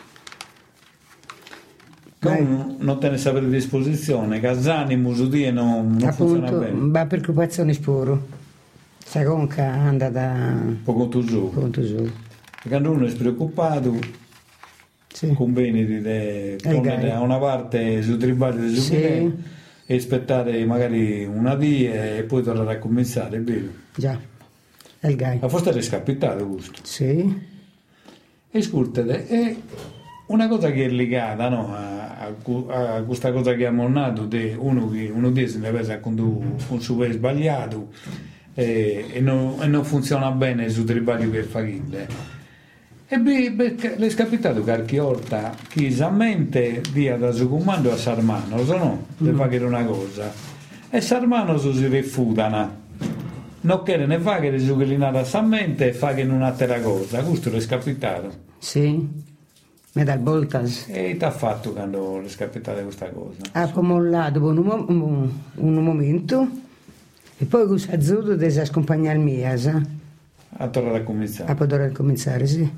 Non, 2.21 2.75
non 2.79 2.99
te 2.99 3.09
ne 3.09 3.17
sapere 3.17 3.45
a 3.45 3.49
disposizione, 3.49 4.41
Casani, 4.41 4.97
Musudie 4.97 5.51
non, 5.51 5.95
non 5.97 6.13
funziona 6.13 6.51
bene. 6.51 6.77
Va 6.77 7.05
per 7.05 7.21
preoccupazione 7.21 7.71
sporo. 7.73 8.27
Sa 8.97 9.23
conca 9.23 9.65
anda 9.65 10.09
da... 10.09 10.53
Poco 10.83 11.07
tu 11.07 11.23
giù. 11.23 11.49
Tu 11.71 11.81
giù. 11.81 12.11
Quando 12.67 12.91
uno 12.91 13.05
è 13.05 13.13
preoccupato, 13.13 13.97
sì. 15.07 15.33
conviene 15.33 15.85
di 15.85 16.57
tornare 16.57 17.11
a 17.11 17.21
una 17.21 17.37
parte 17.37 18.01
sul 18.01 18.17
tribale 18.17 18.67
di 18.67 18.75
sì. 18.75 18.95
e 19.85 19.95
aspettare 19.95 20.63
magari 20.65 21.23
una 21.23 21.55
dia 21.55 22.17
e 22.17 22.23
poi 22.23 22.43
tornare 22.43 22.73
a 22.73 22.79
cominciare, 22.79 23.37
è 23.37 23.41
vero? 23.41 23.67
Già, 23.95 24.19
è 24.99 25.07
il 25.07 25.15
gai. 25.15 25.39
Ma 25.39 25.47
forse 25.47 25.71
è 25.71 25.81
scapitato 25.81 26.45
questo. 26.45 26.81
Sì. 26.83 27.47
E 28.51 28.57
ascoltate, 28.59 29.27
è 29.27 29.55
una 30.27 30.47
cosa 30.47 30.69
che 30.71 30.85
è 30.85 30.89
legata 30.89 31.49
no, 31.49 31.73
a, 31.73 32.08
a, 32.19 33.01
questa 33.03 33.31
cosa 33.31 33.51
che 33.51 33.65
abbiamo 33.65 33.87
nato, 33.87 34.25
di 34.25 34.53
uno 34.57 34.89
che 34.89 35.09
uno 35.13 35.31
di 35.31 35.47
si 35.47 35.59
deve 35.59 35.99
con, 36.01 36.57
con 36.67 36.81
suo 36.81 37.09
sbagliato 37.09 37.87
e, 38.53 39.05
e, 39.13 39.19
non, 39.21 39.57
e, 39.61 39.67
non, 39.67 39.85
funziona 39.85 40.29
bene 40.31 40.69
sul 40.69 40.83
tribaglio 40.83 41.29
che 41.29 41.43
fa 41.43 41.61
Ghille. 41.61 42.07
E 43.07 43.17
beh, 43.17 43.95
le 43.97 44.07
è 44.07 44.13
capitato 44.13 44.63
che 44.63 45.85
esattamente 45.85 46.81
dia 46.91 47.17
da 47.17 47.31
suo 47.31 47.47
comando 47.47 47.91
a 47.91 47.97
Sarmano, 47.97 48.63
se 48.65 48.77
no, 48.77 49.05
per 49.17 49.33
mm. 49.33 49.37
fare 49.37 49.57
una 49.63 49.83
cosa. 49.83 50.31
E 50.89 51.01
Sarmano 51.01 51.57
si 51.57 51.87
refutano. 51.87 52.87
Non 53.61 53.83
chiede 53.83 54.05
ne 54.05 54.19
fa 54.19 54.39
che 54.39 54.57
su 54.59 54.77
che 54.77 54.85
li 54.85 54.97
nata 54.97 55.25
a 55.29 55.41
mente 55.41 55.89
e 55.89 55.93
fa 55.93 56.13
che 56.13 56.23
non 56.23 56.41
ha 56.41 56.47
un'altra 56.47 56.79
cosa. 56.81 57.23
Questo 57.23 57.49
è 57.51 57.65
capitato. 57.65 58.31
Sì. 58.59 59.37
Medal 59.93 60.19
Boltas. 60.19 60.85
E 60.87 61.17
ti 61.17 61.25
ha 61.25 61.31
fatto 61.31 61.73
quando 61.73 62.21
è 62.21 62.35
capitata 62.35 62.81
questa 62.81 63.09
cosa? 63.09 63.41
Ha 63.51 63.71
mollato 63.81 64.39
dopo 64.39 64.47
un, 64.49 64.85
un, 64.87 65.31
un, 65.55 65.83
momento 65.83 66.47
e 67.37 67.45
poi 67.45 67.65
questo 67.65 67.95
azzurro 67.95 68.35
deve 68.35 68.61
accompagnare 68.61 69.17
mia. 69.17 69.51
A 70.57 70.67
tornare 70.67 70.97
a 70.99 71.03
cominciare. 71.03 71.51
A 71.51 71.55
poter 71.55 71.91
cominciare, 71.91 72.45
sì. 72.45 72.71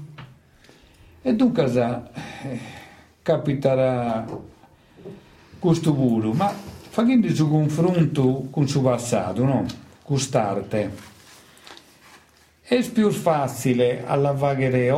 E 1.24 1.36
dunque 1.36 1.66
eh, 1.66 2.60
capiterà 3.22 4.26
questo 5.60 5.94
pure, 5.94 6.34
ma 6.34 6.52
facendo 6.90 7.28
il 7.28 7.36
suo 7.36 7.48
confronto 7.48 8.48
con 8.50 8.64
il 8.64 8.70
suo 8.70 8.82
passato, 8.82 9.44
no? 9.44 9.58
con 9.58 9.68
quest'arte, 10.02 10.92
è 12.62 12.90
più 12.90 13.10
facile 13.12 14.04
alla 14.06 14.32
vaghere 14.32 14.90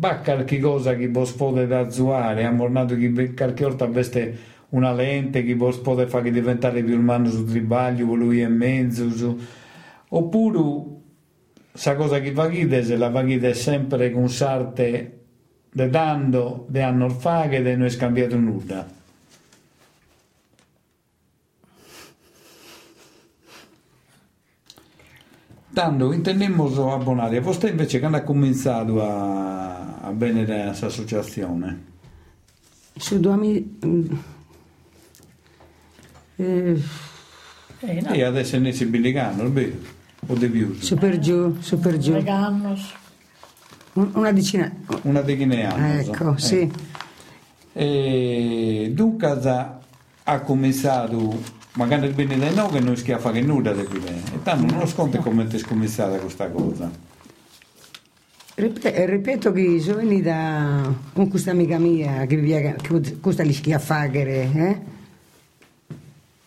qualche 0.00 0.58
cosa 0.58 0.94
che 0.94 1.08
vos 1.08 1.32
potete 1.32 1.74
azzuare, 1.74 2.44
ha 2.44 2.50
mornato 2.50 2.96
che 2.96 3.34
qualche 3.34 3.64
volta 3.64 3.86
veste 3.86 4.38
una 4.70 4.92
lente 4.92 5.42
che 5.44 5.54
vos 5.54 5.78
potete 5.78 6.10
fare 6.10 6.30
diventare 6.30 6.82
più 6.82 6.98
umano 6.98 7.28
sul 7.30 7.48
tribaglio, 7.48 8.06
con 8.06 8.18
lui 8.18 8.42
e 8.42 8.48
mezzo, 8.48 9.10
su... 9.10 9.38
oppure 10.08 10.96
sa 11.72 11.94
cosa 11.94 12.20
che 12.20 12.32
vaghite 12.32 12.82
se 12.82 12.96
la 12.96 13.08
vaghite 13.08 13.54
sempre 13.54 14.10
con 14.10 14.28
sarte 14.28 15.18
de 15.70 15.88
dando 15.88 16.66
de 16.68 16.82
anno 16.82 17.08
faghe 17.08 17.58
e 17.58 17.76
non 17.76 17.86
è 17.86 17.90
scambiato 17.90 18.36
nulla 18.36 18.97
Tanto 25.78 26.12
intendiamo 26.12 26.92
abbonare, 26.92 27.38
vostè 27.38 27.70
invece 27.70 28.00
che 28.00 28.06
hanno 28.06 28.20
cominciato 28.24 29.00
a, 29.00 30.00
a 30.00 30.10
benedire 30.10 30.64
questa 30.64 30.86
associazione? 30.86 31.84
Su 32.96 33.20
due 33.20 33.32
anni... 33.32 33.78
Mm, 33.86 34.12
eh, 36.34 36.82
e 37.78 38.22
adesso 38.24 38.58
ne 38.58 38.72
si 38.72 38.86
bilicano, 38.86 39.48
vero? 39.52 39.76
O 40.26 40.34
di 40.34 40.48
più? 40.48 40.74
Su 40.80 40.96
per 40.96 41.20
giù, 41.20 41.56
su 41.60 41.78
per 41.78 41.96
giù. 41.98 42.20
Una 43.92 44.32
decina. 44.32 44.74
Una 45.02 45.20
decina 45.20 45.54
di 45.54 45.62
anni. 45.62 45.98
Ecco, 46.00 46.34
eh. 46.34 46.38
sì. 46.40 46.72
E 47.72 48.90
dunque 48.92 49.28
ha 50.24 50.40
cominciato 50.40 51.40
magari 51.78 52.08
bene 52.08 52.36
da 52.36 52.50
noi 52.50 52.70
che 52.72 52.80
non 52.80 52.96
schiaffa 52.96 53.30
che 53.30 53.40
nulla 53.40 53.72
di 53.72 53.84
più 53.84 54.02
e 54.04 54.42
tanto 54.42 54.74
non 54.74 54.86
sconto 54.88 55.18
come 55.18 55.46
è 55.46 55.60
cominciata 55.60 56.18
questa 56.18 56.50
cosa. 56.50 56.90
Ripeto 58.56 59.52
che 59.52 59.78
sono 59.78 59.98
venuta 59.98 60.92
con 61.12 61.28
questa 61.28 61.52
amica 61.52 61.78
mia 61.78 62.26
che 62.26 62.36
viveva 62.36 62.72
che 62.72 63.18
questa 63.20 63.44
li 63.44 63.52
schiaffaghere 63.52 64.50
eh? 64.52 64.80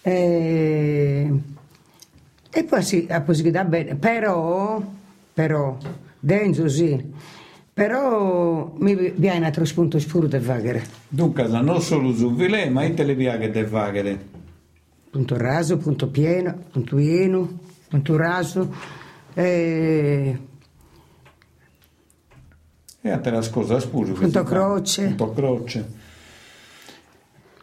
e, 0.02 1.32
e 2.52 2.64
poi 2.66 2.84
sì, 2.84 3.06
la 3.08 3.22
possibilità 3.22 3.64
bene. 3.64 3.96
Però 3.96 4.84
però 5.34 5.78
dentro 6.20 6.68
sì. 6.68 7.30
Però 7.74 8.74
mi 8.80 9.14
viene 9.16 9.38
un 9.38 9.44
altro 9.46 9.64
spunto 9.64 9.98
scuro 9.98 10.28
del 10.28 10.42
vaghere 10.42 10.84
dunque 11.08 11.48
non 11.48 11.82
solo 11.82 12.14
su 12.14 12.36
Vilè 12.36 12.70
ma 12.70 12.84
in 12.84 12.96
televiaghe 12.96 13.50
del 13.50 13.66
vaghere 13.66 14.31
punto 15.12 15.38
raso, 15.38 15.78
punto 15.78 16.08
pieno, 16.08 16.58
punto 16.72 16.96
pieno, 16.96 17.60
punto 17.90 18.18
raso. 18.18 18.74
E, 19.34 20.40
e 23.02 23.10
a 23.10 23.20
te 23.20 23.30
la 23.30 23.42
scusa 23.42 23.80
spuso. 23.80 24.14
Punto 24.14 24.44
croce. 24.44 25.08
Punto 25.08 25.32
croce. 25.34 26.00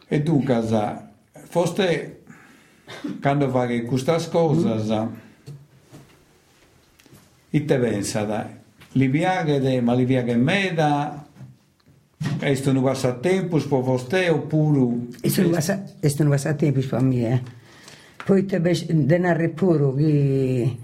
E 0.07 0.23
tu 0.23 0.43
casa, 0.43 1.11
foste 1.31 2.21
quando 3.21 3.49
fai 3.49 3.83
questa 3.85 4.17
cosa, 4.29 5.03
mm. 5.05 5.13
e 7.49 7.65
te 7.65 7.77
pensa, 7.77 8.59
li 8.93 9.07
viaghe, 9.07 9.81
ma 9.81 9.93
li 9.93 10.05
viaghe 10.05 10.35
meda, 10.35 11.28
questo 12.37 12.71
non 12.71 12.83
passatempo 12.83 13.57
per 13.57 13.79
vostè 13.81 14.31
oppure... 14.31 15.07
Questo 15.19 15.41
non 15.41 15.51
un 15.51 16.29
passatempo 16.29 16.79
per 16.79 17.01
me. 17.01 17.43
Poi 18.25 18.45
te 18.45 18.61
denaro 18.87 19.49
pure 19.49 19.93
che... 19.95 20.77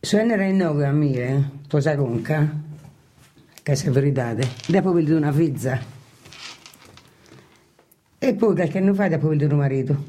Suonerà 0.00 0.44
in 0.44 0.56
nove 0.56 0.86
a 0.86 0.92
me, 0.92 1.12
eh? 1.12 1.42
Posa 1.68 1.94
conca, 1.94 2.50
che 3.62 3.72
è 3.72 3.90
verità. 3.90 4.34
Dopo 4.66 4.92
vedo 4.92 5.16
una 5.16 5.30
pizza. 5.30 5.78
E 8.18 8.34
poi 8.34 8.54
qualche 8.54 8.78
anno 8.78 8.94
fa 8.94 9.08
dopo 9.08 9.28
vedo 9.28 9.46
un 9.46 9.56
marito. 9.56 10.04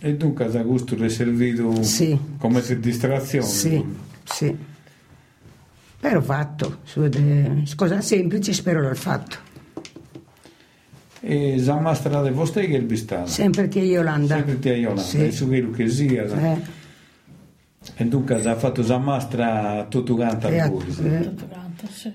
E 0.00 0.16
tu 0.16 0.32
casa 0.32 0.62
gusto 0.62 0.96
è 0.96 1.08
servito 1.08 1.82
sì. 1.82 2.18
come 2.38 2.60
distrazione? 2.80 3.46
Sì, 3.46 3.84
sì. 4.24 4.56
Però 6.08 6.20
fatto, 6.20 6.78
cosa 7.74 8.00
semplice, 8.00 8.52
spero 8.52 8.80
l'ho 8.80 8.94
fatto. 8.94 9.38
E 11.18 11.58
Zamma 11.58 11.94
strada 11.94 12.30
vostra 12.30 12.60
che 12.60 12.68
è 12.68 12.76
il 12.76 12.84
bistano? 12.84 13.26
Sempre 13.26 13.66
ti 13.66 13.80
Iolanda. 13.80 14.36
Sempre 14.36 14.60
ti 14.60 14.68
Iolanda, 14.68 15.02
sì. 15.02 15.24
e 15.24 15.32
su 15.32 15.48
quello 15.48 15.72
che 15.72 15.88
sia. 15.88 16.24
Eh. 16.26 16.60
E 17.96 18.04
dunque 18.04 18.40
ha 18.40 18.54
fatto 18.54 18.84
Zammastra 18.84 19.86
tutto 19.88 20.14
quanto 20.14 20.46
a 20.46 20.68
voi. 20.68 20.96
Eh. 21.02 21.30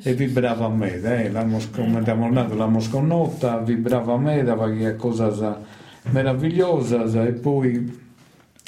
E 0.04 0.14
vibrava 0.14 0.68
a 0.68 0.70
me, 0.70 0.94
eh. 0.94 1.30
l'anno 1.30 1.60
scomodato 1.60 2.56
l'anno 2.56 2.80
sconnotta, 2.80 3.58
vibrava 3.58 4.14
a 4.14 4.18
me, 4.18 4.42
da 4.44 4.54
qualche 4.56 4.96
cosa 4.96 5.60
meravigliosa 6.12 7.26
e 7.26 7.34
poi 7.34 8.00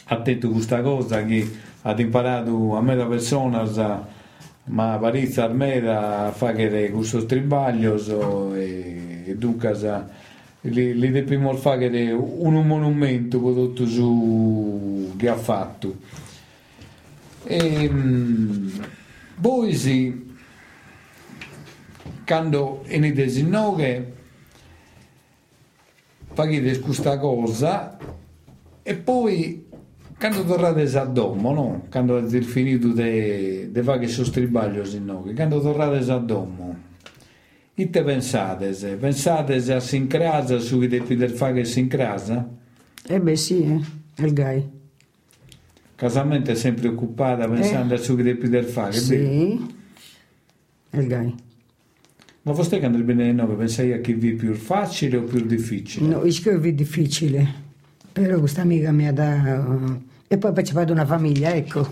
ha 0.04 0.18
detto 0.18 0.50
questa 0.50 0.82
cosa 0.82 1.24
che 1.24 1.50
ha 1.82 1.96
imparato 1.98 2.76
a 2.76 2.82
me 2.82 2.96
da 2.98 3.06
persona 3.06 3.66
ma 4.66 4.98
Parizia 4.98 5.44
Armeda 5.44 6.32
fa 6.34 6.54
che 6.54 6.90
questo 6.92 7.26
tribaglio 7.26 8.54
e, 8.54 9.24
e 9.26 9.36
dunque 9.36 9.76
li, 10.62 10.98
li 10.98 11.12
fare 11.58 12.12
un 12.12 12.66
monumento 12.66 13.40
prodotto 13.40 13.86
su 13.86 15.14
che 15.18 15.28
ha 15.28 15.36
fatto. 15.36 15.96
E 17.44 17.92
poi 19.40 19.74
sì 19.74 20.32
quando 22.26 22.84
in 22.88 23.14
19 23.14 24.14
fate 26.34 26.80
questa 26.80 27.20
cosa 27.20 27.98
e 28.82 28.96
poi 28.96 29.68
quando 30.24 30.46
tornate 30.46 30.98
a 30.98 31.04
domo, 31.04 31.52
no? 31.54 31.86
Quando 31.92 32.16
avete 32.16 32.44
finito 32.44 32.88
di 32.94 33.70
fare 33.84 33.98
questo 33.98 34.24
stribaglio, 34.24 34.82
quando 35.36 35.60
tornate 35.60 36.10
a 36.10 36.18
domo, 36.18 36.78
e 37.74 37.90
te 37.90 38.04
pensate, 38.04 38.96
pensate 38.96 39.56
a 39.74 39.80
si 39.82 39.98
incrasa 39.98 40.60
su 40.60 40.80
chi 40.80 40.88
deve 40.88 41.28
fare 41.28 41.66
si 41.66 41.82
incrasa? 41.82 42.48
Eh 43.06 43.20
beh 43.20 43.36
sì, 43.36 43.66
eh, 43.66 44.24
il 44.24 44.32
gai. 44.32 44.66
Casamento 45.96 46.52
è 46.52 46.56
sempre 46.56 46.88
occupata 46.88 47.46
pensando 47.50 47.94
Eh. 47.94 47.98
a 47.98 48.00
su 48.00 48.16
chi 48.16 48.24
deve 48.24 48.64
fare, 48.64 48.94
Sì, 48.94 49.60
il 50.92 51.08
gai. 51.08 51.36
Ma 52.44 52.52
vostè 52.54 52.80
quando 52.80 52.98
il 52.98 53.04
bene 53.04 53.34
no, 53.34 53.46
pensai 53.58 53.92
a 53.92 54.00
chi 54.00 54.14
vi 54.14 54.36
più 54.36 54.54
facile 54.54 55.18
o 55.18 55.24
più 55.24 55.42
difficile? 55.46 56.08
No, 56.08 56.26
io 56.26 56.32
è 56.62 56.72
difficile, 56.74 57.46
però 58.14 58.40
questa 58.40 58.62
amica 58.62 58.90
mi 58.94 59.06
ha 59.06 59.12
dato... 59.12 60.12
E 60.28 60.38
poi 60.38 60.64
ci 60.64 60.74
vado 60.74 60.92
una 60.92 61.06
famiglia, 61.06 61.54
ecco, 61.54 61.88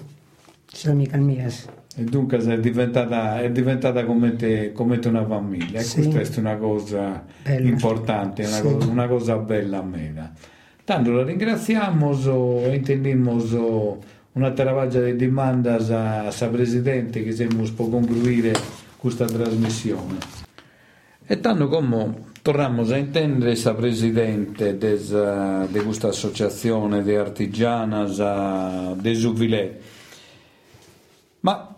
questa 0.68 0.92
amica 0.92 1.18
mia. 1.18 1.48
E 1.96 2.04
dunque 2.04 2.38
è 2.38 2.60
diventata, 2.60 3.42
è 3.42 3.52
diventata 3.52 4.06
come, 4.06 4.36
te, 4.36 4.72
come 4.72 4.98
te 5.00 5.10
una 5.10 5.26
famiglia, 5.26 5.80
e 5.80 5.84
Sì. 5.84 6.10
questa 6.10 6.38
è 6.38 6.40
una 6.40 6.56
cosa 6.56 7.24
Bella. 7.44 7.68
importante, 7.68 8.44
una, 8.44 8.52
Sì. 8.56 8.62
cosa, 8.64 8.90
una 8.90 9.08
cosa 9.08 9.38
bella 9.38 9.80
a 9.80 9.84
me. 9.84 10.32
Tanto 10.84 11.12
la 11.12 11.24
ringraziamo 11.24 12.14
so, 12.14 12.60
e 12.64 12.76
intendiamo 12.76 13.40
so, 13.40 14.00
una 14.34 14.52
travaglia 14.52 15.02
di 15.02 15.16
domande 15.16 15.70
a 15.70 16.32
sa 16.32 16.48
Presidente 16.50 17.24
che 17.24 17.32
siamo 17.34 17.64
può 17.76 17.88
concludere 17.88 18.54
questa 18.98 19.26
trasmissione. 19.26 20.18
E 21.28 21.40
tanto 21.40 21.68
come 21.68 22.30
torniamo 22.42 22.82
a 22.84 22.98
intendere 22.98 23.56
sa 23.56 23.74
Presidente 23.74 24.78
di 24.78 25.80
questa 25.84 26.08
associazione 26.08 27.04
di 27.04 27.16
artigianas 27.16 28.20
a- 28.20 28.94
de 28.98 29.14
Zuvilè, 29.16 29.78
ma 31.42 31.76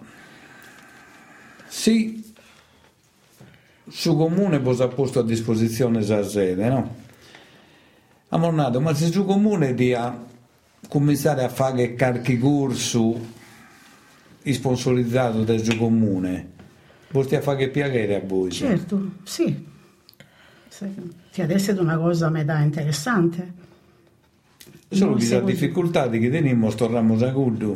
sì, 1.67 2.31
su 3.89 4.15
comune 4.15 4.59
vos 4.59 4.79
ha 4.79 4.87
posto 4.87 5.19
a 5.19 5.23
disposizione 5.23 6.05
la 6.05 6.23
sede, 6.23 6.69
no? 6.69 6.95
Amornato, 8.29 8.79
ma 8.79 8.93
se 8.93 9.11
su 9.11 9.25
comune 9.25 9.73
dia 9.73 10.25
cominciare 10.87 11.43
a 11.43 11.49
fare 11.49 11.93
qualche 11.95 12.37
corso 12.39 13.19
sponsorizzato 14.43 15.43
dal 15.43 15.77
comune, 15.77 16.51
vorrete 17.11 17.41
fare 17.41 17.69
piacere 17.69 18.15
a 18.15 18.21
voi? 18.25 18.51
Certo, 18.51 19.11
sì. 19.23 19.71
Che 21.31 21.41
adesso 21.41 21.71
è 21.71 21.79
una 21.79 21.97
cosa 21.97 22.29
me 22.29 22.45
dà 22.45 22.59
interessante. 22.59 23.53
Solo 24.89 25.15
che 25.15 25.21
si 25.21 25.33
la 25.33 25.41
difficoltà 25.41 26.07
di 26.07 26.19
che 26.19 26.29
teniamo 26.29 26.71
torniamo 26.73 27.15
a 27.15 27.31
culto. 27.31 27.73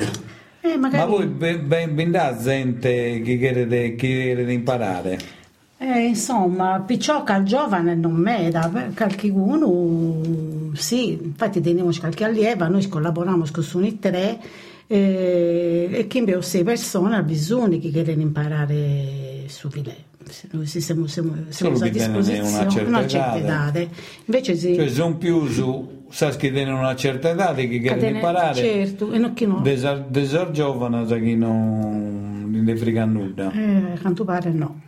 Eh, 0.62 0.78
magari, 0.78 1.04
Ma 1.04 1.06
voi 1.06 1.28
ben, 1.28 1.94
ben, 1.94 2.12
da 2.12 2.38
gente 2.38 3.22
che 3.22 3.38
chiede, 3.38 3.96
che 3.96 3.96
chiede 3.96 4.52
imparare? 4.52 5.36
eh, 5.80 6.08
insomma, 6.08 6.84
che 6.88 7.14
al 7.32 7.44
giovane 7.44 7.94
non 7.94 8.14
me 8.14 8.50
da, 8.50 8.70
qualcuno, 8.96 10.72
sì, 10.74 11.12
infatti 11.12 11.62
teniamo 11.62 11.92
qualche 12.00 12.24
allieva, 12.24 12.68
noi 12.68 12.88
collaboriamo 12.88 13.46
con 13.52 13.64
Suni 13.64 14.00
3 14.00 14.40
eh, 14.88 15.90
e 15.92 16.08
che 16.08 16.20
abbiamo 16.20 16.42
sei 16.42 16.64
persone 16.64 17.16
al 17.16 17.24
bisogno 17.24 17.78
che 17.78 17.90
chiedono 17.90 18.22
imparare 18.22 19.44
su 19.48 19.68
Vilè. 19.68 19.96
Se 20.30 20.82
siamo, 20.82 21.08
siamo, 21.08 21.36
siamo 21.50 21.78
a 21.78 21.88
disposizione 21.90 22.40
una 22.40 22.68
certa 22.70 22.88
una 22.90 23.08
certa 23.08 23.38
età. 23.38 23.88
Invece 24.26 24.56
sì, 24.56 24.76
Cioè, 24.76 24.90
sono 24.90 25.16
più 25.18 25.48
su, 25.48 26.04
sa 26.10 26.30
che 26.32 26.52
tenen 26.52 26.74
una 26.74 26.96
certa 26.96 27.30
età 27.32 27.54
di 27.54 27.68
che 27.68 27.82
catene- 27.82 28.18
imparare. 28.20 28.56
certo, 28.56 29.12
e 29.12 29.18
non 29.18 29.34
chi 29.34 29.46
no. 29.46 29.62
Desar, 29.62 30.06
desar 30.08 30.52
giovane 30.52 31.06
da 31.06 31.18
chi 31.18 31.36
non 31.36 32.46
ne 32.50 32.76
frega 32.76 33.06
nulla. 33.06 33.52
Eh, 33.52 33.94
a 33.94 34.00
quanto 34.02 34.24
pare 34.24 34.52
no. 34.52 34.82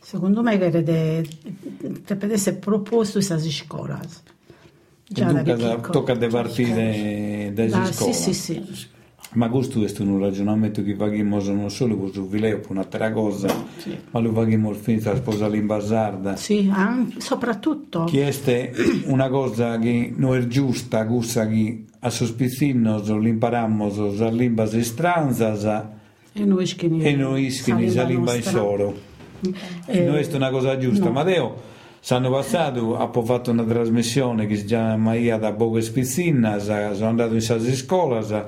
Secondo 0.00 0.42
me 0.42 0.58
che 0.58 0.70
te 2.04 2.16
per 2.16 2.30
essere 2.32 2.56
proposto 2.56 3.12
questa 3.14 3.38
scuola. 3.38 4.00
Dunque 5.06 5.42
da- 5.42 5.76
tocca 5.76 6.14
di 6.14 6.26
partire 6.26 7.50
da 7.54 7.84
scuola. 7.92 8.12
sì, 8.12 8.12
sì, 8.12 8.34
sì. 8.34 8.92
Ma 9.34 9.48
questo 9.48 9.84
è 9.84 9.90
un 10.00 10.20
ragionamento 10.20 10.82
che 10.82 10.94
facciamo 10.94 11.40
non 11.42 11.70
solo 11.70 11.96
con 11.96 12.28
Vileo, 12.28 12.58
per 12.60 12.70
un'altra 12.70 13.12
cosa, 13.12 13.48
ma 14.10 14.20
lo 14.20 14.32
facciamo 14.32 14.72
finita 14.72 15.12
a 15.12 15.16
sposare 15.16 15.56
in 15.56 15.66
Basarda. 15.66 16.36
Sì, 16.36 16.70
anche- 16.72 17.20
soprattutto. 17.20 18.04
Chieste 18.04 18.72
una 19.06 19.28
cosa 19.28 19.78
che 19.78 20.12
non 20.16 20.36
è 20.36 20.46
giusta, 20.46 21.04
cosa 21.06 21.46
che 21.46 21.84
a 22.00 22.10
sospizzino 22.10 23.00
l'imparammo 23.18 24.12
la 24.16 24.30
lingua 24.30 24.66
stranza 24.66 25.54
E 26.32 26.44
noi 26.44 26.64
e 27.42 27.46
ischini 27.46 27.92
la 27.92 28.02
lingua 28.04 28.34
in 28.34 28.42
solo. 28.42 29.12
Eh, 29.86 30.04
non 30.04 30.16
è 30.16 30.28
una 30.34 30.50
cosa 30.50 30.78
giusta, 30.78 31.04
no. 31.04 31.10
ma 31.10 31.22
Deo 31.22 31.72
L'anno 32.06 32.30
passato 32.30 32.98
ha 32.98 33.10
fatto 33.22 33.50
una 33.50 33.64
trasmissione 33.64 34.46
che 34.46 34.56
si 34.56 34.66
chiama 34.66 35.14
Ia 35.14 35.38
da 35.38 35.52
Bogo 35.52 35.78
e 35.78 35.80
Spizzina, 35.80 36.58
sono 36.58 37.08
andato 37.08 37.32
in 37.32 37.40
sale 37.40 37.74
scuola, 37.74 38.46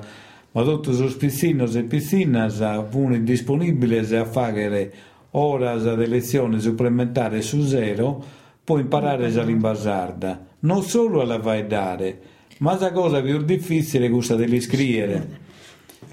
ma 0.57 0.63
tutti 0.63 0.89
i 0.89 1.07
spizzinos 1.07 1.75
e 1.75 1.83
pizzinas 1.83 2.57
sono 2.89 3.17
disponibili 3.19 4.15
a 4.15 4.25
fare 4.25 4.93
ore 5.29 5.95
di 5.95 6.07
lezione 6.07 6.59
supplementare 6.59 7.43
su 7.43 7.61
zero, 7.61 8.23
può 8.63 8.79
imparare 8.79 9.29
la 9.29 9.43
lingua 9.43 9.75
sarda, 9.75 10.43
non 10.61 10.81
solo 10.81 11.23
vai 11.39 11.67
dare, 11.67 12.19
ma 12.57 12.75
la 12.79 12.91
cosa 12.91 13.21
più 13.21 13.43
difficile 13.43 14.07
è 14.07 14.09
questa 14.09 14.33
dell'iscrivere. 14.33 15.27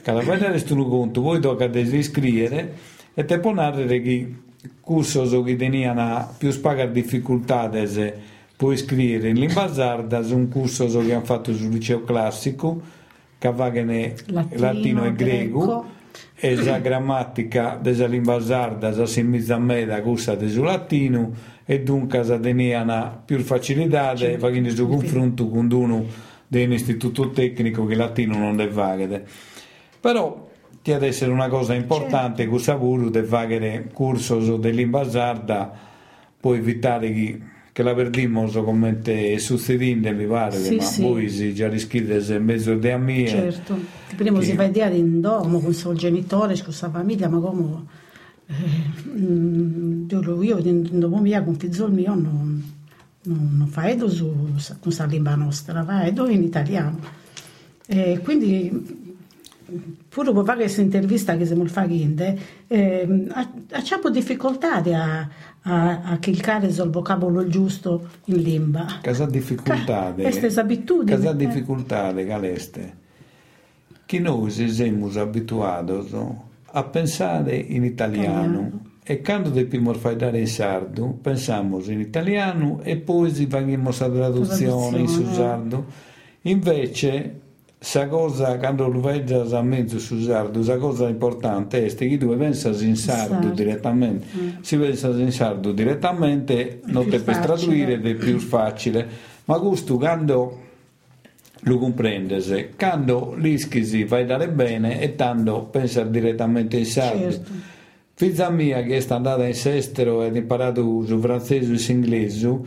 Cada 0.03 0.21
volta 0.21 0.51
resti 0.51 0.75
un 0.75 0.91
conto, 0.91 1.23
voi 1.23 1.41
tocca 1.41 1.67
desiscrivere 1.67 2.75
e 3.15 3.25
te 3.25 3.39
può 3.39 3.55
narrare 3.55 4.03
che 4.03 4.35
cursos 4.79 5.43
che 5.43 5.57
tenivano 5.57 6.35
più 6.37 6.51
spaga 6.51 6.85
difficoltà 6.85 7.71
puoi 8.55 8.77
scrivere 8.77 9.31
in 9.31 9.37
lingua 9.37 9.73
sarda 9.73 10.21
su 10.23 10.37
un 10.37 10.51
corso 10.51 10.87
che 10.87 11.15
hanno 11.15 11.25
fatto 11.25 11.55
sul 11.55 11.71
liceo 11.71 12.05
classico 12.05 13.04
che 13.45 13.49
avvagane 13.49 14.15
Latino, 14.29 14.61
latino, 14.61 15.05
e 15.05 15.13
greco, 15.13 15.59
greco. 15.59 15.87
e 16.35 16.65
la 16.65 16.79
grammatica 16.79 17.79
della 17.81 18.07
lingua 18.07 18.41
sarda 18.41 18.91
sa 18.95 19.05
si 19.05 19.23
mizza 19.23 19.59
meda 19.59 20.01
questa 20.01 20.35
del 20.35 20.59
latino. 20.61 21.53
E 21.67 21.83
dunque 21.83 22.25
sa 22.25 22.39
tenivano 22.39 23.23
più 23.25 23.39
facilità 23.41 24.15
facendo 24.17 24.71
su 24.71 24.89
confronto 24.89 25.49
con 25.49 25.71
uno 25.71 26.05
dell'istituto 26.47 27.31
tecnico 27.31 27.85
che 27.85 27.95
latino 27.95 28.37
non 28.39 28.55
deve 28.57 28.71
fare 28.71 29.25
però 29.99 30.47
ti 30.83 30.93
ad 30.93 31.03
essere 31.03 31.33
una 31.33 31.49
cosa 31.49 31.73
importante 31.73 32.47
questa 32.47 32.77
pure 32.77 33.11
di 33.11 33.27
fare 33.27 33.89
corso 33.95 34.59
di 34.59 34.75
lingua 34.75 35.09
sarda 35.09 35.73
può 36.39 36.55
evitare 36.55 37.11
che, 37.13 37.41
che 37.75 37.83
la 37.83 37.93
perdiamo 37.93 38.47
come 38.63 39.01
è 39.03 39.37
succedendo 39.39 40.13
mi 40.13 40.27
pare 40.27 40.57
Sì, 40.57 40.77
ma 40.77 40.83
sì. 40.83 41.03
voi 41.03 41.29
si 41.29 41.53
già 41.53 41.69
riscrivete 41.69 42.35
in 42.37 42.45
mezzo 42.45 42.73
di 42.77 42.89
a 42.89 42.97
mie 42.97 43.27
Certo, 43.27 43.77
prima 44.17 44.39
Che- 44.39 44.45
si 44.45 44.53
va 44.55 44.63
a 44.63 44.69
dire 44.69 44.95
in 44.95 45.21
domo 45.21 45.59
con 45.59 45.75
suo 45.75 45.93
genitore, 45.93 46.55
con 46.55 46.63
questa 46.67 46.89
famiglia, 46.89 47.29
ma 47.29 47.41
come 47.41 47.85
eh, 48.47 48.55
mm, 49.21 50.07
io, 50.41 50.59
in 50.59 50.89
domo 51.01 51.19
mia 51.19 51.43
con 51.43 51.57
figlio 51.57 51.89
mio 51.89 52.15
non, 52.15 52.63
non, 53.23 53.55
non 53.57 53.67
faedo 53.67 54.09
su, 54.09 54.31
con 54.33 54.79
questa 54.79 55.07
lingua 55.07 55.35
nostra, 55.35 55.85
faedo 55.85 56.29
in 56.29 56.45
italiano. 56.45 57.01
E 57.89 58.21
quindi 58.23 59.04
pure 60.09 60.33
per 60.33 60.45
fare 60.45 60.61
questa 60.61 60.81
intervista 60.81 61.37
che 61.37 61.47
siamo 61.47 61.65
facendo, 61.67 62.25
eh, 62.67 63.27
abbiamo 63.71 64.11
difficoltà 64.11 64.77
a, 64.77 65.29
a, 65.63 66.03
a 66.03 66.19
cliccare 66.19 66.73
sul 66.73 66.91
vocabolo 66.91 67.47
giusto 67.49 68.09
in 68.27 68.43
lingua. 68.43 68.99
Casa 69.03 69.27
difficoltà 69.27 70.15
queste 70.17 70.49
abitudini, 70.61 71.17
Casa 71.17 71.31
eh. 71.31 71.37
difficoltà 71.37 72.15
caleste. 72.15 73.03
Che 74.07 74.19
noi 74.19 74.51
siamo 74.51 75.11
abituati 75.15 75.93
a 76.77 76.85
pensare 76.85 77.57
in 77.57 77.85
italiano. 77.85 78.23
Italiano. 78.25 78.93
E 79.07 79.21
quando 79.21 79.51
dobbiamo 79.51 79.93
fare 79.93 80.39
in 80.39 80.47
sardo, 80.47 81.19
pensiamo 81.21 81.79
in 81.85 82.01
italiano 82.01 82.81
e 82.83 82.97
poi 82.97 83.31
si 83.35 83.47
facciamo 83.47 83.91
la 83.91 84.11
traduzione 84.11 84.99
in 84.99 85.09
sardo. 85.09 85.85
Invece, 86.43 87.41
sa 87.85 88.09
cosa, 88.09 88.57
quando 88.57 88.89
lo 88.89 88.99
vedi 89.01 89.35
a 89.35 89.61
mezzo 89.61 89.99
su 89.99 90.19
sardo, 90.23 90.65
la 90.65 90.79
cosa 90.79 91.07
importante 91.07 91.85
è 91.85 91.95
che 91.95 92.17
tu 92.17 92.35
pensi 92.35 92.67
in 92.87 92.97
sardo 92.97 93.49
direttamente. 93.51 94.27
Si 94.63 94.79
pensa 94.79 95.09
in 95.09 95.31
sardo 95.31 95.71
direttamente, 95.71 96.81
È 96.81 96.81
non 96.87 97.07
per 97.07 97.21
facile. 97.21 97.45
traduire 97.45 97.93
ed 97.93 98.07
è 98.07 98.15
più 98.15 98.39
facile. 98.39 99.07
Ma 99.45 99.59
questo 99.59 99.99
quando 99.99 100.61
lo 101.61 101.79
comprendesi, 101.79 102.71
quando 102.77 103.35
l'ischisi 103.37 104.07
fai 104.07 104.25
dare 104.25 104.49
bene 104.49 105.03
e 105.03 105.15
tanto 105.15 105.69
pensa 105.71 106.05
direttamente 106.05 106.79
in 106.79 106.87
sardo. 106.87 107.31
Certo. 107.33 107.51
Figlia 108.15 108.49
mia 108.49 108.83
che 108.83 108.97
è 108.97 109.05
andata 109.09 109.45
in 109.45 109.55
estero 109.63 110.23
ed 110.23 110.35
ha 110.35 110.39
imparato 110.39 111.05
su 111.05 111.19
francese 111.19 111.73
e 111.75 111.77
su 112.31 112.67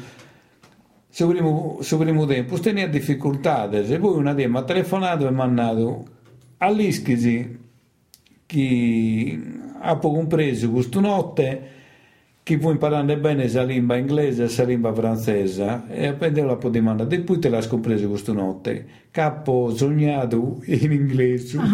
primo 1.97 2.25
tempo 2.25 2.59
tenia 2.59 2.87
difficoltà 2.87 3.69
e 3.69 3.97
poi 3.97 4.17
una 4.17 4.33
dì 4.33 4.47
mi 4.47 4.57
ha 4.57 4.63
telefonato 4.63 5.25
e 5.25 5.31
mi 5.31 5.41
ha 5.41 5.45
mandato 5.45 6.05
all'ischisi 6.57 7.59
che 8.45 9.39
ha 9.79 9.95
compreso 9.97 10.71
questa 10.71 10.99
notte 10.99 11.75
chi 12.47 12.57
può 12.57 12.71
imparare 12.71 13.17
bene 13.17 13.51
la 13.51 13.63
lingua 13.63 13.97
inglese 13.97 14.45
e 14.45 14.53
la 14.55 14.63
lingua 14.63 14.93
francese 14.93 15.81
e 15.89 16.07
appena 16.07 16.45
la 16.45 16.55
e 17.09 17.19
poi 17.19 17.39
te 17.39 17.49
l'ha 17.49 17.61
scompreso 17.61 18.07
questa 18.07 18.31
notte. 18.31 18.85
Capo 19.11 19.75
sognato 19.75 20.61
in 20.63 20.93
inglese. 20.93 21.59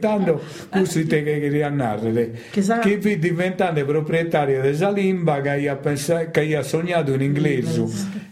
Tanto 0.00 0.40
questo 0.68 1.06
te 1.06 1.22
che 1.22 1.62
andare 1.62 2.32
che 2.80 2.98
poi 2.98 3.20
diventando 3.20 3.84
proprietario 3.84 4.60
della 4.60 4.90
lingua 4.90 5.40
che 5.40 5.68
ha, 5.68 5.76
pensato, 5.76 6.30
che 6.32 6.56
ha 6.56 6.64
sognato 6.64 7.12
in 7.12 7.22
inglese. 7.22 7.86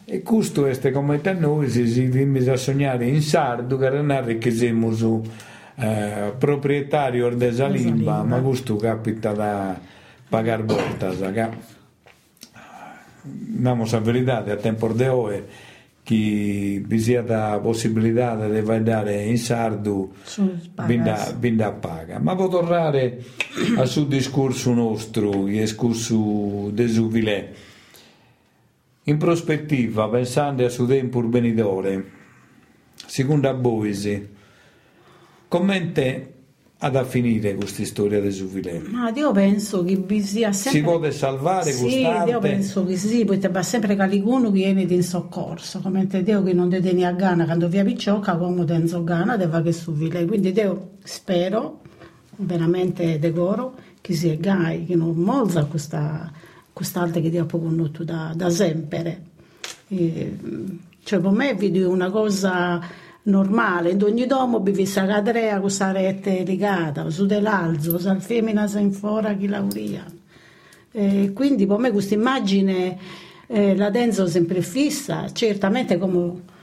E 0.05 0.23
questo 0.23 0.67
è 0.67 0.91
come 0.91 1.21
te 1.21 1.35
noi 1.35 1.71
se 1.71 1.87
si 1.87 2.07
viene 2.07 2.51
a 2.51 2.57
sognare 2.57 3.07
in 3.07 3.23
sardo 3.23 3.77
che 3.77 3.89
non 3.91 4.39
che 4.39 4.51
siamo 4.51 5.23
eh, 5.77 6.35
proprietario 6.37 7.29
della 7.29 7.69
lingua 7.69 8.25
ma 8.25 8.41
questo 8.41 8.75
capita 8.75 9.33
da 9.33 9.99
pagar 10.31 10.62
voltas 10.62 11.20
acá. 11.22 11.51
Damos 13.24 13.93
a 13.93 14.01
verdade, 14.01 14.53
a 14.53 14.57
tempo 14.57 14.89
de 14.95 15.11
hoje, 15.11 15.45
que 16.03 16.83
vi 16.87 17.14
da 17.22 17.61
possibilità 17.62 18.35
di 18.35 18.61
vedere 18.62 19.24
in 19.26 19.39
sardo 19.39 20.12
vinda, 20.87 21.72
paga. 21.72 22.18
Ma 22.18 22.35
voglio 22.35 22.49
tornare 22.49 23.22
al 23.76 23.87
suo 23.87 24.05
discorso 24.05 24.72
nostro, 24.72 25.47
il 25.47 25.61
discorso 25.61 26.70
de 26.72 26.89
Zuvilè. 26.89 27.53
In 29.05 29.18
prospettiva, 29.18 30.09
pensando 30.09 30.64
a 30.64 30.68
suo 30.68 30.87
tempo 30.87 31.20
venidore, 31.28 32.05
secondo 33.07 33.61
voi, 33.61 34.28
commente 35.49 36.35
ad 36.83 37.05
finire 37.05 37.55
questa 37.57 37.85
storia 37.85 38.20
di 38.20 38.31
Zuvilè? 38.31 38.81
Ma 38.87 39.11
io 39.11 39.33
penso 39.33 39.85
che 39.85 40.03
sia 40.22 40.53
sempre... 40.53 40.81
Si 40.81 40.85
può 40.85 41.11
salvare 41.11 41.72
sì, 41.72 41.83
costante? 41.83 42.31
io 42.31 42.39
penso 42.39 42.85
che 42.87 42.97
sì, 42.97 43.24
poi 43.26 43.39
va 43.39 43.62
sempre 43.62 43.97
qualcuno 43.97 44.51
che 44.51 44.72
viene 44.72 44.83
in 44.83 45.03
soccorso, 45.03 45.81
come 45.81 46.07
te 46.07 46.22
Dio 46.22 46.43
che 46.43 46.55
non 46.55 46.70
ti 46.70 46.81
tieni 46.81 47.05
a 47.05 47.12
gana 47.12 47.45
quando 47.45 47.68
via 47.68 47.85
picciocca, 47.85 48.37
come 48.37 48.64
tenzo 48.64 49.05
gana, 49.05 49.37
deve 49.37 49.62
che 49.62 49.72
Zuvilè. 49.72 50.24
Quindi 50.24 50.53
io 50.57 50.93
spero, 51.03 51.81
veramente 52.37 53.18
decoro, 53.18 53.74
che 54.01 54.14
sia 54.14 54.35
gai, 54.37 54.87
che 54.87 54.95
non 54.95 55.14
molza 55.16 55.66
questa, 55.66 56.33
quest'arte 56.72 57.20
che 57.20 57.28
Dio 57.28 57.43
ha 57.43 57.47
conosciuto 57.47 58.05
da, 58.05 58.33
da 58.35 58.49
sempre. 58.49 59.22
E, 59.89 60.37
cioè 61.03 61.20
per 61.20 61.31
me 61.31 61.55
è 61.55 61.85
una 61.85 62.09
cosa 62.09 62.81
normale, 63.23 63.91
in 63.91 64.03
ogni 64.03 64.27
domo 64.27 64.61
vive 64.61 64.87
sa 64.87 65.07
cadrea 65.07 65.61
con 65.61 65.71
sa 65.71 65.93
rete 65.93 66.45
legata, 66.45 67.11
su 67.11 67.27
dell'alzo, 67.27 67.99
sa 67.99 68.18
femmina 68.18 68.66
sa 68.66 68.79
in 68.79 68.93
fora 68.93 69.35
chi 69.35 69.47
lauria. 69.47 70.05
E 70.93 71.33
quindi 71.33 71.66
per 71.66 71.79
me 71.79 71.91
questa 71.91 72.14
immagine 72.14 72.99
eh, 73.47 73.77
la 73.77 73.91
tengo 73.91 74.27
sempre 74.27 74.62
fissa, 74.62 75.31
certamente 75.33 75.99
come 75.99 76.59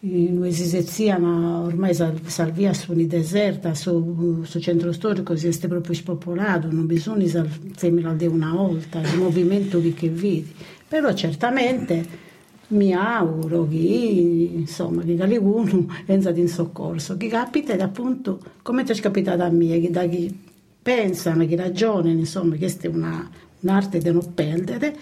in 0.00 0.38
un'esizia, 0.38 1.18
ma 1.18 1.60
ormai 1.60 1.94
salvia 1.94 2.72
su 2.72 2.92
una 2.92 3.04
deserta, 3.04 3.74
su, 3.74 4.42
su 4.44 4.58
centro 4.58 4.92
storico 4.92 5.36
si 5.36 5.48
è 5.48 5.68
proprio 5.68 5.94
spopolato, 5.94 6.70
non 6.70 6.86
bisogna 6.86 7.26
sal 7.26 7.48
femmina 7.76 8.14
di 8.14 8.26
una 8.26 8.52
volta, 8.52 9.00
il 9.00 9.18
movimento 9.18 9.80
che 9.94 10.08
vedi, 10.08 10.54
però 10.88 11.12
certamente 11.12 12.28
mi 12.70 12.92
auguro 12.92 13.66
che, 13.68 13.76
insomma, 13.76 15.02
che 15.02 15.16
qualcuno 15.16 15.86
entra 16.06 16.30
in 16.30 16.48
soccorso, 16.48 17.16
che 17.16 17.28
capita 17.28 17.74
appunto, 17.82 18.40
come 18.62 18.84
ti 18.84 18.92
è 18.92 18.94
capitato 18.96 19.42
a 19.42 19.50
me, 19.50 19.80
che 19.80 19.90
da 19.90 20.06
chi 20.06 20.36
pensano, 20.82 21.46
che 21.46 21.56
ragionano, 21.56 22.10
insomma, 22.10 22.52
che 22.52 22.58
questa 22.58 22.86
è 22.86 22.90
una, 22.90 23.28
un'arte 23.60 23.98
da 23.98 24.12
non 24.12 24.34
perdere, 24.34 24.96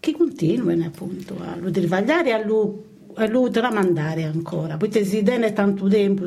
che 0.00 0.12
continuino 0.12 0.84
appunto 0.84 1.36
a 1.40 1.56
lo 1.56 1.70
travagliare 1.70 2.30
e 2.30 2.32
a 2.32 2.44
lo, 2.44 2.84
a 3.14 3.26
lo 3.28 3.48
tramandare 3.50 4.24
ancora. 4.24 4.76
Poi 4.76 4.90
si 5.04 5.22
tiene 5.22 5.52
tanto 5.52 5.88
tempo, 5.88 6.26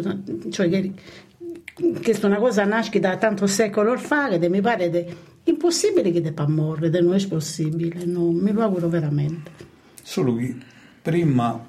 cioè 0.49 0.69
che, 0.69 0.91
che 1.99 2.11
è 2.11 2.25
una 2.25 2.37
cosa 2.37 2.63
nasce 2.63 2.99
da 2.99 3.17
tanto 3.17 3.47
secolo 3.47 3.97
fa, 3.97 4.29
che 4.37 4.49
mi 4.49 4.61
pare 4.61 4.89
de, 4.89 5.15
impossibile 5.43 6.11
che 6.11 6.21
debba 6.21 6.47
morire, 6.47 7.01
non 7.01 7.15
è 7.15 7.27
possibile, 7.27 8.05
no, 8.05 8.31
lo 8.31 8.61
auguro 8.61 8.87
veramente. 8.87 9.51
Solo 10.01 10.35
che 10.35 10.73
prima 11.05 11.63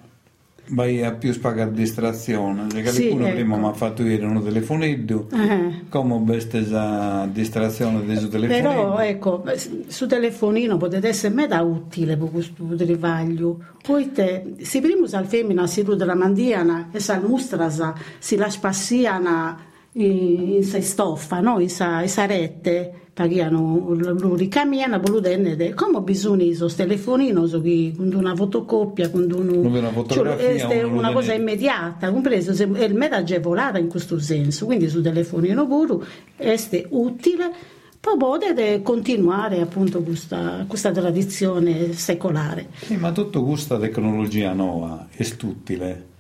vai 0.69 1.05
a 1.05 1.13
più 1.13 1.33
spagare 1.33 1.71
distrazione 1.73 2.69
cioè 2.71 2.87
sì, 2.87 3.03
qualcuno 3.03 3.27
ecco. 3.27 3.35
prima 3.35 3.57
mi 3.57 3.67
ha 3.67 3.73
fatto 3.75 4.03
vedere 4.03 4.25
uno 4.25 4.43
telefonetto 4.43 5.29
Eh. 5.31 5.85
come 5.91 6.25
questa 6.25 7.29
distrazione 7.31 8.05
del 8.05 8.29
telefonino 8.29 8.69
Però 8.69 8.99
ecco, 8.99 9.45
su 9.87 10.07
telefonino 10.07 10.79
potete 10.79 11.09
essere 11.09 11.35
meta 11.35 11.63
utile 11.63 12.17
per 12.17 12.31
questo 12.31 12.65
trivaglio. 12.75 13.59
Poi 13.83 14.11
te, 14.11 14.55
se 14.63 14.81
prima 14.81 15.07
al 15.11 15.27
femmina 15.27 15.67
si 15.67 15.83
rude 15.83 16.05
la 16.05 16.15
mandiana 16.15 16.89
e 16.91 16.99
sa 16.99 17.21
mustrasa, 17.21 17.95
si 18.19 18.37
la 18.37 18.49
spassiana 18.49 19.57
in, 19.93 20.55
in 20.55 20.65
sa 20.65 20.81
stoffa, 20.81 21.41
no? 21.41 21.61
in 21.61 21.71
sa, 21.71 22.01
in 22.03 22.09
sa 22.09 22.27
rete, 22.27 23.06
paghiano 23.17 23.95
lo 23.95 24.35
ricambiano, 24.35 25.01
voludene, 25.01 25.73
come 25.73 26.03
bisogna 26.03 26.53
su 26.53 26.67
telefonino, 26.67 27.47
so 27.47 27.63
che 27.63 27.95
con 27.97 28.13
una 28.13 28.37
fotocopia, 28.37 29.09
con 29.09 29.27
una 29.33 29.89
fotografia, 29.89 30.59
cioè, 30.59 30.83
lo 30.83 30.91
una 30.99 31.13
cosa 31.13 31.33
immediata, 31.33 32.13
compreso, 32.13 32.53
se- 32.53 32.71
è 32.71 32.89
meta 32.89 33.17
agevolata 33.17 33.79
in 33.79 33.89
questo 33.89 34.19
senso, 34.19 34.67
quindi 34.67 34.91
su 34.91 35.01
telefonino 35.01 35.67
pure 35.67 36.05
è 36.37 36.57
utile 36.91 37.51
poi 37.99 38.19
potete 38.19 38.83
continuare 38.83 39.63
appunto 39.63 40.03
questa, 40.03 40.67
questa 40.69 40.93
tradizione 40.93 41.95
secolare. 41.95 42.69
Sì, 42.83 42.97
ma 42.97 43.13
tutta 43.13 43.41
questa 43.41 43.79
tecnologia 43.79 44.53
nuova 44.53 45.09
è 45.11 45.23
stutile 45.23 46.15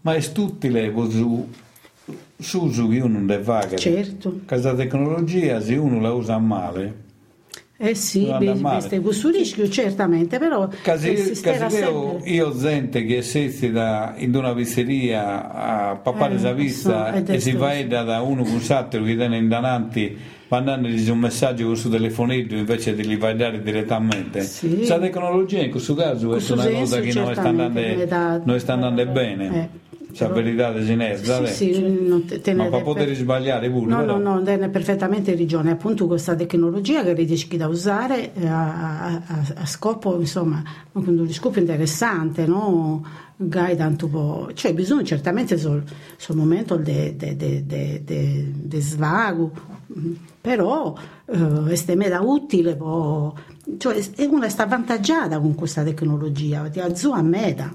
ma 0.00 0.14
è 0.14 0.20
stutile 0.20 0.90
su 2.40 2.70
su 2.70 2.88
che 2.88 3.00
uno 3.00 3.20
deve 3.24 3.42
fare 3.42 3.76
Certo. 3.76 4.40
questa 4.46 4.74
tecnologia 4.74 5.60
se 5.60 5.74
uno 5.74 6.00
la 6.00 6.12
usa 6.12 6.38
male 6.38 7.06
Eh 7.80 7.94
sì, 7.94 8.26
male. 8.26 9.00
questo 9.00 9.28
è 9.28 9.32
rischio 9.32 9.68
certamente, 9.68 10.38
però 10.38 10.68
Casi, 10.82 11.12
eh, 11.12 11.38
casi 11.40 11.76
io, 11.78 12.20
io 12.24 12.56
gente 12.56 13.04
che 13.04 13.22
sessi 13.22 13.70
da, 13.70 14.14
in 14.18 14.34
una 14.34 14.52
pizzeria 14.52 15.52
a 15.52 15.94
papare 15.96 16.34
Eh, 16.36 16.40
la 16.42 16.52
pizza 16.54 17.12
so, 17.12 17.18
è 17.18 17.34
e 17.34 17.40
si 17.40 17.52
va 17.52 17.80
da, 17.84 18.02
da 18.02 18.20
uno 18.20 18.42
con 18.42 18.58
satiro 18.60 19.04
che 19.04 19.14
tiene 19.16 19.36
in 19.36 19.48
davanti 19.48 20.16
mandandogli 20.48 21.08
un 21.10 21.18
messaggio 21.18 21.64
con 21.64 21.72
il 21.72 21.78
suo 21.78 21.90
telefonetto 21.90 22.54
invece 22.56 22.94
di 22.94 23.06
li 23.06 23.16
vai 23.16 23.36
dare 23.36 23.60
direttamente 23.62 24.40
Sì. 24.42 24.74
questa 24.76 24.98
tecnologia 24.98 25.60
in 25.60 25.70
questo 25.70 25.94
caso 25.94 26.28
è 26.28 26.30
questo 26.32 26.54
una 26.54 26.62
senso 26.62 26.78
cosa 26.78 27.00
che 27.00 27.12
non 27.12 27.32
sta 27.34 27.42
andando, 27.48 28.42
non 28.44 28.58
sta 28.58 28.72
andando 28.72 29.06
bene 29.06 29.46
Eh, 29.46 29.87
sa 30.12 30.26
però- 30.28 30.40
verità 30.42 30.72
di 30.72 30.84
sinistra 30.84 31.46
Sì, 31.46 31.72
sì, 31.74 31.80
non 32.06 32.24
te- 32.24 32.40
te 32.40 32.54
ma 32.54 32.68
per 32.68 32.82
poter 32.82 33.14
sbagliare 33.14 33.70
pure 33.70 33.90
No, 33.90 33.98
però. 34.00 34.18
no, 34.18 34.40
no, 34.40 34.50
hai 34.50 34.68
perfettamente 34.70 35.34
ragione. 35.36 35.70
Appunto 35.72 36.06
questa 36.06 36.34
tecnologia 36.34 37.02
che 37.04 37.12
riesci 37.12 37.56
da 37.56 37.68
usare 37.68 38.32
eh, 38.34 38.46
a, 38.46 39.04
a- 39.04 39.22
a- 39.56 39.66
scopo, 39.66 40.18
insomma, 40.18 40.62
con 40.92 41.06
uno 41.06 41.30
scopo 41.32 41.58
interessante, 41.58 42.46
no? 42.46 43.04
Gai 43.40 43.76
tanto 43.76 44.08
po'. 44.08 44.50
Cioè 44.52 44.74
bisogna 44.74 45.04
certamente 45.04 45.56
sul, 45.58 45.82
sul 46.16 46.34
momento 46.36 46.76
del 46.76 47.14
de, 47.14 47.36
de, 47.36 47.64
de, 47.66 48.02
de- 48.04 48.50
de 48.54 48.80
svago, 48.80 49.52
però 50.40 50.94
eh, 51.26 51.82
è 51.86 51.94
meda 51.94 52.20
utile, 52.20 52.74
po', 52.74 53.36
cioè 53.76 53.96
è 54.16 54.24
una 54.24 54.48
sta 54.48 54.64
avvantaggiata 54.64 55.38
con 55.38 55.54
questa 55.54 55.82
tecnologia, 55.84 56.68
ti 56.68 56.80
azzua 56.80 57.16
a 57.18 57.22
meta. 57.22 57.72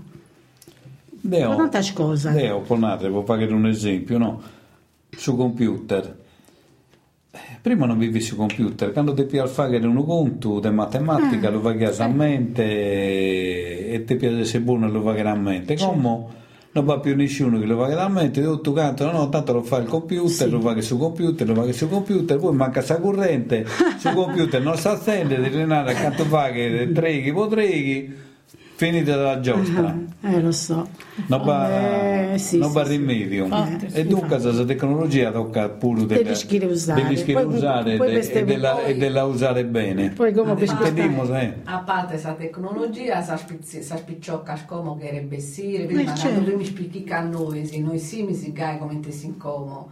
Deo, 1.26 1.50
Ma 1.56 1.56
tante 1.70 1.94
cose. 1.94 2.32
Deo, 2.32 2.60
ponate, 2.62 3.08
può 3.10 3.24
fare 3.24 3.46
un 3.46 3.66
esempio, 3.66 4.18
no? 4.18 4.42
Su 5.10 5.38
computer. 5.38 6.18
Eh, 7.32 7.40
Prima 7.62 7.86
non 7.86 7.98
vivi 7.98 8.20
su 8.20 8.36
computer, 8.36 8.92
quando 8.92 9.14
ti 9.14 9.24
piace 9.24 9.52
fare 9.54 9.78
un 9.78 10.06
conto 10.06 10.60
di 10.60 10.70
matematica, 10.70 11.48
Ah, 11.48 11.52
lo 11.52 11.62
fai 11.62 11.82
a 11.86 12.08
mente 12.08 12.64
e 13.94 14.04
ti 14.06 14.16
piace 14.18 14.40
essere 14.42 14.64
buono 14.64 14.90
lo 14.90 15.02
fai 15.02 15.22
a 15.22 15.34
mente. 15.36 15.76
Come 15.78 16.26
non 16.74 16.86
va 16.86 17.00
più 17.00 17.16
nessuno 17.16 17.58
che 17.60 17.66
lo 17.66 17.78
fa 17.78 18.04
a 18.04 18.10
mente, 18.10 18.42
tutto 18.42 18.74
canto, 18.74 19.10
no, 19.12 19.30
tanto 19.30 19.54
lo 19.54 19.62
fa 19.64 19.78
il 19.78 19.88
computer, 19.88 20.30
Sì. 20.30 20.50
lo 20.50 20.60
fai 20.60 20.82
su 20.82 20.98
computer, 20.98 21.48
lo 21.48 21.54
fai 21.56 21.72
su 21.72 21.88
computer, 21.88 22.38
poi 22.38 22.54
manca 22.56 22.82
sa 22.82 23.00
corrente, 23.00 23.66
su 23.98 24.10
computer 24.14 24.62
non 24.62 24.76
si 24.76 24.88
accende, 24.88 25.40
di 25.40 25.48
renare 25.50 25.92
accanto 25.92 26.26
tre 26.92 27.22
che 27.22 27.32
potreghi, 27.32 28.14
finita 28.84 29.16
la 29.16 29.40
giostra. 29.40 29.96
Eh, 30.26 30.40
lo 30.40 30.54
so. 30.54 30.88
Non 31.28 31.44
va, 31.44 32.32
Eh, 32.32 32.38
sì, 32.38 32.58
non 32.58 32.70
sì, 32.70 32.76
va 32.76 32.86
sì. 32.86 32.92
rimedio. 32.92 33.44
Infatti, 33.44 33.88
e 33.92 34.06
dunque 34.06 34.40
la 34.40 34.64
tecnologia 34.64 35.32
tocca 35.32 35.68
pure 35.68 36.06
Devi 36.06 36.24
della- 36.24 36.34
schire 36.36 36.66
usare. 36.66 37.02
devi 37.02 37.18
schire 37.18 37.44
Poi- 37.44 37.54
usare 37.56 37.98
poi 37.98 38.08
e, 38.08 38.12
queste- 38.14 38.40
e 38.40 38.44
della, 38.46 38.72
poi- 38.72 38.86
e 38.86 38.96
della 38.96 39.24
usare 39.26 39.66
bene. 39.66 40.10
Poi 40.12 40.32
come 40.34 40.54
per 40.54 40.68
eh. 41.42 41.54
A 41.66 41.80
parte 41.80 42.12
questa 42.12 42.34
tecnologia, 42.36 43.22
sa 43.22 43.36
spicciocca 43.98 44.58
come 44.66 44.98
che 44.98 45.08
era 45.10 45.20
bessire, 45.26 45.84
Eh, 45.84 45.88
prima 45.88 46.14
certo. 46.16 46.30
quando 46.36 46.52
tu 46.52 46.58
mi 46.58 46.66
spieghi 46.66 47.06
a 47.12 47.20
noi, 47.22 47.66
sì, 47.66 47.82
noi 47.82 48.00
sì 48.00 48.24
mi 48.24 48.34
si 48.34 48.54
gai 48.54 48.78
come 48.78 49.00
te 49.02 49.12
si 49.12 49.26
incomo. 49.26 49.92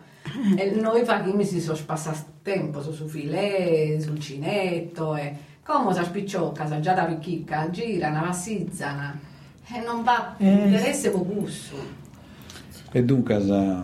E 0.56 0.72
noi 0.80 1.04
fa 1.04 1.22
che 1.24 1.34
mi 1.34 1.44
si 1.44 1.60
so 1.60 1.76
spassa 1.76 2.14
tempo 2.42 2.82
su, 2.82 2.94
su 2.94 3.06
filè, 3.08 3.98
sul 4.00 4.18
cinetto 4.18 5.14
e 5.18 5.50
come 5.64 5.94
sa 5.94 6.04
spicciocca, 6.04 6.66
sa 6.68 6.80
già 6.80 6.94
da 6.94 7.04
picchicca, 7.06 7.70
gira, 7.70 8.10
una 8.10 8.22
vassizzana 8.22 9.18
e 9.74 9.80
non 9.86 10.04
va 10.04 10.34
Eh. 10.38 10.66
interesse 10.66 11.12
con 11.12 11.24
gusto. 11.24 11.76
E 12.92 13.04
dunque 13.04 13.42
sa- 13.46 13.84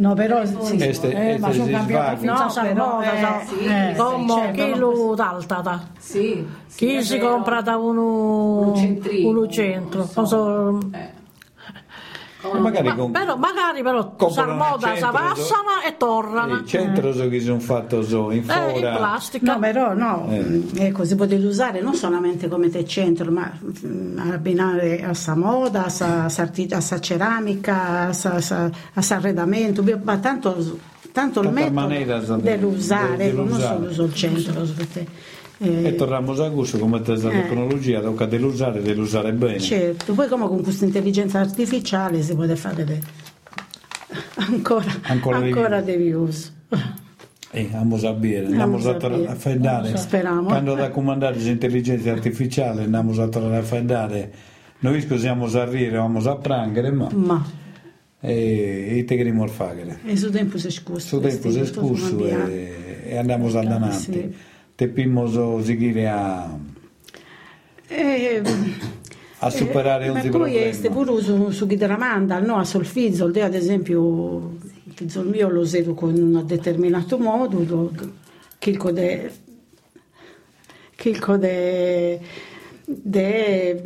No, 0.00 0.14
però 0.14 0.44
sì. 0.44 0.76
este, 0.80 1.10
Eh, 1.10 1.38
ma 1.40 1.48
este 1.48 1.52
sono 1.54 1.64
si 1.66 1.72
cambiati 1.72 2.20
svaga. 2.24 2.32
No, 2.42 2.48
senza 2.50 2.62
però, 2.62 2.94
moda, 2.94 3.12
eh, 3.14 3.18
sa. 3.20 3.42
sì, 3.44 3.64
eh, 3.64 3.94
Come 3.96 4.28
sì, 4.32 4.38
certo, 4.38 4.64
chilo 4.64 5.14
d'alta. 5.16 5.88
Sì, 5.98 6.46
sì, 6.66 6.76
Chi 6.86 7.02
si 7.02 7.18
compra 7.18 7.60
da 7.62 7.76
uno, 7.78 8.68
Un 8.68 8.76
centrino, 8.76 9.28
uno 9.28 9.48
centro? 9.48 9.98
non 10.14 10.26
so. 10.26 10.80
Cosa- 10.92 10.98
Eh. 10.98 11.10
Ma 12.40 12.58
magari 12.60 12.86
Ma- 12.86 12.94
con- 12.94 13.10
però, 13.10 13.36
magari 13.36 13.82
però 13.82 14.14
comprano 14.14 14.32
sa 14.32 14.54
moda, 14.70 14.86
al 14.90 14.94
si 14.96 15.00
centro, 15.02 15.10
passano 15.20 15.68
e 15.84 15.96
tornano. 15.96 16.54
il 16.54 16.66
centro 16.66 17.12
so 17.12 17.28
che 17.28 17.40
sono 17.40 17.58
fatto 17.58 18.02
so, 18.04 18.30
in 18.30 18.48
Eh, 18.48 18.54
in 18.70 18.74
fora. 18.74 18.96
plastica. 18.96 19.52
No, 19.54 19.58
però 19.58 19.92
no, 19.94 20.28
Eh. 20.30 20.62
ecco, 20.86 21.04
si 21.04 21.16
potete 21.16 21.44
usare 21.44 21.80
non 21.80 21.94
solamente 21.94 22.46
come 22.46 22.70
te 22.70 22.84
centro, 22.86 23.32
ma 23.32 23.50
mm, 23.84 24.18
abbinare 24.30 25.02
a 25.04 25.14
sa 25.14 25.34
moda, 25.34 25.86
a 25.86 25.88
sa, 25.88 26.28
a 26.76 26.80
sa 26.80 27.00
ceramica, 27.00 28.06
a 28.06 28.12
sa, 28.12 28.40
sa- 28.40 28.70
a 28.94 29.02
sa 29.02 29.16
arredamento, 29.16 29.82
ma 30.04 30.18
tanto, 30.18 30.78
tanto 31.10 31.40
il 31.40 31.50
metodo 31.50 32.36
dell'usare, 32.36 33.16
de- 33.16 33.24
ecco, 33.26 33.36
non 33.38 33.46
dell'usare. 33.48 33.76
solo 33.78 33.92
sul 33.92 34.14
centro. 34.14 34.64
Eh, 35.60 35.86
E 35.88 35.94
torniamo 35.96 36.32
a 36.32 36.48
gusto 36.50 36.78
come 36.78 37.00
te 37.02 37.16
la 37.16 37.30
Eh. 37.30 37.42
tecnologia, 37.42 38.00
tocca 38.00 38.26
dell'usare 38.26 38.78
e 38.78 38.82
dell'usare 38.82 39.32
bene. 39.32 39.58
Certo, 39.58 40.12
poi 40.14 40.28
come 40.28 40.46
con 40.46 40.62
questa 40.62 40.84
intelligenza 40.84 41.40
artificiale 41.40 42.22
si 42.22 42.34
può 42.34 42.46
fare 42.54 42.84
de- 42.84 43.00
ancora, 44.36 44.86
Ancora 45.02 45.38
ancora, 45.38 45.80
di- 45.80 46.12
uso. 46.12 46.50
Eh, 47.50 47.62
andiamo 47.62 47.96
a 47.96 47.98
sapere, 47.98 48.46
andiamo 48.46 48.76
Andiamo 48.76 48.76
a 48.76 48.80
sapere. 49.00 49.36
fare 49.36 49.58
Speriamo. 49.96 50.42
Quando 50.42 50.74
da 50.74 50.90
comandare 50.90 51.38
l'intelligenza 51.38 52.12
artificiale 52.12 52.84
andiamo 52.84 53.20
a 53.20 53.26
tornare 53.28 53.56
a 53.56 53.62
fare 53.62 53.84
noi 54.80 55.00
scusiamo 55.00 55.46
a 55.46 55.64
rire, 55.64 55.96
vamos 55.96 56.26
a 56.26 56.36
prangere, 56.36 56.90
ma 56.92 57.08
Ma 57.12 57.44
e, 58.20 58.98
e 58.98 59.04
te 59.04 59.16
che 59.16 59.22
fare. 59.48 59.98
e 60.04 60.16
su 60.16 60.30
tempo 60.30 60.56
si 60.58 60.70
scusa. 60.70 61.00
Su 61.00 61.20
tempo 61.20 61.50
si 61.50 61.58
è 61.58 61.64
scusso 61.64 62.24
e, 62.26 63.02
e 63.06 63.16
andiamo 63.16 63.48
a 63.48 63.62
danante. 63.64 63.96
Sì. 63.96 64.34
Te 64.78 64.86
pimmo 64.86 65.26
so 65.26 65.60
seguire 65.60 66.06
a, 66.06 66.56
Eh, 67.88 68.40
a 69.40 69.50
superare 69.50 70.04
eh, 70.04 70.10
ogni 70.10 70.30
ma 70.30 70.38
poi 70.38 70.56
este 70.56 70.88
pure 70.88 71.20
su, 71.20 71.50
su 71.50 71.66
chi 71.66 71.76
tramanda, 71.76 72.38
no, 72.38 72.58
a 72.58 72.64
solfizzo, 72.64 73.28
te 73.32 73.42
ad 73.42 73.54
esempio 73.54 74.56
il 75.00 75.26
mio 75.26 75.48
lo 75.48 75.62
uso 75.62 75.94
con 75.94 76.14
un 76.14 76.46
determinato 76.46 77.18
modo, 77.18 77.64
lo, 77.66 77.90
chilco 78.58 78.92
de 78.92 79.32
chilco 80.94 81.36
de 81.36 82.20
de 82.86 83.82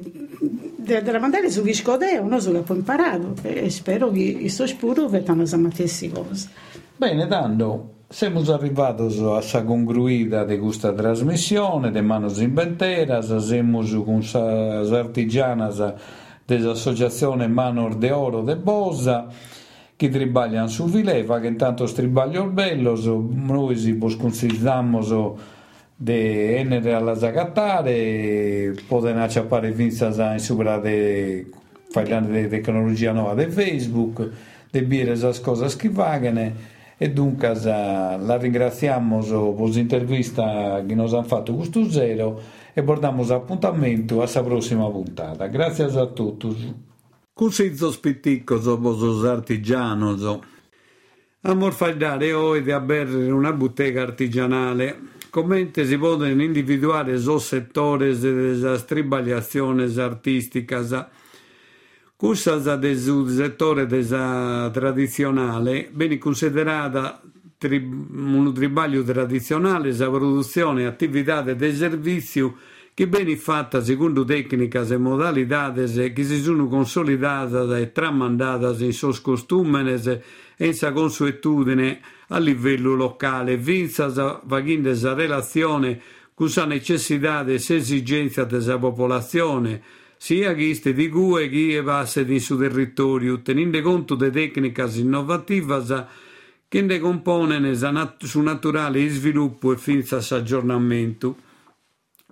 de 0.77 1.03
tramandare 1.03 1.51
su 1.51 1.63
chi 1.63 1.73
scodeo, 1.73 2.27
no, 2.29 2.39
su 2.39 2.53
che 2.53 2.59
poi 2.59 2.77
imparato 2.77 3.35
e 3.45 3.71
spero 3.71 4.11
che 4.11 4.47
suoi 4.51 4.69
spuro 4.69 5.09
vedano 5.09 5.41
la 5.41 5.71
stessa 5.71 6.07
cosa. 6.11 6.51
Bene, 6.99 7.27
tanto 7.29 8.01
siamo 8.13 8.41
arrivati 8.53 9.03
a 9.03 9.07
questa 9.07 9.65
congruita 9.65 10.45
di 10.45 10.59
questa 10.59 10.93
trasmissione, 10.93 11.91
de 11.91 12.03
manos 12.03 12.41
inventeras, 12.41 13.35
siamo 13.39 13.83
con 14.05 14.21
le 14.21 14.99
artigianas 14.99 15.95
dell'associazione 16.45 17.49
Manor 17.49 17.97
de 17.97 18.11
Oro 18.11 18.43
de 18.43 18.57
Bosa, 18.57 19.29
che 19.97 20.11
tribagliano 20.11 20.67
su 20.67 20.85
Vileva, 20.85 21.41
che 21.41 21.47
intanto 21.47 21.87
stribaglio 21.87 22.45
bello, 22.49 22.97
noi 23.31 23.77
si 23.79 23.97
consigliamo 23.97 25.39
de 25.97 26.57
enere 26.59 26.93
alla 26.93 27.15
zagattare, 27.15 28.75
poten 28.89 29.17
acciappare 29.19 29.71
vinzas 29.71 30.19
in 30.19 30.39
sopra 30.39 30.77
de 30.79 31.47
parlando 31.91 32.31
di 32.31 32.47
tecnologia 32.49 33.13
nuova 33.13 33.35
di 33.35 33.51
Facebook, 33.51 34.29
de 34.71 34.83
bire 34.83 35.13
esas 35.13 35.41
cosas 35.41 35.77
che 35.77 35.89
vagano 35.89 36.72
e 36.97 37.11
dunque 37.11 37.55
la 37.55 38.37
ringraziamo 38.37 39.19
per 39.21 39.69
l'intervista 39.69 40.83
che 40.87 40.95
nos 40.95 41.13
hanno 41.15 41.25
fatto 41.25 41.55
questo 41.55 41.91
zero 41.91 42.41
e 42.73 42.83
portiamo 42.83 43.23
appuntamento 43.33 44.23
alla 44.23 44.43
prossima 44.43 44.89
puntata. 44.89 45.47
Grazie 45.47 45.85
a 45.85 46.07
tutti. 46.07 46.91
Così 47.35 47.75
spitticco 47.75 48.59
vos 48.79 49.25
artigianos. 49.25 50.39
Amor 51.45 51.73
fai 51.73 51.97
dare 51.97 52.33
oggi 52.33 52.71
a 52.71 52.79
bere 52.79 53.25
in 53.25 53.33
una 53.33 53.53
bottega 53.53 54.03
artigianale. 54.03 55.11
Commente 55.29 55.85
si 55.87 55.99
possono 55.99 56.29
individuare 56.29 57.19
so 57.19 57.39
settores 57.39 58.21
della 58.21 58.77
stribagliazione 58.77 59.89
artistica. 62.23 62.23
Questa 62.23 62.77
del 62.77 63.27
settore 63.29 63.87
tradizionale 63.87 65.91
viene 65.93 66.19
considerata 66.19 67.21
tri- 67.59 67.83
un 67.83 68.53
tribaglio 68.55 69.03
tradizionale, 69.03 69.93
la 69.93 70.09
produzione 70.09 70.83
e 70.83 70.85
attività 70.87 71.43
di 71.43 71.75
servizio 71.75 72.55
che 72.95 73.07
viene 73.07 73.37
fatta 73.37 73.83
secondo 73.83 74.25
tecniche 74.25 74.79
e 74.79 74.97
modalità 74.99 75.73
che 75.73 76.25
si 76.25 76.43
sono 76.43 76.69
consolidate 76.69 77.81
e 77.81 77.91
tramandate 77.91 78.85
in 78.85 78.93
sos 78.93 79.21
costumes 79.21 80.07
e 80.57 80.67
in 80.67 80.75
sa 80.75 80.93
consuetudine 80.93 82.01
a 82.29 82.39
livello 82.39 82.95
locale, 82.95 83.57
vinza 83.57 84.41
vaginde 84.45 84.95
sa 84.95 85.15
relazione 85.15 86.01
con 86.35 86.51
sa 86.51 86.67
necessità 86.67 87.45
e 87.45 87.55
esigenza 87.55 88.45
della 88.45 88.79
popolazione, 88.79 89.83
sia 90.23 90.55
chi 90.55 90.73
ste 90.77 90.95
di 90.95 91.09
gue 91.09 91.49
chi 91.49 91.73
evasse 91.73 92.25
di 92.25 92.39
su 92.39 92.57
territorio, 92.57 93.43
tenendo 93.43 93.83
conto 93.83 94.15
de 94.15 94.31
tecniche 94.31 94.89
innovative 94.95 96.07
che 96.69 96.81
ne 96.81 97.01
compongono 97.01 97.75
su 98.21 98.41
naturale 98.41 99.09
sviluppo 99.09 99.73
e 99.73 99.77
finza 99.77 100.19
aggiornamento. 100.19 101.37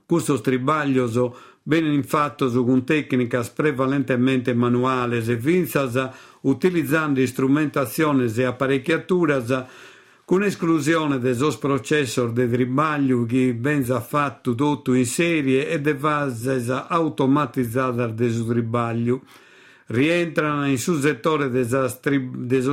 Questo 0.06 0.36
stribaglio 0.36 1.36
viene 1.64 1.92
infatti 1.92 2.48
con 2.52 2.84
tecniche 2.84 3.42
prevalentemente 3.56 4.54
manuali 4.54 5.16
e 5.16 5.40
finzas 5.40 6.10
utilizzando 6.42 7.26
strumentazioni 7.26 8.32
e 8.32 8.44
apparecchiature 8.44 9.66
con 10.30 10.44
esclusione 10.44 11.18
dei 11.18 11.34
sos 11.34 11.56
processor 11.56 12.30
de 12.30 12.48
tribaglio 12.48 13.24
che 13.24 13.52
venza 13.58 14.00
fatto 14.00 14.54
tutto 14.54 14.94
in 14.94 15.04
serie 15.04 15.68
e 15.68 15.80
de 15.80 15.96
fase 15.96 16.62
automatizzata 16.86 18.06
del 18.06 18.46
tribaglio. 18.46 19.22
Rientrano 19.86 20.68
in 20.68 20.78
sul 20.78 21.00
settore 21.00 21.50
dei 21.50 21.66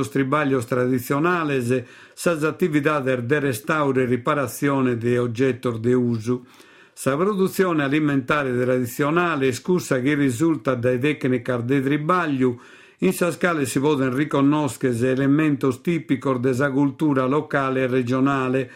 tribaglios 0.08 0.66
tradizionali 0.66 1.84
sas 2.14 2.44
attività 2.44 3.00
de 3.00 3.40
restauro 3.40 3.98
e 4.02 4.04
riparazione 4.04 4.96
di 4.96 5.16
oggetti 5.16 5.80
di 5.80 5.92
uso. 5.92 6.44
Sa 6.92 7.16
produzione 7.16 7.82
alimentare 7.82 8.56
tradizionale 8.56 9.50
scusa 9.50 10.00
che 10.00 10.14
risulta 10.14 10.76
dai 10.76 11.00
tecniche 11.00 11.60
di 11.64 11.82
tribaglio 11.82 12.60
in 12.98 13.12
sa 13.12 13.30
scala 13.30 13.64
si 13.64 13.78
possono 13.78 14.12
riconoscere 14.12 15.10
elementi 15.10 15.68
tipici 15.80 16.40
della 16.40 16.70
cultura 16.70 17.26
locale 17.26 17.82
e 17.82 17.86
regionale. 17.86 18.70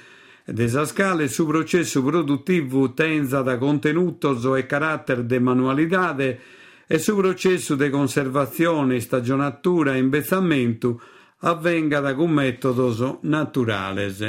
Desa 0.45 0.85
scala 0.85 1.27
su 1.29 1.47
processo 1.47 2.03
produttivo 2.03 2.93
tenza 2.95 3.43
da 3.43 3.59
contenuto 3.59 4.57
e 4.57 4.67
carattere 4.67 5.25
di 5.25 5.39
manualità 5.39 6.17
e 6.17 6.99
su 6.99 7.17
processo 7.17 7.75
di 7.75 7.91
conservazione, 7.91 9.01
stagionatura 9.01 9.95
e 9.95 9.99
imbezzamento 9.99 11.01
avvenga 11.39 12.01
da 12.01 12.15
con 12.15 12.31
metodos 12.31 13.19
naturales. 13.23 14.21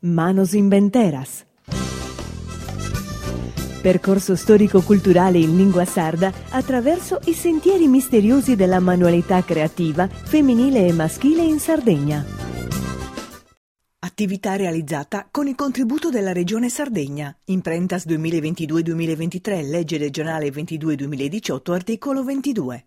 Manos 0.00 0.52
Inventeras. 0.52 1.44
Percorso 3.86 4.34
storico-culturale 4.34 5.38
in 5.38 5.54
lingua 5.54 5.84
sarda 5.84 6.32
attraverso 6.48 7.20
i 7.26 7.32
sentieri 7.32 7.86
misteriosi 7.86 8.56
della 8.56 8.80
manualità 8.80 9.44
creativa 9.44 10.08
femminile 10.08 10.88
e 10.88 10.92
maschile 10.92 11.44
in 11.44 11.60
Sardegna. 11.60 12.24
Attività 14.00 14.56
realizzata 14.56 15.28
con 15.30 15.46
il 15.46 15.54
contributo 15.54 16.10
della 16.10 16.32
Regione 16.32 16.68
Sardegna. 16.68 17.32
Imprentas 17.44 18.06
2022-2023, 18.08 19.70
legge 19.70 19.98
regionale 19.98 20.48
22-2018, 20.48 21.72
articolo 21.72 22.24
22. 22.24 22.86